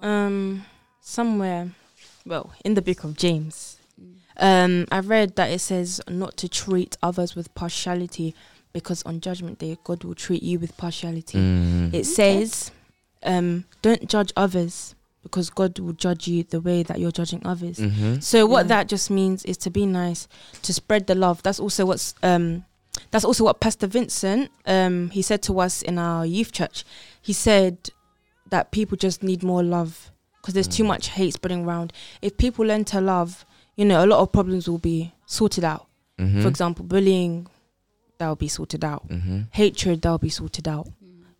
Um, 0.00 0.64
somewhere, 1.00 1.72
well, 2.24 2.52
in 2.64 2.74
the 2.74 2.82
book 2.82 3.02
of 3.04 3.16
James, 3.16 3.77
Um, 4.38 4.86
I 4.92 5.00
read 5.00 5.36
that 5.36 5.50
it 5.50 5.60
says 5.60 6.00
not 6.08 6.36
to 6.38 6.48
treat 6.48 6.96
others 7.02 7.34
with 7.34 7.52
partiality 7.54 8.34
because 8.72 9.02
on 9.04 9.20
Judgment 9.20 9.58
Day, 9.58 9.76
God 9.84 10.04
will 10.04 10.14
treat 10.14 10.42
you 10.42 10.58
with 10.58 10.76
partiality. 10.76 11.38
Mm. 11.38 11.92
It 11.94 12.04
says, 12.04 12.70
um, 13.24 13.64
don't 13.82 14.08
judge 14.08 14.32
others 14.36 14.94
because 15.24 15.50
God 15.50 15.78
will 15.80 15.92
judge 15.94 16.28
you 16.28 16.44
the 16.44 16.60
way 16.60 16.84
that 16.84 17.00
you're 17.00 17.10
judging 17.10 17.42
others. 17.44 17.78
Mhm. 17.78 18.22
So 18.22 18.46
what 18.46 18.64
Yeah. 18.66 18.68
that 18.68 18.88
just 18.88 19.10
means 19.10 19.44
is 19.44 19.56
to 19.58 19.70
be 19.70 19.84
nice, 19.86 20.28
to 20.62 20.72
spread 20.72 21.06
the 21.08 21.14
love. 21.16 21.42
That's 21.42 21.58
also 21.58 21.84
what's 21.86 22.14
um 22.22 22.64
that's 23.10 23.24
also 23.24 23.44
what 23.44 23.60
Pastor 23.60 23.86
Vincent 23.88 24.50
um 24.66 25.10
he 25.10 25.22
said 25.22 25.42
to 25.42 25.58
us 25.60 25.82
in 25.82 25.98
our 25.98 26.24
youth 26.24 26.52
church. 26.52 26.84
He 27.20 27.32
said 27.32 27.90
that 28.50 28.70
people 28.70 28.96
just 28.96 29.22
need 29.22 29.42
more 29.42 29.62
love 29.64 30.10
because 30.40 30.54
there's 30.54 30.68
too 30.68 30.84
Mm. 30.84 30.88
much 30.88 31.08
hate 31.08 31.34
spreading 31.34 31.64
around. 31.64 31.92
If 32.22 32.36
people 32.36 32.64
learn 32.64 32.84
to 32.86 33.00
love, 33.00 33.44
you 33.78 33.84
know, 33.86 34.04
a 34.04 34.08
lot 34.12 34.20
of 34.20 34.30
problems 34.32 34.68
will 34.68 34.78
be 34.92 35.12
sorted 35.24 35.64
out. 35.64 35.86
Mhm. 36.18 36.42
For 36.42 36.48
example, 36.48 36.84
bullying 36.84 37.46
that 38.18 38.28
will 38.28 38.36
be 38.36 38.48
sorted 38.48 38.84
out. 38.84 39.08
Mhm. 39.08 39.46
Hatred 39.52 40.02
that 40.02 40.10
will 40.10 40.18
be 40.18 40.28
sorted 40.40 40.66
out, 40.68 40.88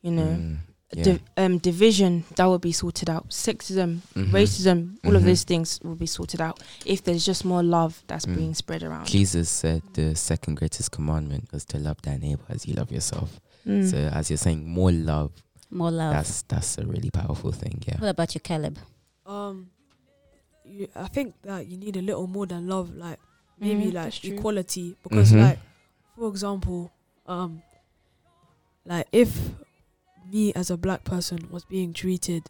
you 0.03 0.12
know. 0.12 0.22
Mm. 0.39 0.57
Yeah. 0.95 1.03
Div- 1.05 1.22
um, 1.36 1.59
division 1.59 2.24
that 2.36 2.47
will 2.47 2.59
be 2.61 2.72
sorted 2.72 3.11
out. 3.11 3.28
Sexism, 3.28 3.99
Mhm. 4.14 4.30
racism, 4.30 4.97
all 5.05 5.16
of 5.16 5.22
Mhm. 5.22 5.26
these 5.26 5.45
things 5.45 5.80
will 5.82 5.97
be 5.97 6.07
sorted 6.07 6.41
out 6.41 6.62
if 6.86 7.03
there's 7.05 7.26
just 7.26 7.45
more 7.45 7.62
love 7.62 8.03
that's 8.07 8.24
Mm. 8.24 8.36
being 8.36 8.55
spread 8.55 8.82
around. 8.82 9.07
Jesus 9.07 9.51
said 9.51 9.82
the 9.95 10.14
second 10.14 10.55
greatest 10.55 10.91
commandment 10.93 11.53
was 11.53 11.64
to 11.66 11.78
love 11.78 12.01
thy 12.03 12.16
neighbor 12.16 12.45
as 12.49 12.64
you 12.66 12.72
love 12.74 12.91
yourself. 12.93 13.39
Mm. 13.66 13.91
So 13.91 13.97
as 13.99 14.30
you're 14.30 14.39
saying, 14.39 14.66
more 14.66 14.91
love. 14.93 15.32
More 15.70 15.91
love. 15.91 16.14
That's 16.14 16.43
that's 16.49 16.78
a 16.78 16.86
really 16.86 17.11
powerful 17.11 17.53
thing. 17.53 17.82
Yeah. 17.86 17.99
what 18.01 18.09
about 18.09 18.34
you, 18.34 18.41
Caleb? 18.41 18.78
Um, 19.26 19.66
you, 20.69 20.89
I 20.95 21.09
think 21.09 21.35
that 21.43 21.66
you 21.66 21.77
need 21.77 21.97
a 21.97 22.03
little 22.03 22.27
more 22.27 22.47
than 22.47 22.69
love, 22.69 22.95
like 22.95 23.19
maybe 23.59 23.91
that's 23.91 24.23
like 24.25 24.33
equality, 24.33 24.97
because 25.03 25.33
Mhm. 25.33 25.41
like, 25.43 25.59
for 26.16 26.29
example, 26.29 26.91
um, 27.27 27.62
like 28.85 29.07
if 29.12 29.51
me 30.31 30.53
as 30.55 30.71
a 30.71 30.77
black 30.77 31.05
person 31.05 31.49
was 31.51 31.64
being 31.64 31.93
treated 31.93 32.45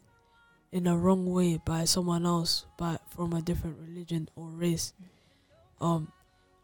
in 0.71 0.85
a 0.87 0.97
wrong 0.97 1.25
way 1.25 1.57
by 1.65 1.85
someone 1.85 2.25
else, 2.25 2.65
but 2.77 3.01
from 3.09 3.33
a 3.33 3.41
different 3.41 3.77
religion 3.79 4.29
or 4.35 4.47
race, 4.49 4.93
um, 5.81 6.11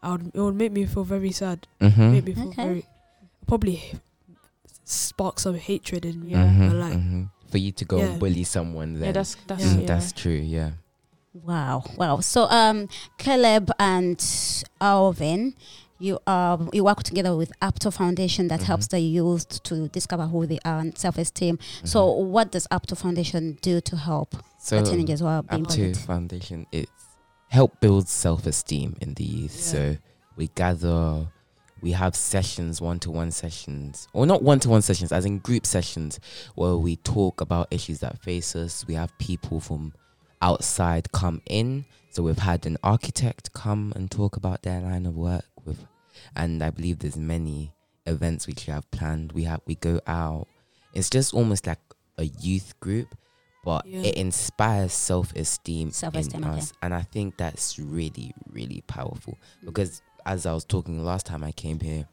I 0.02 0.12
would 0.12 0.30
it 0.34 0.40
would 0.40 0.54
make 0.54 0.72
me 0.72 0.86
feel 0.86 1.04
very 1.04 1.32
sad. 1.32 1.66
Mhm. 1.80 2.12
Make 2.12 2.24
me 2.24 2.34
feel 2.34 2.48
Okay. 2.48 2.64
very 2.64 2.84
probably 3.46 3.82
spark 4.84 5.38
some 5.40 5.56
hatred 5.56 6.04
in 6.04 6.20
me. 6.20 6.30
Yeah. 6.32 6.46
Mhm, 6.46 6.68
But 6.68 6.76
like, 6.76 6.94
mhm. 6.98 7.30
For 7.50 7.58
you 7.58 7.72
to 7.72 7.84
go 7.84 7.98
Yeah. 7.98 8.10
and 8.10 8.18
bully 8.20 8.44
someone, 8.44 8.94
then 8.94 9.04
yeah, 9.06 9.12
that's 9.12 9.36
that's 9.46 9.62
Yeah. 9.62 9.70
Mm, 9.70 9.80
yeah. 9.80 9.86
that's 9.86 10.12
true. 10.12 10.32
Yeah. 10.32 10.70
Wow, 11.44 11.84
wow. 11.96 12.20
So, 12.20 12.44
um, 12.50 12.88
Caleb 13.18 13.70
and 13.78 14.22
Elvin, 14.80 15.54
you 15.98 16.18
um 16.26 16.68
you 16.72 16.84
work 16.84 17.02
together 17.02 17.36
with 17.36 17.52
Upton 17.62 17.90
Foundation 17.90 18.48
that 18.48 18.60
Mhm. 18.60 18.64
helps 18.64 18.86
the 18.88 19.00
youth 19.00 19.62
to 19.64 19.88
discover 19.88 20.26
who 20.26 20.46
they 20.46 20.58
are 20.64 20.78
and 20.80 20.96
self-esteem. 20.96 21.58
So, 21.84 22.06
Mhm. 22.06 22.26
what 22.28 22.52
does 22.52 22.66
Upton 22.70 22.96
Foundation 22.96 23.58
do 23.62 23.80
to 23.80 23.96
help 23.96 24.36
so 24.58 24.82
the 24.82 24.90
teenagers 24.90 25.20
who 25.20 25.26
are 25.26 25.42
being 25.42 25.62
up 25.62 25.68
bullied? 25.68 25.96
foundation 25.96 26.66
it's 26.72 26.90
help 27.48 27.80
build 27.80 28.08
self-esteem 28.08 28.96
in 29.00 29.14
the 29.14 29.24
youth 29.24 29.54
Yeah. 29.56 29.72
so 29.72 29.96
we 30.36 30.48
gather 30.54 31.28
we 31.82 31.92
have 31.92 32.16
sessions 32.16 32.80
one-to-one 32.80 33.30
sessions 33.30 34.08
or 34.12 34.26
not 34.26 34.42
one-to-one 34.42 34.82
sessions 34.82 35.12
as 35.12 35.24
in 35.24 35.38
group 35.38 35.64
sessions 35.64 36.18
where 36.56 36.76
we 36.76 36.96
talk 36.96 37.40
about 37.40 37.68
issues 37.70 38.00
that 38.00 38.18
face 38.22 38.56
us 38.56 38.84
we 38.88 38.94
have 38.94 39.16
people 39.18 39.60
from 39.60 39.92
outside 40.42 41.12
come 41.12 41.42
in. 41.46 41.84
So 42.10 42.22
we've 42.22 42.38
had 42.38 42.64
an 42.66 42.78
architect 42.82 43.52
come 43.52 43.92
and 43.94 44.10
talk 44.10 44.36
about 44.36 44.62
their 44.62 44.80
line 44.80 45.04
of 45.06 45.16
work 45.16 45.44
with 45.64 45.84
and 46.34 46.62
i 46.62 46.70
believe 46.70 47.00
there's 47.00 47.16
many 47.18 47.74
events 48.06 48.46
which 48.46 48.66
we 48.66 48.72
have 48.72 48.90
planned. 48.90 49.32
We 49.32 49.42
have 49.44 49.60
we 49.66 49.74
go 49.74 50.00
out. 50.06 50.46
It's 50.94 51.10
just 51.10 51.34
almost 51.34 51.66
like 51.66 51.80
a 52.18 52.24
youth 52.24 52.78
group 52.80 53.14
but 53.64 53.84
Yeah. 53.84 54.00
it 54.02 54.14
inspires 54.14 54.92
self-esteem, 54.92 55.90
Self-esteem, 55.90 56.44
in 56.44 56.48
us. 56.48 56.72
And 56.82 56.94
i 56.94 57.02
think 57.02 57.36
that's 57.36 57.78
really 57.78 58.32
really 58.50 58.82
powerful. 58.86 59.34
Mm. 59.62 59.66
Because 59.66 60.02
as 60.24 60.46
i 60.46 60.52
was 60.54 60.64
talking 60.64 61.04
last 61.04 61.26
time 61.26 61.42
i 61.44 61.52
came 61.52 61.80
here 61.80 62.06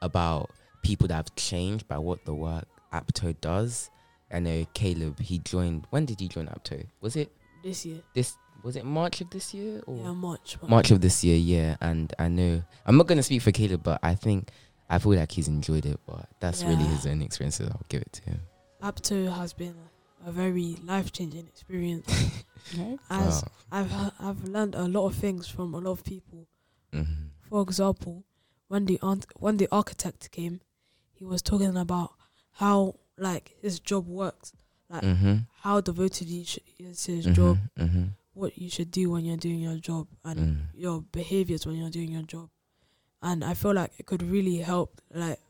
about 0.00 0.50
people 0.82 1.08
that 1.08 1.14
have 1.14 1.34
changed 1.36 1.86
by 1.88 1.98
what 1.98 2.24
the 2.24 2.34
work 2.34 2.64
upton 2.92 3.36
does. 3.40 3.90
I 4.30 4.38
know 4.38 4.64
caleb 4.74 5.20
he 5.20 5.38
joined 5.40 5.86
when 5.90 6.06
did 6.06 6.20
he 6.20 6.28
join 6.28 6.48
upton? 6.48 6.88
Was 7.02 7.16
it 7.16 7.30
this 7.62 7.86
year, 7.86 8.00
this 8.14 8.36
was 8.62 8.76
it 8.76 8.84
march 8.84 9.20
of 9.20 9.30
this 9.30 9.52
year 9.54 9.82
or 9.86 9.96
yeah, 10.04 10.12
March. 10.12 10.56
but- 10.60 10.70
march 10.70 10.90
of 10.92 11.00
this 11.00 11.24
year 11.24 11.36
yeah 11.36 11.76
and 11.80 12.14
i 12.18 12.28
know 12.28 12.62
i'm 12.86 12.96
not 12.96 13.08
going 13.08 13.16
to 13.18 13.22
speak 13.22 13.42
for 13.42 13.50
caleb 13.50 13.82
but 13.82 13.98
i 14.04 14.14
think 14.14 14.50
i 14.88 14.98
feel 14.98 15.14
like 15.14 15.32
he's 15.32 15.48
enjoyed 15.48 15.84
it 15.84 15.98
but 16.06 16.28
that's 16.38 16.62
really 16.62 16.84
his 16.84 17.04
own 17.04 17.22
experiences 17.22 17.68
i'll 17.68 17.80
give 17.88 18.02
it 18.02 18.12
to 18.12 18.22
him 18.22 18.40
Upton 18.80 19.26
has 19.28 19.52
been 19.52 19.74
a 20.24 20.30
very 20.32 20.76
life 20.84 21.12
changing 21.12 21.46
experience. 21.46 22.06
As 23.10 23.42
Wow. 23.42 23.42
I've 23.72 23.90
ha- 23.90 24.12
I've 24.20 24.44
learned 24.44 24.74
a 24.74 24.86
lot 24.88 25.06
of 25.06 25.14
things 25.16 25.46
from 25.48 25.72
a 25.74 25.78
lot 25.78 25.92
of 25.92 26.04
people. 26.04 26.46
Mhm. 26.92 27.28
For 27.48 27.62
example, 27.62 28.24
when 28.68 28.86
the 28.86 28.98
aunt, 29.02 29.26
when 29.36 29.56
the 29.58 29.68
architect 29.72 30.30
came, 30.32 30.60
he 31.12 31.24
was 31.24 31.42
talking 31.42 31.76
about 31.76 32.14
how 32.54 32.96
like 33.18 33.54
his 33.62 33.78
job 33.80 34.06
works, 34.08 34.52
like 34.92 35.02
Mhm. 35.02 35.46
how 35.62 35.80
devoted 35.80 36.28
he 36.28 36.44
sh- 36.44 36.58
is 36.78 37.02
to 37.04 37.16
his 37.16 37.26
Mhm. 37.26 37.34
job, 37.34 37.58
Mhm. 37.78 38.10
what 38.34 38.56
you 38.58 38.68
should 38.70 38.90
do 38.90 39.10
when 39.10 39.24
you're 39.24 39.36
doing 39.38 39.60
your 39.60 39.76
job, 39.78 40.06
and 40.24 40.38
Mm. 40.40 40.58
your 40.74 41.02
behaviors 41.12 41.66
when 41.66 41.76
you're 41.76 41.90
doing 41.90 42.12
your 42.12 42.22
job. 42.22 42.48
And 43.22 43.42
I 43.44 43.54
feel 43.54 43.72
like 43.74 43.92
it 43.98 44.06
could 44.06 44.22
really 44.22 44.58
help 44.58 45.00
like 45.14 45.40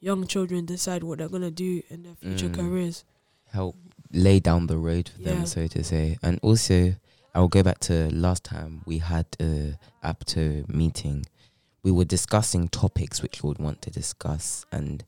young 0.00 0.26
children 0.26 0.66
decide 0.66 1.02
what 1.04 1.18
they're 1.18 1.28
gonna 1.28 1.50
do 1.50 1.82
in 1.88 2.02
their 2.02 2.14
future 2.16 2.48
Mm. 2.48 2.54
careers. 2.54 3.04
help 3.50 3.76
lay 4.12 4.40
down 4.40 4.66
the 4.66 4.78
road 4.78 5.10
for 5.10 5.20
Yeah. 5.20 5.34
them, 5.34 5.46
so 5.46 5.66
to 5.66 5.84
say. 5.84 6.16
And 6.22 6.38
also, 6.42 6.94
I'll 7.34 7.48
go 7.48 7.62
back 7.62 7.80
to 7.80 8.08
last 8.10 8.44
time 8.44 8.80
we 8.86 8.96
had 8.98 9.26
a 9.38 9.78
Upton 10.02 10.64
meeting. 10.68 11.26
We 11.82 11.90
were 11.90 12.06
discussing 12.06 12.68
topics 12.70 13.20
which 13.20 13.42
we 13.42 13.48
would 13.48 13.58
want 13.58 13.82
to 13.82 13.90
discuss, 13.90 14.64
and 14.72 15.04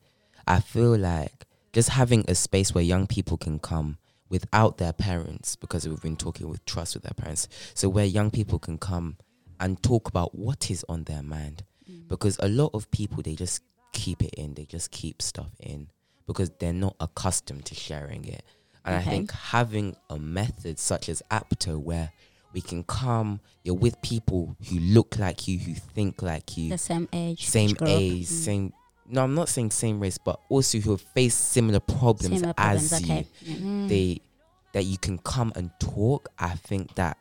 I 0.46 0.60
feel 0.60 0.94
like 0.98 1.46
just 1.74 1.90
having 1.90 2.24
a 2.28 2.34
space 2.34 2.74
where 2.74 2.82
young 2.84 3.06
people 3.06 3.36
can 3.36 3.58
come 3.58 3.98
without 4.30 4.78
their 4.78 4.92
parents, 4.94 5.54
because 5.56 5.86
we've 5.86 6.00
been 6.00 6.16
talking 6.16 6.48
with 6.48 6.64
trust 6.64 6.94
with 6.94 7.02
their 7.02 7.12
parents. 7.14 7.48
So 7.74 7.88
where 7.90 8.06
young 8.06 8.30
people 8.30 8.58
can 8.58 8.78
come 8.78 9.16
and 9.60 9.80
talk 9.82 10.08
about 10.08 10.34
what 10.34 10.70
is 10.70 10.84
on 10.88 11.04
their 11.04 11.22
mind, 11.22 11.62
because 12.08 12.38
a 12.40 12.48
lot 12.48 12.70
of 12.74 12.90
people 12.90 13.22
they 13.22 13.34
just 13.34 13.62
keep 13.92 14.22
it 14.22 14.34
in, 14.36 14.54
they 14.54 14.64
just 14.64 14.90
keep 14.90 15.20
stuff 15.20 15.50
in 15.60 15.88
because 16.26 16.50
they're 16.58 16.72
not 16.72 16.96
accustomed 17.00 17.64
to 17.66 17.74
sharing 17.74 18.24
it. 18.24 18.42
And 18.86 18.94
I 18.96 19.02
think 19.02 19.30
having 19.32 19.94
a 20.10 20.18
method 20.18 20.78
such 20.78 21.08
as 21.08 21.22
Upton 21.30 21.84
where 21.84 22.10
we 22.52 22.60
can 22.60 22.82
come, 22.84 23.40
you're 23.62 23.74
with 23.74 24.00
people 24.02 24.56
who 24.68 24.78
look 24.78 25.18
like 25.18 25.46
you, 25.48 25.58
who 25.58 25.74
think 25.74 26.22
like 26.22 26.56
you, 26.56 26.70
The 26.70 26.78
same 26.78 27.08
age, 27.12 27.46
same 27.46 27.70
age 27.70 27.76
group. 27.76 27.90
age, 27.90 28.26
Mm. 28.26 28.44
same. 28.44 28.72
No, 29.06 29.22
I'm 29.22 29.34
not 29.34 29.48
saying 29.48 29.70
same 29.70 30.00
race, 30.00 30.18
but 30.18 30.40
also 30.48 30.78
who 30.78 30.92
have 30.92 31.00
faced 31.00 31.52
similar 31.52 31.80
problems 31.80 32.36
Similar 32.40 32.54
as 32.56 32.88
problems. 32.88 33.08
you. 33.08 33.14
Okay. 33.14 33.26
Mm. 33.62 33.88
They 33.88 34.20
that 34.72 34.84
you 34.84 34.98
can 34.98 35.18
come 35.18 35.52
and 35.56 35.70
talk. 35.78 36.28
I 36.38 36.50
think 36.54 36.94
that 36.96 37.16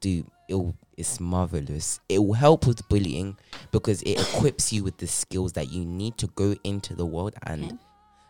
do 0.00 0.24
it 0.48 0.74
it's 0.96 1.20
marvelous. 1.20 2.00
It 2.08 2.18
will 2.18 2.34
help 2.34 2.66
with 2.66 2.88
bullying 2.88 3.36
because 3.70 4.02
it 4.02 4.18
equips 4.20 4.72
you 4.72 4.82
with 4.84 4.96
the 4.96 5.06
skills 5.06 5.52
that 5.52 5.70
you 5.70 5.84
need 5.84 6.16
to 6.18 6.26
go 6.28 6.54
into 6.64 6.94
the 6.94 7.04
world 7.04 7.34
and 7.42 7.64
Okay. 7.64 7.76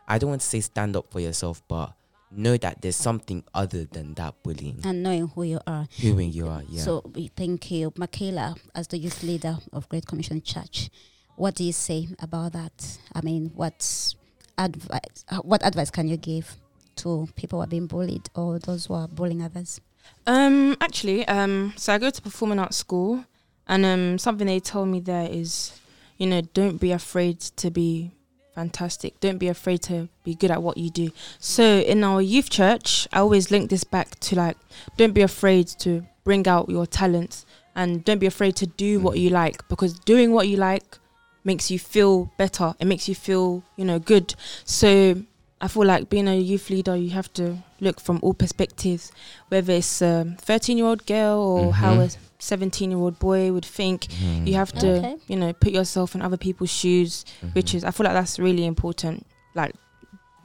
I 0.09 0.19
don't 0.19 0.31
want 0.31 0.41
to 0.43 0.47
say 0.47 0.61
stand 0.61 0.97
up 0.97 1.11
for 1.11 1.21
yourself, 1.21 1.63
but 1.69 1.93
know 2.31 2.57
that 2.57 2.81
there's 2.83 2.97
something 2.97 3.43
other 3.55 3.85
than 3.85 4.15
that 4.15 4.35
bullying. 4.43 4.81
and 4.85 5.03
knowing 5.03 5.29
who 5.29 5.43
you 5.45 5.61
are. 5.67 5.87
Who 6.01 6.19
you 6.21 6.49
are, 6.49 6.63
yeah. 6.69 6.83
So 6.83 7.03
we 7.15 7.29
thank 7.29 7.71
you, 7.71 7.93
Michaela, 7.97 8.55
as 8.75 8.89
the 8.89 8.99
youth 8.99 9.23
leader 9.23 9.59
of 9.73 9.89
Great 9.89 10.07
Commission 10.07 10.43
Church. 10.43 10.91
What 11.37 11.55
do 11.55 11.65
you 11.65 11.73
say 11.73 12.09
about 12.19 12.53
that? 12.55 12.99
I 13.15 13.21
mean, 13.21 13.51
what 13.55 14.15
advice? 14.59 15.25
uh, 15.31 15.39
What 15.39 15.65
advice 15.65 15.91
can 15.91 16.09
you 16.09 16.17
give 16.17 16.57
to 16.97 17.29
people 17.37 17.59
who 17.59 17.65
are 17.65 17.67
being 17.67 17.87
bullied 17.87 18.31
or 18.35 18.59
those 18.59 18.87
who 18.87 18.95
are 18.95 19.07
bullying 19.09 19.43
others? 19.43 19.81
Um, 20.27 20.77
actually, 20.81 21.27
um, 21.29 21.75
so 21.77 21.93
I 21.93 21.99
go 21.99 22.11
to 22.11 22.23
performing 22.23 22.59
arts 22.59 22.77
school, 22.77 23.25
and 23.69 23.85
um, 23.85 24.19
something 24.19 24.47
they 24.47 24.61
told 24.61 24.89
me 24.89 25.01
there 25.01 25.29
is, 25.31 25.79
you 26.17 26.27
know, 26.27 26.41
don't 26.55 26.79
be 26.79 26.93
afraid 26.93 27.41
to 27.41 27.71
be 27.71 28.13
fantastic. 28.55 29.21
Don't 29.21 29.39
be 29.39 29.49
afraid 29.49 29.83
to 29.83 30.09
be 30.25 30.35
good 30.35 30.51
at 30.51 30.63
what 30.63 30.79
you 30.79 30.89
do. 30.89 31.11
So 31.39 31.63
in 31.81 32.03
our 32.03 32.23
youth 32.23 32.49
church, 32.49 33.07
I 33.13 33.19
always 33.19 33.51
link 33.51 33.69
this 33.69 33.85
back 33.85 34.19
to 34.21 34.37
like, 34.37 34.57
don't 34.97 35.13
be 35.13 35.21
afraid 35.23 35.67
to 35.81 36.07
bring 36.25 36.47
out 36.49 36.71
your 36.71 36.87
talents, 36.87 37.45
and 37.75 38.03
don't 38.05 38.21
be 38.21 38.27
afraid 38.27 38.57
to 38.57 38.67
do 38.67 39.01
what 39.01 39.17
Mhm. 39.17 39.21
you 39.21 39.31
like 39.31 39.69
because 39.69 39.99
doing 39.99 40.33
what 40.33 40.49
you 40.49 40.57
like 40.57 40.99
makes 41.47 41.71
you 41.71 41.79
feel 41.79 42.27
better. 42.37 42.75
It 42.81 42.87
makes 42.87 43.09
you 43.09 43.15
feel, 43.15 43.63
you 43.77 43.85
know, 43.85 43.99
good. 43.99 44.35
So 44.65 45.23
I 45.61 45.69
feel 45.69 45.85
like 45.87 46.11
being 46.11 46.29
a 46.29 46.37
youth 46.37 46.69
leader, 46.71 46.95
you 46.97 47.11
have 47.11 47.33
to 47.35 47.57
look 47.81 48.01
from 48.01 48.19
all 48.23 48.35
perspectives, 48.35 49.13
whether 49.49 49.73
it's 49.73 50.03
a 50.03 50.37
13 50.41 50.77
year 50.77 50.87
old 50.87 51.07
girl 51.07 51.39
or 51.39 51.73
how 51.73 51.95
Mhm. 51.97 52.07
a 52.07 52.19
17 52.39 52.91
year 52.91 52.99
old 53.01 53.19
boy 53.19 53.53
would 53.53 53.65
think. 53.65 54.07
Mhm. 54.09 54.47
You 54.49 54.55
have 54.55 54.73
to, 54.75 54.91
Okay. 54.99 55.17
you 55.29 55.37
know, 55.37 55.53
put 55.55 55.73
yourself 55.73 56.15
in 56.15 56.21
other 56.21 56.37
people's 56.37 56.71
shoes, 56.71 57.25
which 57.55 57.71
Mhm. 57.73 57.77
is, 57.77 57.85
I 57.85 57.91
feel 57.93 58.05
like 58.05 58.15
that's 58.15 58.39
really 58.39 58.67
important. 58.67 59.25
Like, 59.55 59.75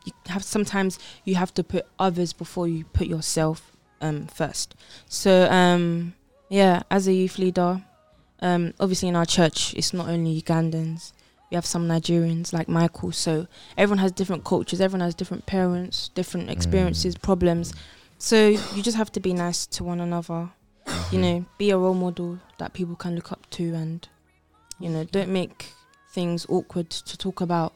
you 0.06 0.14
have 0.28 0.44
sometimes 0.44 0.98
you 1.26 1.36
have 1.36 1.54
to 1.56 1.64
put 1.64 1.86
others 2.00 2.32
before 2.34 2.68
you 2.68 2.86
put 2.94 3.08
yourself 3.08 3.58
um, 4.04 4.26
first. 4.28 4.74
So, 5.08 5.48
um, 5.52 6.14
yeah, 6.50 6.82
as 6.90 7.08
a 7.08 7.14
youth 7.14 7.38
leader, 7.38 7.82
um, 8.42 8.74
obviously 8.80 9.10
in 9.10 9.16
our 9.16 9.26
church, 9.26 9.74
it's 9.76 9.94
not 9.94 10.08
only 10.10 10.42
Ugandans. 10.42 11.14
We 11.50 11.56
have 11.56 11.66
some 11.66 11.88
Nigerians 11.88 12.54
like 12.54 12.70
Michael. 12.70 13.12
So 13.12 13.48
everyone 13.78 13.98
has 14.00 14.12
different 14.14 14.44
cultures. 14.46 14.80
Everyone 14.80 15.06
has 15.06 15.14
different 15.16 15.46
parents, 15.46 16.10
different 16.16 16.50
experiences, 16.50 17.18
problems. 17.18 17.74
So 18.18 18.48
you 18.76 18.82
just 18.82 18.96
have 18.98 19.12
to 19.14 19.20
be 19.20 19.34
nice 19.34 19.66
to 19.68 19.84
one 19.84 20.00
another. 20.00 20.50
You 21.12 21.20
know, 21.20 21.46
be 21.58 21.70
a 21.72 21.78
role 21.78 21.94
model 21.94 22.40
that 22.58 22.74
people 22.74 22.96
can 22.96 23.16
look 23.16 23.32
up 23.32 23.50
to, 23.52 23.74
and 23.76 24.08
you 24.80 24.90
know, 24.90 25.04
don't 25.04 25.30
make 25.30 25.68
things 26.14 26.46
awkward 26.50 26.90
to 26.90 27.18
talk 27.18 27.42
about. 27.42 27.74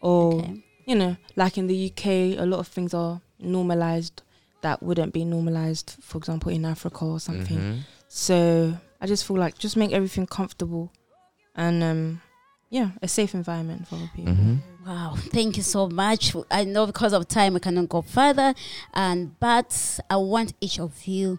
Or 0.00 0.34
Okay. 0.34 0.62
you 0.86 0.94
know, 0.94 1.16
like 1.36 1.58
in 1.58 1.66
the 1.66 1.90
UK, 1.92 2.38
a 2.38 2.46
lot 2.46 2.60
of 2.60 2.66
things 2.68 2.94
are 2.94 3.20
normalized 3.38 4.22
that 4.62 4.82
wouldn't 4.82 5.12
be 5.12 5.24
normalized, 5.24 5.96
for 6.00 6.18
example, 6.18 6.50
in 6.50 6.64
Africa 6.64 7.04
or 7.04 7.20
something. 7.20 7.58
Mhm. 7.58 7.78
So 8.08 8.78
I 9.00 9.06
just 9.06 9.26
feel 9.26 9.36
like 9.36 9.58
just 9.58 9.76
make 9.76 9.92
everything 9.92 10.26
comfortable 10.26 10.92
and 11.54 11.82
um 11.82 12.20
yeah, 12.70 12.90
a 13.00 13.08
safe 13.08 13.32
environment 13.34 13.88
for 13.88 13.94
other 13.96 14.10
people. 14.14 14.34
Mhm. 14.34 14.58
Wow, 14.86 15.14
thank 15.16 15.56
you 15.56 15.62
so 15.62 15.88
much. 15.88 16.34
I 16.50 16.64
know 16.64 16.84
because 16.86 17.14
of 17.14 17.26
time 17.26 17.54
we 17.54 17.60
cannot 17.60 17.88
go 17.88 18.02
further, 18.02 18.54
and 18.92 19.38
but 19.40 19.98
I 20.10 20.16
want 20.16 20.52
each 20.60 20.78
of 20.78 21.06
you, 21.06 21.38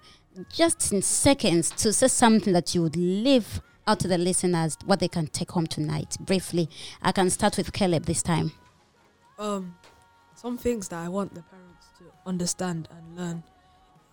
just 0.51 0.91
in 0.91 1.01
seconds, 1.03 1.69
to 1.71 1.93
say 1.93 2.07
something 2.07 2.51
that 2.53 2.73
you 2.73 2.81
would 2.81 2.95
leave 2.95 3.61
out 3.85 3.99
to 3.99 4.07
the 4.07 4.17
listeners, 4.17 4.75
what 4.85 4.99
they 4.99 5.07
can 5.07 5.27
take 5.27 5.51
home 5.51 5.67
tonight. 5.67 6.17
Briefly, 6.19 6.67
I 7.01 7.11
can 7.11 7.29
start 7.29 7.57
with 7.57 7.73
Caleb 7.73 8.05
this 8.05 8.23
time. 8.23 8.51
Um, 9.37 9.75
some 10.35 10.57
things 10.57 10.87
that 10.89 10.99
I 11.05 11.09
want 11.09 11.33
the 11.35 11.41
parents 11.43 11.87
to 11.99 12.05
understand 12.25 12.87
and 12.91 13.17
learn 13.17 13.43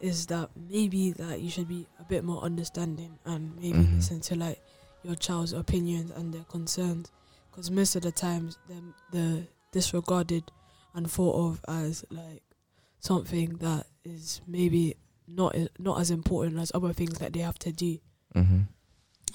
is 0.01 0.27
that 0.27 0.51
maybe 0.71 1.13
that 1.13 1.41
you 1.41 1.51
should 1.51 1.69
be 1.69 1.87
a 1.99 2.05
bit 2.05 2.23
more 2.25 2.43
understanding 2.43 3.19
and 3.25 3.55
maybe 3.57 3.79
Mhm. 3.79 3.97
listen 3.97 4.21
to 4.21 4.35
like 4.37 4.63
your 5.03 5.15
child's 5.15 5.53
opinions 5.53 6.11
and 6.11 6.35
their 6.35 6.45
concerns, 6.45 7.11
because 7.51 7.71
most 7.71 7.97
of 7.97 8.03
the 8.03 8.13
times 8.13 8.59
them 8.69 8.95
they're 9.13 9.47
disregarded 9.73 10.45
and 10.95 11.11
thought 11.11 11.37
of 11.51 11.65
as 11.69 12.05
like 12.11 12.43
something 13.01 13.57
that 13.59 13.87
is 14.05 14.41
maybe 14.47 14.95
not 15.29 15.55
not 15.79 16.01
as 16.01 16.11
important 16.11 16.59
as 16.59 16.71
other 16.75 16.93
things 16.93 17.19
that 17.19 17.33
they 17.33 17.41
have 17.41 17.59
to 17.59 17.73
do. 17.73 17.99
Mhm. 18.35 18.69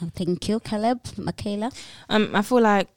Oh, 0.01 0.09
thank 0.15 0.47
you, 0.49 0.59
Caleb, 0.59 0.99
Michaela. 1.17 1.71
Um 2.09 2.35
I 2.35 2.41
feel 2.41 2.61
like 2.61 2.89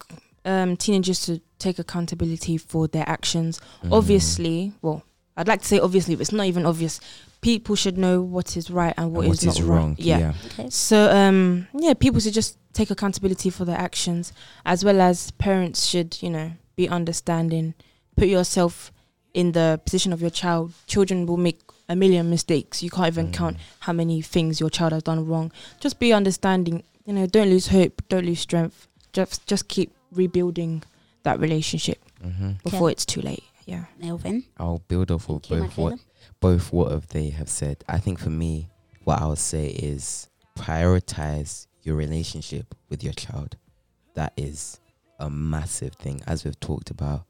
um 0.44 0.76
teenagers 0.76 1.24
should 1.24 1.42
take 1.58 1.78
accountability 1.78 2.56
for 2.58 2.86
their 2.88 3.08
actions. 3.08 3.60
Mhm. 3.82 3.92
Obviously, 3.92 4.72
well, 4.82 5.02
I'd 5.36 5.48
like 5.48 5.62
to 5.62 5.66
say 5.68 5.78
obviously, 5.80 6.14
but 6.14 6.22
it's 6.22 6.32
not 6.32 6.46
even 6.46 6.66
obvious. 6.66 7.00
People 7.44 7.76
should 7.76 7.98
know 7.98 8.22
what 8.22 8.56
is 8.56 8.70
right 8.70 8.94
and 8.96 9.06
And 9.06 9.14
what 9.14 9.26
what 9.28 9.36
is, 9.36 9.44
is 9.44 9.58
not 9.60 9.68
wrong? 9.68 9.90
Right. 9.90 9.98
Yeah. 10.00 10.32
Okay. 10.46 10.68
So 10.70 10.96
um 11.10 11.68
yeah, 11.78 11.94
people 11.94 12.20
should 12.20 12.32
just 12.34 12.56
take 12.72 12.90
accountability 12.90 13.50
for 13.50 13.64
their 13.64 13.78
actions 13.78 14.32
as 14.64 14.84
well 14.84 15.00
as 15.00 15.30
parents 15.32 15.84
should, 15.86 16.10
you 16.22 16.30
know, 16.30 16.52
be 16.74 16.88
understanding. 16.88 17.74
Put 18.16 18.28
yourself 18.28 18.90
in 19.34 19.52
the 19.52 19.80
position 19.84 20.12
of 20.12 20.20
your 20.20 20.30
child. 20.30 20.72
Children 20.86 21.26
will 21.26 21.36
make 21.48 21.60
a 21.88 21.94
million 21.94 22.30
mistakes. 22.30 22.82
You 22.82 22.90
can't 22.90 23.08
even 23.08 23.26
Mm. 23.28 23.32
count 23.34 23.56
how 23.80 23.92
many 23.92 24.22
things 24.22 24.58
your 24.58 24.70
child 24.70 24.92
has 24.92 25.02
done 25.02 25.26
wrong. 25.26 25.52
Just 25.80 25.98
be 26.00 26.12
understanding. 26.14 26.82
You 27.06 27.12
know, 27.12 27.26
don't 27.26 27.50
lose 27.50 27.66
hope, 27.68 28.02
don't 28.08 28.24
lose 28.24 28.40
strength. 28.40 28.88
Just 29.12 29.46
just 29.46 29.68
keep 29.68 29.92
rebuilding 30.10 30.82
that 31.24 31.38
relationship 31.40 31.98
Mhm. 32.24 32.62
before 32.62 32.88
Okay. 32.88 32.92
it's 32.92 33.04
too 33.04 33.20
late. 33.20 33.44
Yeah. 33.66 33.84
Melvin. 34.00 34.44
I'll 34.58 34.82
build 34.88 35.10
off 35.10 35.28
of 35.28 35.42
Thank 35.42 35.50
you, 35.50 35.60
both 35.66 35.76
what 35.78 35.90
Michaela. 35.92 36.00
Both 36.40 36.72
what 36.72 37.08
they 37.10 37.30
have 37.30 37.48
said. 37.48 37.84
I 37.88 37.98
think 37.98 38.18
for 38.18 38.30
me, 38.30 38.68
what 39.04 39.20
I 39.20 39.26
would 39.26 39.38
say 39.38 39.66
is 39.66 40.28
prioritize 40.58 41.66
your 41.82 41.96
relationship 41.96 42.74
with 42.88 43.02
your 43.02 43.12
child. 43.12 43.56
That 44.14 44.32
is 44.36 44.80
a 45.18 45.28
massive 45.28 45.94
thing, 45.94 46.20
as 46.26 46.44
we've 46.44 46.58
talked 46.60 46.90
about. 46.90 47.24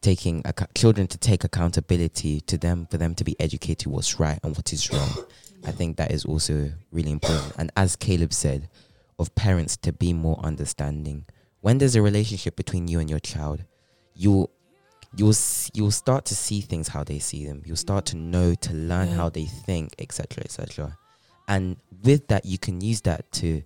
Taking 0.00 0.42
acc- 0.46 0.74
children 0.74 1.06
to 1.08 1.18
take 1.18 1.44
accountability 1.44 2.40
to 2.42 2.56
them, 2.56 2.86
for 2.90 2.96
them 2.96 3.14
to 3.16 3.24
be 3.24 3.38
educated 3.38 3.86
what's 3.86 4.18
right 4.18 4.38
and 4.42 4.56
what 4.56 4.72
is 4.72 4.90
wrong. 4.92 5.24
I 5.64 5.72
think 5.72 5.96
that 5.98 6.10
is 6.10 6.24
also 6.24 6.72
really 6.90 7.10
important. 7.10 7.54
And 7.58 7.70
as 7.76 7.96
Caleb 7.96 8.32
said, 8.32 8.68
of 9.20 9.34
parents 9.34 9.76
to 9.76 9.92
be 9.92 10.12
more 10.14 10.40
understanding. 10.42 11.26
When 11.60 11.76
there's 11.76 11.94
a 11.94 12.02
relationship 12.02 12.56
between 12.56 12.88
you 12.88 12.98
and 12.98 13.10
your 13.10 13.18
child, 13.18 13.64
you'll 14.14 14.50
you'll 15.16 15.34
you'll 15.74 15.90
start 15.90 16.24
to 16.26 16.34
see 16.34 16.60
things 16.60 16.88
how 16.88 17.04
they 17.04 17.18
see 17.18 17.44
them. 17.46 17.62
You'll 17.64 17.76
start 17.76 18.06
to 18.06 18.16
know 18.16 18.54
to 18.54 18.72
learn 18.74 19.08
Yeah. 19.08 19.14
how 19.16 19.28
they 19.28 19.44
think, 19.44 19.94
etc., 19.98 20.44
etc. 20.44 20.96
And 21.48 21.76
with 22.04 22.28
that, 22.28 22.44
you 22.46 22.58
can 22.58 22.80
use 22.80 23.00
that 23.02 23.30
to, 23.32 23.62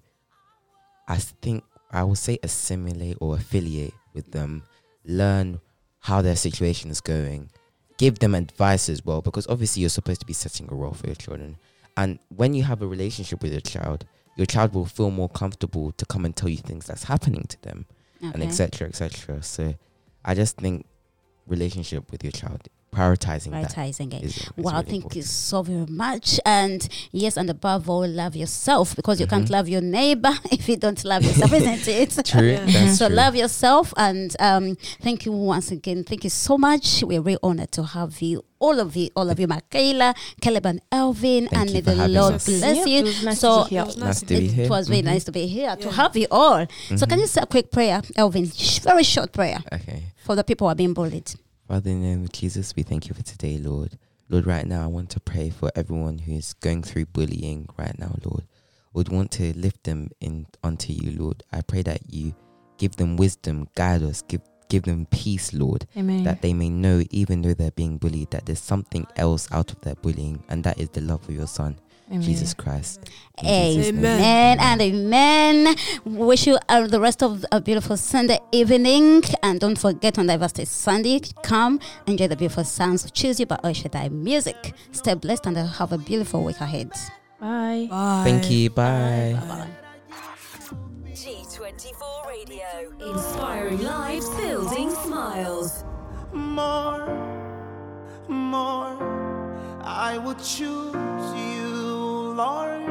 I 1.08 1.18
think 1.18 1.64
I 1.90 2.02
will 2.02 2.14
say, 2.16 2.38
assimilate 2.42 3.18
or 3.20 3.36
affiliate 3.36 3.92
with 4.14 4.32
them, 4.32 4.62
learn 5.04 5.60
how 6.00 6.22
their 6.22 6.36
situation 6.36 6.90
is 6.90 7.00
going, 7.00 7.50
give 7.98 8.18
them 8.18 8.34
advice 8.34 8.88
as 8.88 9.04
well, 9.04 9.20
because 9.22 9.46
obviously 9.48 9.80
you're 9.82 9.90
supposed 9.90 10.20
to 10.20 10.26
be 10.26 10.32
setting 10.32 10.66
a 10.70 10.74
role 10.74 10.92
for 10.92 11.06
your 11.06 11.14
children. 11.14 11.56
And 11.96 12.18
when 12.34 12.54
you 12.54 12.62
have 12.64 12.82
a 12.82 12.86
relationship 12.86 13.42
with 13.42 13.52
your 13.52 13.60
child, 13.60 14.04
your 14.36 14.46
child 14.46 14.74
will 14.74 14.86
feel 14.86 15.10
more 15.10 15.28
comfortable 15.28 15.92
to 15.92 16.04
come 16.06 16.24
and 16.24 16.34
tell 16.34 16.48
you 16.48 16.56
things 16.56 16.86
that's 16.86 17.04
happening 17.04 17.44
to 17.48 17.62
them 17.62 17.86
and 18.20 18.36
Okay. 18.36 18.46
etc 18.46 18.88
etc 18.88 19.42
so 19.42 19.74
i 20.24 20.34
just 20.34 20.56
think 20.56 20.86
relationship 21.46 22.10
with 22.10 22.22
your 22.24 22.32
child 22.32 22.68
prioritizing 22.94 23.50
that 23.50 23.72
Prioritizing 23.74 24.14
it. 24.14 24.22
is, 24.24 24.36
is 24.38 24.50
Wow, 24.56 24.72
really 24.72 24.82
thank 24.84 24.92
you 24.92 25.22
important. 25.22 25.24
so 25.24 25.62
very 25.62 25.86
much. 25.86 26.40
And 26.46 26.88
yes, 27.12 27.36
and 27.36 27.50
above 27.50 27.88
all, 27.90 28.06
love 28.06 28.34
yourself 28.36 28.94
because 28.96 29.20
you 29.20 29.26
can't 29.26 29.46
Mhm. 29.48 29.50
love 29.50 29.68
your 29.68 29.80
neighbor 29.80 30.32
if 30.52 30.68
you 30.68 30.76
don't 30.76 31.02
love 31.04 31.22
yourself, 31.24 31.52
isn't 31.60 31.88
it? 31.88 32.24
true 32.24 32.58
Yeah. 32.66 32.92
so 32.92 33.06
true. 33.08 33.16
love 33.16 33.34
yourself 33.36 33.92
and 33.96 34.34
um, 34.40 34.76
thank 35.02 35.26
you 35.26 35.32
once 35.32 35.70
again. 35.70 36.04
Thank 36.04 36.24
you 36.24 36.30
so 36.30 36.56
much. 36.56 37.02
We're 37.02 37.20
really 37.20 37.38
honored 37.42 37.72
to 37.72 37.82
have 37.82 38.20
you, 38.22 38.44
all 38.58 38.78
of 38.80 38.96
you, 38.96 39.10
all 39.16 39.28
of 39.30 39.38
you, 39.40 39.46
Michaela, 39.46 40.14
Caleb, 40.40 40.66
and 40.66 40.80
Elvin, 40.92 41.48
Thank 41.48 41.60
and 41.60 41.72
may 41.72 41.80
the 41.80 42.08
Lord 42.08 42.34
us. 42.34 42.46
bless 42.46 42.76
Yeah, 42.76 42.84
you. 42.86 42.98
it 43.00 43.04
was 43.04 43.22
nice 43.24 43.40
So- 43.40 43.64
to 43.64 43.68
be 43.68 43.70
here. 43.74 43.82
It 43.82 43.86
was 43.86 43.96
nice 43.96 44.06
nice 44.06 44.20
to 44.20 44.26
to 44.26 44.34
be 44.40 44.46
It 44.46 44.52
here 44.52 44.68
was 44.68 44.88
very 44.88 45.02
Mhm. 45.02 45.04
nice 45.04 45.24
to 45.24 45.32
be 45.32 45.46
here 45.46 45.76
to 45.76 45.90
have 45.92 46.16
you 46.16 46.26
all. 46.30 46.66
So 46.96 47.06
can 47.06 47.18
Mhm. 47.18 47.22
you 47.22 47.26
say 47.26 47.40
a 47.42 47.46
quick 47.46 47.70
prayer, 47.70 48.00
Elvin? 48.16 48.50
Sh- 48.50 48.78
Very 48.80 49.02
short 49.02 49.32
prayer 49.32 49.58
okay 49.72 50.04
for 50.24 50.34
the 50.36 50.44
people 50.44 50.66
who 50.66 50.70
are 50.72 50.74
being 50.74 50.94
bullied. 50.94 51.30
Father 51.68 51.90
in 51.90 52.02
the 52.02 52.08
name 52.08 52.22
of 52.24 52.32
jesus 52.32 52.74
we 52.76 52.82
thank 52.82 53.08
you 53.08 53.14
for 53.14 53.22
today 53.22 53.58
lord. 53.58 53.98
Lord 54.28 54.46
right 54.46 54.66
now 54.66 54.82
i 54.84 54.86
want 54.86 55.10
to 55.10 55.20
pray 55.20 55.50
for 55.50 55.70
everyone 55.74 56.18
who 56.18 56.32
is 56.32 56.54
going 56.54 56.82
through 56.82 57.06
bullying 57.06 57.68
right 57.76 57.98
now 57.98 58.16
lord. 58.24 58.44
Would 58.92 59.08
want 59.08 59.32
to 59.32 59.52
lift 59.58 59.82
them 59.84 60.10
in 60.20 60.46
onto 60.62 60.92
you 60.92 61.18
lord. 61.18 61.42
I 61.50 61.62
pray 61.62 61.82
that 61.82 62.12
you 62.12 62.32
give 62.78 62.94
them 62.96 63.16
wisdom 63.16 63.66
guide 63.74 64.02
us 64.04 64.22
give 64.22 64.40
give 64.68 64.84
them 64.84 65.06
peace 65.10 65.52
lord 65.52 65.86
Amen. 65.96 66.22
that 66.24 66.42
they 66.42 66.52
may 66.52 66.68
know, 66.70 67.02
even 67.10 67.42
though 67.42 67.54
they're 67.54 67.70
being 67.72 67.98
bullied, 67.98 68.30
that 68.30 68.46
there's 68.46 68.60
something 68.62 69.06
else 69.16 69.48
out 69.52 69.72
of 69.72 69.80
their 69.80 69.94
bullying, 69.96 70.42
and 70.48 70.62
that 70.64 70.78
is 70.78 70.88
the 70.90 71.00
love 71.00 71.28
of 71.28 71.34
your 71.34 71.46
Son, 71.46 71.78
Amen. 72.10 72.22
Jesus 72.22 72.52
Christ. 72.54 73.00
In 73.42 73.74
Jesus' 73.76 73.92
name. 73.92 74.04
Amen 74.04 74.58
and 74.60 74.80
amen. 74.82 75.76
Wish 76.04 76.46
you 76.46 76.58
uh, 76.68 76.86
the 76.86 77.00
rest 77.00 77.22
of 77.22 77.44
a 77.50 77.60
beautiful 77.60 77.96
Sunday 77.96 78.38
evening. 78.52 79.22
And 79.42 79.58
don't 79.58 79.78
forget 79.78 80.18
on 80.18 80.26
Diversity 80.26 80.66
Sunday, 80.66 81.20
come 81.42 81.80
enjoy 82.06 82.28
the 82.28 82.36
beautiful 82.36 82.64
sounds 82.64 83.04
of 83.04 83.12
Choose 83.14 83.40
You 83.40 83.46
by 83.46 83.56
Oshadai 83.64 84.10
Music. 84.10 84.74
Stay 84.92 85.14
blessed 85.14 85.46
and 85.46 85.56
have 85.56 85.92
a 85.92 85.98
beautiful 85.98 86.44
week 86.44 86.60
ahead. 86.60 86.90
Bye. 87.40 87.86
Bye. 87.90 88.22
Thank 88.24 88.50
you. 88.50 88.70
Bye. 88.70 89.38
Bye. 89.48 89.68
G24 91.10 92.26
Radio. 92.26 92.64
Inspiring 93.00 93.82
lives, 93.82 94.28
building 94.30 94.90
smiles. 94.90 95.84
more, 96.32 97.06
more. 98.28 98.98
I 99.86 100.18
will 100.18 100.34
choose 100.34 100.94
you, 101.36 101.53
Lord, 102.34 102.82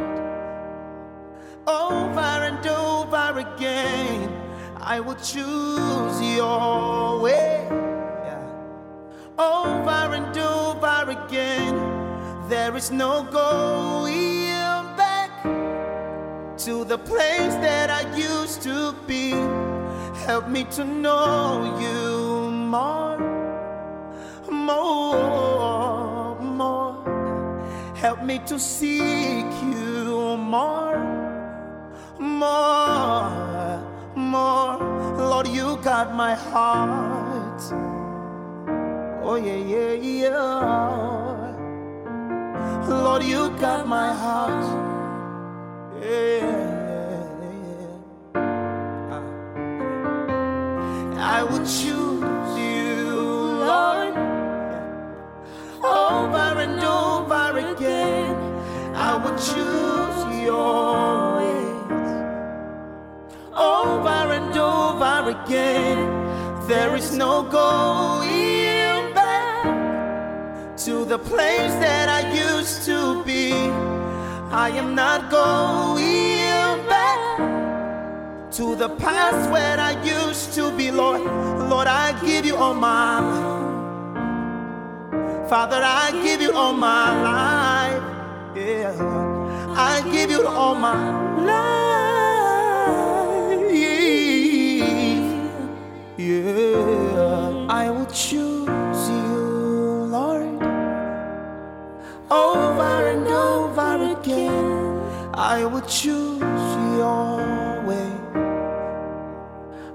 over 1.68 2.38
and 2.50 2.66
over 2.66 3.40
again. 3.40 4.30
I 4.78 5.02
will 5.02 5.16
choose 5.16 6.22
your 6.22 7.20
way, 7.20 7.68
over 9.38 10.16
and 10.20 10.38
over 10.38 11.12
again. 11.12 11.76
There 12.48 12.78
is 12.78 12.90
no 12.90 13.24
going 13.24 14.96
back 14.96 15.44
to 16.60 16.86
the 16.86 16.98
place 16.98 17.56
that 17.68 17.90
I 17.90 18.16
used 18.16 18.62
to 18.62 18.94
be. 19.06 19.32
Help 20.26 20.48
me 20.48 20.64
to 20.76 20.86
know 20.86 21.78
you 21.82 22.50
more 22.50 23.20
more. 24.50 25.93
Help 28.04 28.22
me 28.22 28.38
to 28.48 28.60
seek 28.60 29.48
you 29.64 30.36
more, 30.36 31.00
more, 32.20 33.80
more. 34.14 34.78
Lord, 35.18 35.48
you 35.48 35.78
got 35.78 36.14
my 36.14 36.36
heart. 36.36 37.62
Oh, 39.24 39.36
yeah, 39.36 39.56
yeah, 39.56 39.94
yeah. 39.94 41.56
Lord, 42.90 43.24
you 43.24 43.50
got 43.62 43.88
my 43.88 44.12
heart. 44.12 44.66
Yeah, 46.02 46.44
yeah. 46.44 47.24
yeah. 48.36 49.22
I 51.38 51.44
would 51.44 51.66
choose 51.66 52.13
choose 59.38 60.42
your 60.42 61.38
ways 61.38 62.10
over 63.56 64.26
and 64.38 64.58
over 64.58 65.30
again. 65.38 65.98
There 66.68 66.96
is 66.96 67.16
no 67.16 67.44
going 67.44 69.14
back 69.14 70.78
to 70.86 71.06
the 71.06 71.20
place 71.20 71.74
that 71.86 72.08
I 72.10 72.22
used 72.56 72.86
to 72.86 73.24
be. 73.24 73.54
I 74.52 74.70
am 74.70 74.96
not 74.96 75.32
going 75.32 76.88
back 76.88 77.38
to 78.52 78.76
the 78.76 78.90
past 78.90 79.50
where 79.52 79.80
I 79.80 79.94
used 80.04 80.54
to 80.54 80.72
be, 80.78 80.92
Lord. 80.92 81.22
Lord, 81.70 81.88
I 81.88 82.14
give 82.26 82.46
you 82.46 82.56
all 82.56 82.76
my 82.76 83.52
Father, 85.50 85.82
I 85.84 86.12
give 86.24 86.42
you 86.42 86.52
all 86.54 86.74
my 86.74 87.22
life. 87.22 87.63
Yeah. 88.64 88.96
I 89.76 90.02
give 90.10 90.32
you 90.32 90.48
all 90.48 90.76
my 90.76 90.96
life. 91.44 91.74
Yeah, 96.18 97.68
I 97.68 97.90
will 97.90 98.06
choose 98.06 99.02
you, 99.10 100.08
Lord, 100.16 100.64
over 102.32 103.08
and 103.14 103.28
over 103.28 104.18
again. 104.18 105.02
I 105.34 105.66
will 105.66 105.82
choose 105.82 106.40
your 106.98 107.82
way 107.84 108.12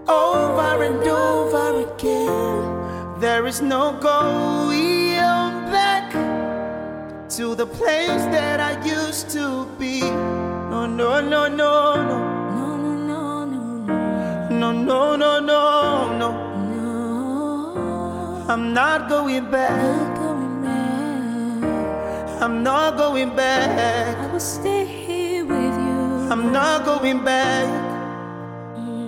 over 0.06 0.82
and 0.84 1.02
over 1.08 1.88
again. 1.88 3.20
There 3.20 3.46
is 3.46 3.62
no 3.62 3.98
going 3.98 4.97
to 7.38 7.54
the 7.54 7.66
place 7.66 8.24
that 8.34 8.58
I 8.58 8.72
used 8.84 9.30
to 9.30 9.64
be. 9.78 10.00
No, 10.00 10.86
no, 10.86 11.20
no, 11.20 11.46
no, 11.46 11.94
no. 11.94 12.18
No, 12.58 12.76
no, 12.76 13.46
no, 13.46 14.74
no, 15.14 15.38
no. 15.38 15.38
No 15.38 16.18
no 16.18 16.30
no 16.58 16.84
I'm 18.48 18.74
not 18.74 19.08
going 19.08 19.48
back. 19.52 20.18
I'm 22.42 22.64
not 22.64 22.96
going 22.96 23.36
back. 23.36 24.18
I 24.18 24.26
will 24.32 24.40
stay 24.40 24.84
here 24.84 25.44
with 25.44 25.74
you. 25.86 26.32
I'm 26.32 26.50
not 26.50 26.84
going 26.84 27.22
back. 27.24 27.68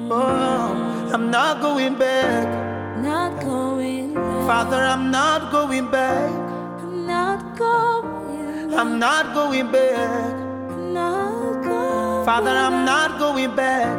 Oh, 0.09 1.11
I'm 1.13 1.33
not 1.33 1.61
going 1.61 1.97
back. 1.97 2.47
not 3.03 3.41
going 3.41 4.15
back. 4.15 4.47
Father, 4.47 4.83
I'm 4.85 5.11
not 5.11 5.51
going 5.51 5.91
back. 5.91 6.31
I'm 6.85 7.07
not 7.09 7.59
going. 7.59 8.10
I'm 8.77 8.99
not 8.99 9.35
going 9.35 9.71
back. 9.73 10.39
Father, 12.25 12.51
I'm 12.51 12.85
not 12.85 13.19
going 13.19 13.55
back. 13.57 13.99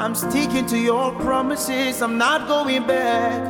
I'm 0.00 0.14
sticking 0.14 0.66
to 0.66 0.78
your 0.78 1.12
promises. 1.20 2.02
I'm 2.02 2.18
not 2.18 2.46
going 2.48 2.86
back. 2.86 3.40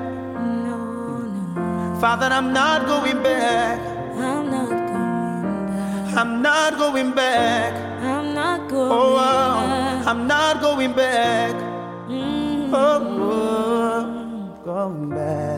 Father, 2.01 2.27
I'm 2.27 2.53
not 2.53 2.87
going 2.87 3.23
back. 3.23 3.79
I'm 4.17 4.51
not 4.51 4.69
going 4.69 4.87
back. 4.87 6.17
I'm 6.17 6.43
not 6.43 6.77
going 6.79 7.13
back. 7.13 7.75
I'm 8.03 8.35
not 8.35 8.69
going 8.69 8.91
Oh, 8.93 9.15
wow. 9.15 9.67
back. 9.67 10.07
I'm 10.07 10.27
not 10.27 10.61
going 10.61 10.93
back. 10.93 11.55
Oh, 12.75 13.01
oh, 13.31 14.59
going 14.65 15.11
back. 15.11 15.52